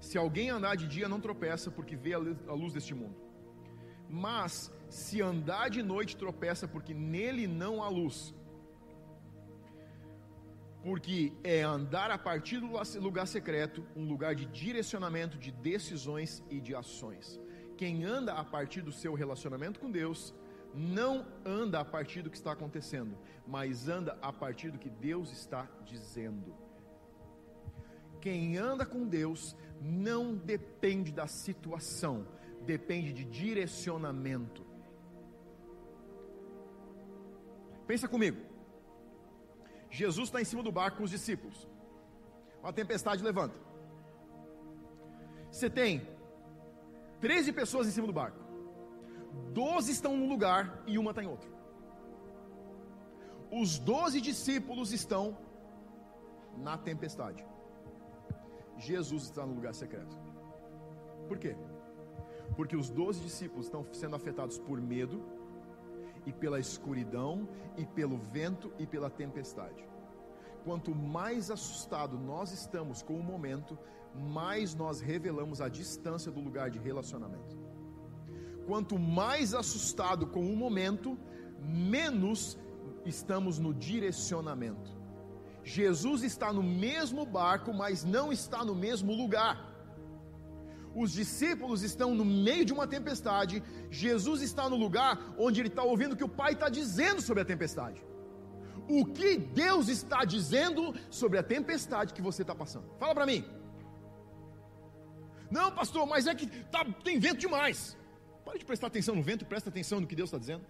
Se 0.00 0.18
alguém 0.18 0.50
andar 0.50 0.76
de 0.76 0.86
dia, 0.86 1.08
não 1.08 1.20
tropeça, 1.20 1.70
porque 1.70 1.96
vê 1.96 2.12
a 2.12 2.18
luz 2.18 2.72
deste 2.74 2.94
mundo. 2.94 3.16
Mas, 4.08 4.72
se 4.88 5.20
andar 5.20 5.68
de 5.70 5.82
noite, 5.82 6.16
tropeça, 6.16 6.68
porque 6.68 6.94
nele 6.94 7.46
não 7.46 7.82
há 7.82 7.88
luz. 7.88 8.34
Porque 10.82 11.32
é 11.42 11.62
andar 11.62 12.10
a 12.12 12.18
partir 12.18 12.60
do 12.60 12.68
lugar 13.00 13.26
secreto, 13.26 13.84
um 13.96 14.06
lugar 14.06 14.34
de 14.34 14.46
direcionamento, 14.46 15.38
de 15.38 15.50
decisões 15.50 16.44
e 16.48 16.60
de 16.60 16.74
ações. 16.74 17.40
Quem 17.76 18.04
anda 18.04 18.32
a 18.32 18.44
partir 18.44 18.82
do 18.82 18.92
seu 18.92 19.14
relacionamento 19.14 19.78
com 19.78 19.90
Deus, 19.90 20.34
não 20.74 21.26
anda 21.44 21.80
a 21.80 21.84
partir 21.84 22.22
do 22.22 22.30
que 22.30 22.36
está 22.36 22.52
acontecendo, 22.52 23.16
mas 23.46 23.88
anda 23.88 24.18
a 24.20 24.32
partir 24.32 24.70
do 24.70 24.78
que 24.78 24.90
Deus 24.90 25.30
está 25.30 25.68
dizendo. 25.84 26.54
Quem 28.20 28.56
anda 28.56 28.84
com 28.84 29.06
Deus 29.06 29.56
não 29.80 30.34
depende 30.34 31.12
da 31.12 31.26
situação, 31.26 32.26
depende 32.64 33.12
de 33.12 33.24
direcionamento. 33.24 34.64
Pensa 37.86 38.08
comigo. 38.08 38.40
Jesus 39.90 40.28
está 40.28 40.40
em 40.40 40.44
cima 40.44 40.62
do 40.62 40.72
barco 40.72 40.98
com 40.98 41.04
os 41.04 41.10
discípulos. 41.10 41.68
Uma 42.60 42.72
tempestade 42.72 43.22
levanta. 43.22 43.58
Você 45.50 45.70
tem 45.70 46.15
13 47.20 47.52
pessoas 47.52 47.86
em 47.86 47.90
cima 47.90 48.06
do 48.06 48.12
barco. 48.12 48.38
12 49.52 49.92
estão 49.92 50.16
num 50.16 50.28
lugar 50.28 50.82
e 50.86 50.98
uma 50.98 51.10
está 51.10 51.22
em 51.22 51.26
outro. 51.26 51.50
Os 53.50 53.78
12 53.78 54.20
discípulos 54.20 54.92
estão 54.92 55.36
na 56.56 56.76
tempestade. 56.76 57.46
Jesus 58.78 59.24
está 59.24 59.46
no 59.46 59.54
lugar 59.54 59.74
secreto. 59.74 60.16
Por 61.28 61.38
quê? 61.38 61.56
Porque 62.54 62.76
os 62.76 62.90
doze 62.90 63.20
discípulos 63.20 63.66
estão 63.66 63.86
sendo 63.92 64.16
afetados 64.16 64.58
por 64.58 64.80
medo, 64.80 65.22
e 66.26 66.32
pela 66.32 66.58
escuridão, 66.58 67.48
e 67.76 67.86
pelo 67.86 68.18
vento 68.18 68.72
e 68.78 68.86
pela 68.86 69.08
tempestade. 69.08 69.86
Quanto 70.64 70.92
mais 70.92 71.52
assustado 71.52 72.18
nós 72.18 72.50
estamos 72.50 73.00
com 73.00 73.14
o 73.14 73.22
momento, 73.22 73.78
mais 74.14 74.74
nós 74.74 75.00
revelamos 75.00 75.60
a 75.60 75.68
distância 75.68 76.30
do 76.30 76.40
lugar 76.40 76.70
de 76.70 76.78
relacionamento. 76.78 77.56
Quanto 78.66 78.98
mais 78.98 79.54
assustado 79.54 80.26
com 80.26 80.52
o 80.52 80.56
momento, 80.56 81.18
menos 81.60 82.58
estamos 83.04 83.58
no 83.58 83.72
direcionamento. 83.72 84.90
Jesus 85.62 86.22
está 86.22 86.52
no 86.52 86.62
mesmo 86.62 87.24
barco, 87.24 87.72
mas 87.72 88.04
não 88.04 88.32
está 88.32 88.64
no 88.64 88.74
mesmo 88.74 89.12
lugar. 89.12 89.74
Os 90.94 91.12
discípulos 91.12 91.82
estão 91.82 92.14
no 92.14 92.24
meio 92.24 92.64
de 92.64 92.72
uma 92.72 92.86
tempestade, 92.86 93.62
Jesus 93.90 94.40
está 94.40 94.68
no 94.70 94.76
lugar 94.76 95.34
onde 95.38 95.60
ele 95.60 95.68
está 95.68 95.82
ouvindo 95.82 96.12
o 96.14 96.16
que 96.16 96.24
o 96.24 96.28
Pai 96.28 96.52
está 96.52 96.68
dizendo 96.68 97.20
sobre 97.20 97.42
a 97.42 97.44
tempestade. 97.44 98.02
o 98.88 99.04
que 99.04 99.36
Deus 99.36 99.88
está 99.88 100.24
dizendo 100.24 100.94
sobre 101.10 101.38
a 101.38 101.42
tempestade 101.42 102.14
que 102.14 102.22
você 102.22 102.42
está 102.42 102.54
passando. 102.54 102.86
Fala 102.98 103.14
para 103.14 103.26
mim. 103.26 103.44
Não, 105.50 105.70
pastor, 105.72 106.06
mas 106.06 106.26
é 106.26 106.34
que 106.34 106.46
tá, 106.46 106.84
tem 107.04 107.18
vento 107.18 107.38
demais. 107.38 107.96
Pare 108.44 108.58
de 108.58 108.64
prestar 108.64 108.88
atenção 108.88 109.14
no 109.14 109.22
vento 109.22 109.42
e 109.42 109.44
presta 109.44 109.70
atenção 109.70 110.00
no 110.00 110.06
que 110.06 110.14
Deus 110.14 110.28
está 110.28 110.38
dizendo. 110.38 110.64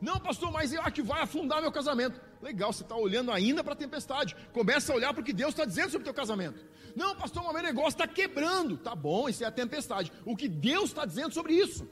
Não, 0.00 0.20
pastor, 0.20 0.52
mas 0.52 0.72
eu 0.72 0.82
acho 0.82 0.92
que 0.92 1.02
vai 1.02 1.22
afundar 1.22 1.62
meu 1.62 1.72
casamento. 1.72 2.20
Legal, 2.42 2.72
você 2.72 2.82
está 2.82 2.94
olhando 2.94 3.32
ainda 3.32 3.64
para 3.64 3.72
a 3.72 3.76
tempestade. 3.76 4.36
Começa 4.52 4.92
a 4.92 4.96
olhar 4.96 5.14
para 5.14 5.22
o 5.22 5.24
que 5.24 5.32
Deus 5.32 5.50
está 5.50 5.64
dizendo 5.64 5.90
sobre 5.90 6.02
o 6.02 6.04
teu 6.04 6.14
casamento. 6.14 6.64
Não, 6.94 7.16
pastor, 7.16 7.42
mas 7.44 7.54
meu 7.54 7.62
negócio 7.62 7.90
está 7.90 8.06
quebrando. 8.06 8.76
Tá 8.76 8.94
bom, 8.94 9.28
isso 9.28 9.42
é 9.42 9.46
a 9.46 9.50
tempestade. 9.50 10.12
O 10.24 10.36
que 10.36 10.48
Deus 10.48 10.90
está 10.90 11.04
dizendo 11.06 11.32
sobre 11.32 11.54
isso? 11.54 11.88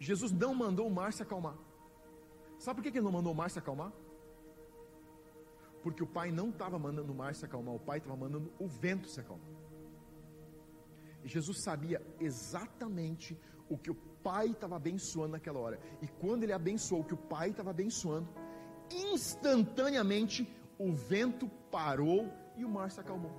Jesus 0.00 0.32
não 0.32 0.54
mandou 0.54 0.86
o 0.86 0.90
mar 0.90 1.12
se 1.12 1.22
acalmar. 1.22 1.54
Sabe 2.58 2.76
por 2.76 2.82
que 2.82 2.98
ele 2.98 3.04
não 3.04 3.12
mandou 3.12 3.32
o 3.32 3.36
mar 3.36 3.50
se 3.50 3.58
acalmar? 3.58 3.92
Porque 5.86 6.02
o 6.02 6.06
pai 6.14 6.32
não 6.32 6.48
estava 6.48 6.76
mandando 6.80 7.12
o 7.12 7.14
mar 7.14 7.32
se 7.32 7.44
acalmar, 7.44 7.72
o 7.72 7.78
pai 7.78 7.98
estava 7.98 8.16
mandando 8.16 8.52
o 8.58 8.66
vento 8.66 9.08
se 9.08 9.20
acalmar. 9.20 9.52
E 11.22 11.28
Jesus 11.28 11.62
sabia 11.62 12.04
exatamente 12.18 13.38
o 13.68 13.78
que 13.78 13.92
o 13.92 13.94
pai 13.94 14.46
estava 14.48 14.74
abençoando 14.74 15.34
naquela 15.34 15.60
hora. 15.60 15.78
E 16.02 16.08
quando 16.08 16.42
ele 16.42 16.52
abençoou 16.52 17.02
o 17.02 17.04
que 17.04 17.14
o 17.14 17.16
pai 17.34 17.50
estava 17.50 17.70
abençoando, 17.70 18.28
instantaneamente 18.90 20.52
o 20.76 20.92
vento 20.92 21.48
parou 21.70 22.32
e 22.56 22.64
o 22.64 22.68
mar 22.68 22.90
se 22.90 22.98
acalmou. 22.98 23.30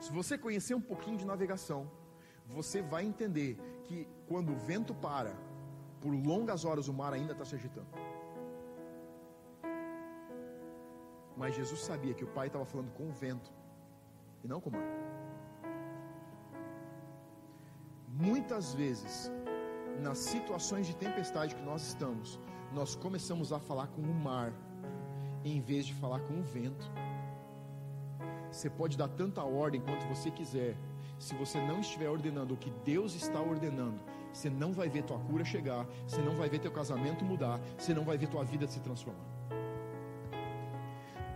Se 0.00 0.10
você 0.10 0.36
conhecer 0.36 0.74
um 0.74 0.80
pouquinho 0.80 1.16
de 1.16 1.24
navegação, 1.24 1.88
você 2.44 2.82
vai 2.82 3.04
entender 3.04 3.56
que 3.84 4.04
quando 4.26 4.50
o 4.50 4.58
vento 4.58 4.92
para, 4.96 5.36
por 6.00 6.12
longas 6.12 6.64
horas 6.64 6.88
o 6.88 6.92
mar 6.92 7.12
ainda 7.12 7.34
está 7.34 7.44
se 7.44 7.54
agitando. 7.54 8.17
Mas 11.38 11.54
Jesus 11.54 11.80
sabia 11.80 12.14
que 12.14 12.24
o 12.24 12.32
Pai 12.36 12.48
estava 12.48 12.66
falando 12.66 12.90
com 12.90 13.08
o 13.08 13.12
vento 13.12 13.52
e 14.42 14.48
não 14.48 14.60
com 14.60 14.70
o 14.70 14.72
mar. 14.72 14.82
Muitas 18.08 18.74
vezes, 18.74 19.30
nas 20.00 20.18
situações 20.18 20.86
de 20.88 20.96
tempestade 20.96 21.54
que 21.54 21.62
nós 21.62 21.82
estamos, 21.86 22.40
nós 22.72 22.96
começamos 22.96 23.52
a 23.52 23.60
falar 23.60 23.86
com 23.86 24.02
o 24.02 24.14
mar, 24.14 24.52
em 25.44 25.60
vez 25.60 25.86
de 25.86 25.94
falar 25.94 26.20
com 26.20 26.40
o 26.40 26.42
vento. 26.42 26.90
Você 28.50 28.68
pode 28.68 28.98
dar 28.98 29.08
tanta 29.08 29.42
ordem 29.44 29.80
quanto 29.80 30.06
você 30.08 30.32
quiser, 30.32 30.76
se 31.20 31.34
você 31.36 31.60
não 31.60 31.78
estiver 31.80 32.08
ordenando 32.08 32.54
o 32.54 32.56
que 32.56 32.70
Deus 32.84 33.14
está 33.14 33.40
ordenando, 33.40 34.00
você 34.32 34.50
não 34.50 34.72
vai 34.72 34.88
ver 34.88 35.04
tua 35.04 35.18
cura 35.20 35.44
chegar, 35.44 35.86
você 36.06 36.20
não 36.20 36.34
vai 36.36 36.48
ver 36.48 36.58
teu 36.58 36.72
casamento 36.72 37.24
mudar, 37.24 37.60
você 37.76 37.94
não 37.94 38.04
vai 38.04 38.18
ver 38.18 38.28
tua 38.28 38.44
vida 38.44 38.66
se 38.66 38.80
transformar. 38.80 39.37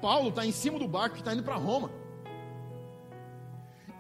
Paulo 0.03 0.31
está 0.31 0.45
em 0.45 0.51
cima 0.51 0.81
do 0.81 0.89
barco 0.89 1.15
que 1.15 1.21
está 1.21 1.33
indo 1.33 1.45
para 1.45 1.55
Roma. 1.55 1.89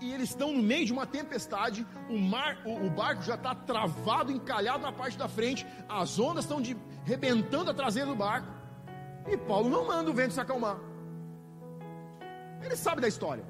E 0.01 0.13
eles 0.13 0.31
estão 0.31 0.53
no 0.53 0.61
meio 0.61 0.85
de 0.85 0.93
uma 0.93 1.07
tempestade, 1.07 1.87
o, 2.11 2.19
mar, 2.19 2.61
o, 2.67 2.87
o 2.87 2.91
barco 2.91 3.23
já 3.23 3.37
está 3.37 3.55
travado, 3.55 4.33
encalhado 4.33 4.83
na 4.83 4.93
parte 4.93 5.17
da 5.17 5.29
frente, 5.29 5.65
as 5.89 6.19
ondas 6.19 6.45
estão 6.45 6.61
de, 6.61 6.77
rebentando 7.05 7.71
a 7.71 7.75
traseira 7.75 8.11
do 8.11 8.17
barco. 8.17 8.49
E 9.29 9.37
Paulo 9.37 9.71
não 9.71 9.87
manda 9.87 10.11
o 10.11 10.13
vento 10.13 10.35
se 10.35 10.41
acalmar. 10.41 10.77
Ele 12.61 12.75
sabe 12.75 13.01
da 13.01 13.07
história. 13.07 13.45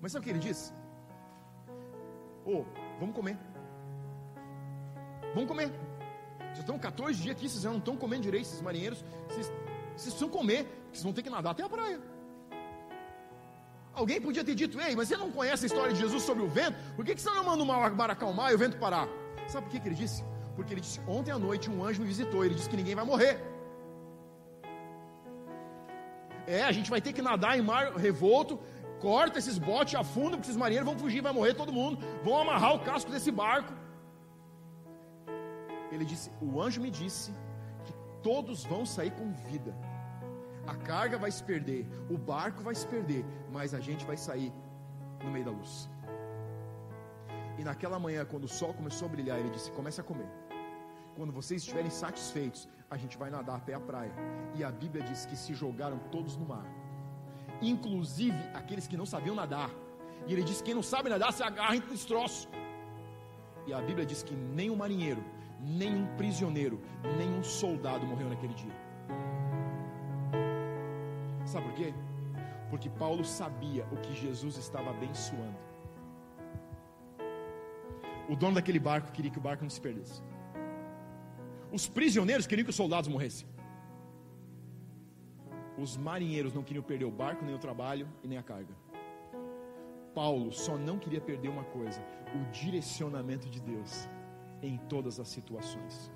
Mas 0.00 0.10
sabe 0.10 0.22
o 0.22 0.24
que 0.24 0.30
ele 0.30 0.40
diz? 0.40 0.74
Ô, 2.44 2.58
oh, 2.58 2.64
vamos 2.98 3.14
comer. 3.14 3.38
Vamos 5.34 5.48
comer. 5.48 5.70
Vocês 6.38 6.58
estão 6.58 6.76
14 6.80 7.22
dias 7.22 7.36
aqui, 7.36 7.48
vocês 7.48 7.62
não 7.62 7.76
estão 7.76 7.96
comendo 7.96 8.22
direito, 8.22 8.46
esses 8.46 8.60
marinheiros. 8.60 9.04
Vocês, 9.28 9.52
vocês 10.02 10.14
precisam 10.14 10.28
comer, 10.28 10.66
vocês 10.90 11.02
vão 11.02 11.12
ter 11.12 11.22
que 11.22 11.30
nadar 11.30 11.52
até 11.52 11.62
a 11.62 11.68
praia. 11.68 12.00
Alguém 13.94 14.20
podia 14.20 14.42
ter 14.42 14.54
dito, 14.54 14.80
ei, 14.80 14.96
mas 14.96 15.08
você 15.08 15.16
não 15.16 15.30
conhece 15.30 15.64
a 15.64 15.68
história 15.68 15.92
de 15.92 16.00
Jesus 16.00 16.22
sobre 16.22 16.42
o 16.42 16.48
vento? 16.48 16.76
Por 16.96 17.04
que, 17.04 17.14
que 17.14 17.20
você 17.20 17.30
não 17.30 17.44
manda 17.44 17.62
o 17.62 17.66
mar 17.66 18.10
acalmar 18.10 18.50
e 18.50 18.54
o 18.54 18.58
vento 18.58 18.78
parar? 18.78 19.06
Sabe 19.46 19.66
por 19.66 19.72
que, 19.72 19.80
que 19.80 19.88
ele 19.88 19.94
disse? 19.94 20.24
Porque 20.56 20.72
ele 20.72 20.80
disse, 20.80 21.00
ontem 21.06 21.30
à 21.30 21.38
noite 21.38 21.70
um 21.70 21.84
anjo 21.84 22.00
me 22.00 22.08
visitou, 22.08 22.44
ele 22.44 22.54
disse 22.54 22.68
que 22.68 22.76
ninguém 22.76 22.94
vai 22.94 23.04
morrer. 23.04 23.38
É, 26.46 26.62
a 26.64 26.72
gente 26.72 26.90
vai 26.90 27.00
ter 27.00 27.12
que 27.12 27.22
nadar 27.22 27.58
em 27.58 27.62
mar 27.62 27.94
revolto, 27.94 28.58
corta 29.00 29.38
esses 29.38 29.58
botes, 29.58 29.94
afunda, 29.94 30.36
porque 30.36 30.48
esses 30.48 30.56
marinheiros 30.56 30.88
vão 30.90 30.98
fugir, 30.98 31.20
vai 31.20 31.32
morrer 31.32 31.54
todo 31.54 31.72
mundo, 31.72 31.98
vão 32.22 32.38
amarrar 32.38 32.74
o 32.74 32.80
casco 32.80 33.10
desse 33.10 33.30
barco. 33.30 33.72
Ele 35.90 36.04
disse: 36.04 36.30
O 36.40 36.60
anjo 36.60 36.80
me 36.80 36.90
disse 36.90 37.30
que 37.84 37.92
todos 38.22 38.64
vão 38.64 38.84
sair 38.86 39.12
com 39.12 39.32
vida. 39.50 39.74
A 40.66 40.74
carga 40.74 41.18
vai 41.18 41.30
se 41.30 41.42
perder, 41.42 41.86
o 42.10 42.16
barco 42.16 42.62
vai 42.62 42.74
se 42.74 42.86
perder, 42.86 43.24
mas 43.50 43.74
a 43.74 43.80
gente 43.80 44.04
vai 44.04 44.16
sair 44.16 44.52
no 45.24 45.30
meio 45.30 45.44
da 45.44 45.50
luz. 45.50 45.88
E 47.58 47.64
naquela 47.64 47.98
manhã, 47.98 48.24
quando 48.24 48.44
o 48.44 48.48
sol 48.48 48.72
começou 48.74 49.06
a 49.08 49.10
brilhar, 49.10 49.38
ele 49.38 49.50
disse: 49.50 49.70
Comece 49.72 50.00
a 50.00 50.04
comer. 50.04 50.30
Quando 51.16 51.32
vocês 51.32 51.60
estiverem 51.62 51.90
satisfeitos, 51.90 52.68
a 52.90 52.96
gente 52.96 53.18
vai 53.18 53.30
nadar 53.30 53.56
até 53.56 53.74
a 53.74 53.80
praia. 53.80 54.12
E 54.54 54.64
a 54.64 54.70
Bíblia 54.70 55.04
diz 55.04 55.26
que 55.26 55.36
se 55.36 55.52
jogaram 55.52 55.98
todos 56.10 56.36
no 56.36 56.46
mar 56.46 56.66
inclusive 57.62 58.38
aqueles 58.54 58.86
que 58.86 58.96
não 58.96 59.06
sabiam 59.06 59.34
nadar. 59.34 59.70
E 60.26 60.32
ele 60.32 60.42
disse: 60.42 60.62
quem 60.62 60.74
não 60.74 60.82
sabe 60.82 61.08
nadar 61.08 61.32
se 61.32 61.42
agarra 61.42 61.76
em 61.76 61.80
troços. 61.80 62.48
E 63.66 63.72
a 63.72 63.80
Bíblia 63.80 64.04
diz 64.04 64.22
que 64.22 64.34
nem 64.34 64.70
um 64.70 64.76
marinheiro, 64.76 65.24
nem 65.60 65.94
um 65.94 66.06
prisioneiro, 66.16 66.80
nem 67.16 67.32
um 67.32 67.42
soldado 67.42 68.04
morreu 68.04 68.28
naquele 68.28 68.54
dia. 68.54 68.81
Sabe 71.52 71.66
por 71.68 71.74
quê? 71.74 71.92
Porque 72.70 72.88
Paulo 72.88 73.24
sabia 73.38 73.84
o 73.94 73.96
que 74.04 74.14
Jesus 74.14 74.56
estava 74.56 74.88
abençoando. 74.88 75.58
O 78.32 78.34
dono 78.34 78.54
daquele 78.54 78.78
barco 78.78 79.12
queria 79.12 79.30
que 79.30 79.40
o 79.42 79.46
barco 79.48 79.62
não 79.62 79.68
se 79.76 79.82
perdesse. 79.86 80.22
Os 81.70 81.86
prisioneiros 81.86 82.46
queriam 82.46 82.64
que 82.64 82.70
os 82.70 82.80
soldados 82.82 83.10
morressem. 83.14 83.46
Os 85.76 85.92
marinheiros 86.08 86.54
não 86.54 86.62
queriam 86.62 86.82
perder 86.90 87.04
o 87.04 87.10
barco, 87.10 87.44
nem 87.44 87.54
o 87.54 87.58
trabalho 87.66 88.08
e 88.22 88.28
nem 88.28 88.38
a 88.38 88.42
carga. 88.42 88.74
Paulo 90.14 90.50
só 90.52 90.78
não 90.78 90.98
queria 90.98 91.20
perder 91.20 91.50
uma 91.50 91.64
coisa: 91.64 92.00
o 92.34 92.50
direcionamento 92.50 93.46
de 93.50 93.60
Deus 93.60 94.08
em 94.62 94.78
todas 94.94 95.20
as 95.20 95.28
situações. 95.28 96.10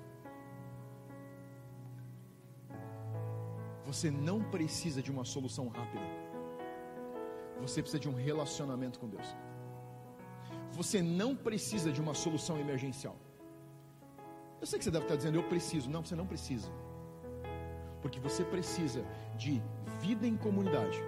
Você 3.87 4.11
não 4.11 4.39
precisa 4.55 5.01
de 5.01 5.11
uma 5.11 5.23
solução 5.23 5.67
rápida. 5.69 6.05
Você 7.61 7.81
precisa 7.81 7.99
de 7.99 8.09
um 8.09 8.13
relacionamento 8.13 8.99
com 8.99 9.07
Deus. 9.07 9.27
Você 10.71 11.01
não 11.01 11.35
precisa 11.35 11.91
de 11.91 12.01
uma 12.01 12.13
solução 12.13 12.59
emergencial. 12.59 13.15
Eu 14.59 14.67
sei 14.67 14.77
que 14.77 14.85
você 14.85 14.91
deve 14.91 15.05
estar 15.05 15.15
dizendo, 15.15 15.37
eu 15.37 15.43
preciso. 15.43 15.89
Não, 15.89 16.03
você 16.03 16.15
não 16.15 16.27
precisa. 16.27 16.69
Porque 18.01 18.19
você 18.19 18.43
precisa 18.43 19.05
de 19.37 19.61
vida 20.01 20.27
em 20.27 20.35
comunidade. 20.35 21.01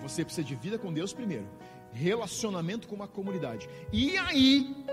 Você 0.00 0.24
precisa 0.24 0.46
de 0.46 0.54
vida 0.54 0.78
com 0.78 0.92
Deus 0.92 1.12
primeiro, 1.12 1.46
relacionamento 1.92 2.88
com 2.88 2.94
uma 2.94 3.08
comunidade. 3.08 3.68
E 3.92 4.16
aí, 4.16 4.84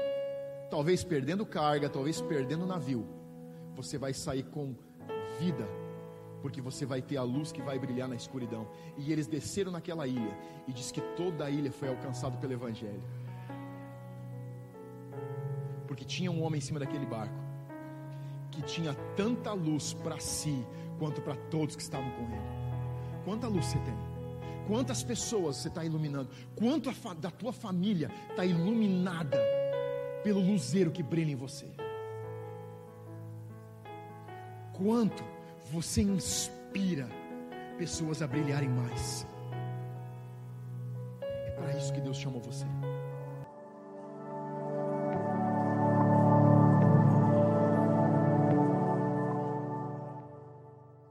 talvez 0.69 1.03
perdendo 1.03 1.45
carga, 1.45 1.89
talvez 1.89 2.19
perdendo 2.19 2.65
navio, 2.65 3.07
você 3.75 3.97
vai 3.97 4.13
sair 4.13 4.43
com 4.43 4.75
vida, 5.39 5.67
porque 6.47 6.61
você 6.61 6.85
vai 6.85 7.01
ter 7.01 7.17
a 7.17 7.23
luz 7.23 7.51
que 7.51 7.61
vai 7.61 7.77
brilhar 7.77 8.07
na 8.07 8.15
escuridão. 8.15 8.65
E 8.97 9.11
eles 9.11 9.27
desceram 9.27 9.69
naquela 9.69 10.07
ilha 10.07 10.33
e 10.65 10.71
diz 10.71 10.93
que 10.93 11.01
toda 11.01 11.43
a 11.43 11.49
ilha 11.49 11.73
foi 11.73 11.89
alcançada 11.89 12.37
pelo 12.37 12.53
evangelho. 12.53 13.03
Porque 15.85 16.05
tinha 16.05 16.31
um 16.31 16.41
homem 16.41 16.59
em 16.59 16.61
cima 16.61 16.79
daquele 16.79 17.05
barco 17.05 17.35
que 18.49 18.61
tinha 18.61 18.93
tanta 19.17 19.51
luz 19.51 19.93
para 19.93 20.21
si 20.21 20.65
quanto 20.97 21.21
para 21.21 21.35
todos 21.35 21.75
que 21.75 21.81
estavam 21.81 22.09
com 22.11 22.23
ele. 22.23 23.25
Quanta 23.25 23.49
luz 23.49 23.65
você 23.65 23.79
tem? 23.79 23.97
Quantas 24.67 25.03
pessoas 25.03 25.57
você 25.57 25.67
está 25.67 25.83
iluminando? 25.83 26.29
Quanto 26.55 26.89
da 27.15 27.29
tua 27.29 27.51
família 27.51 28.09
está 28.29 28.45
iluminada 28.45 29.37
pelo 30.23 30.39
luzeiro 30.39 30.91
que 30.91 31.03
brilha 31.03 31.33
em 31.33 31.35
você? 31.35 31.67
Quanto 34.71 35.36
você 35.71 36.01
inspira 36.01 37.07
pessoas 37.77 38.21
a 38.21 38.27
brilharem 38.27 38.69
mais? 38.69 39.27
É 41.21 41.51
para 41.51 41.77
isso 41.77 41.93
que 41.93 42.01
Deus 42.01 42.17
chamou 42.17 42.41
você. 42.41 42.65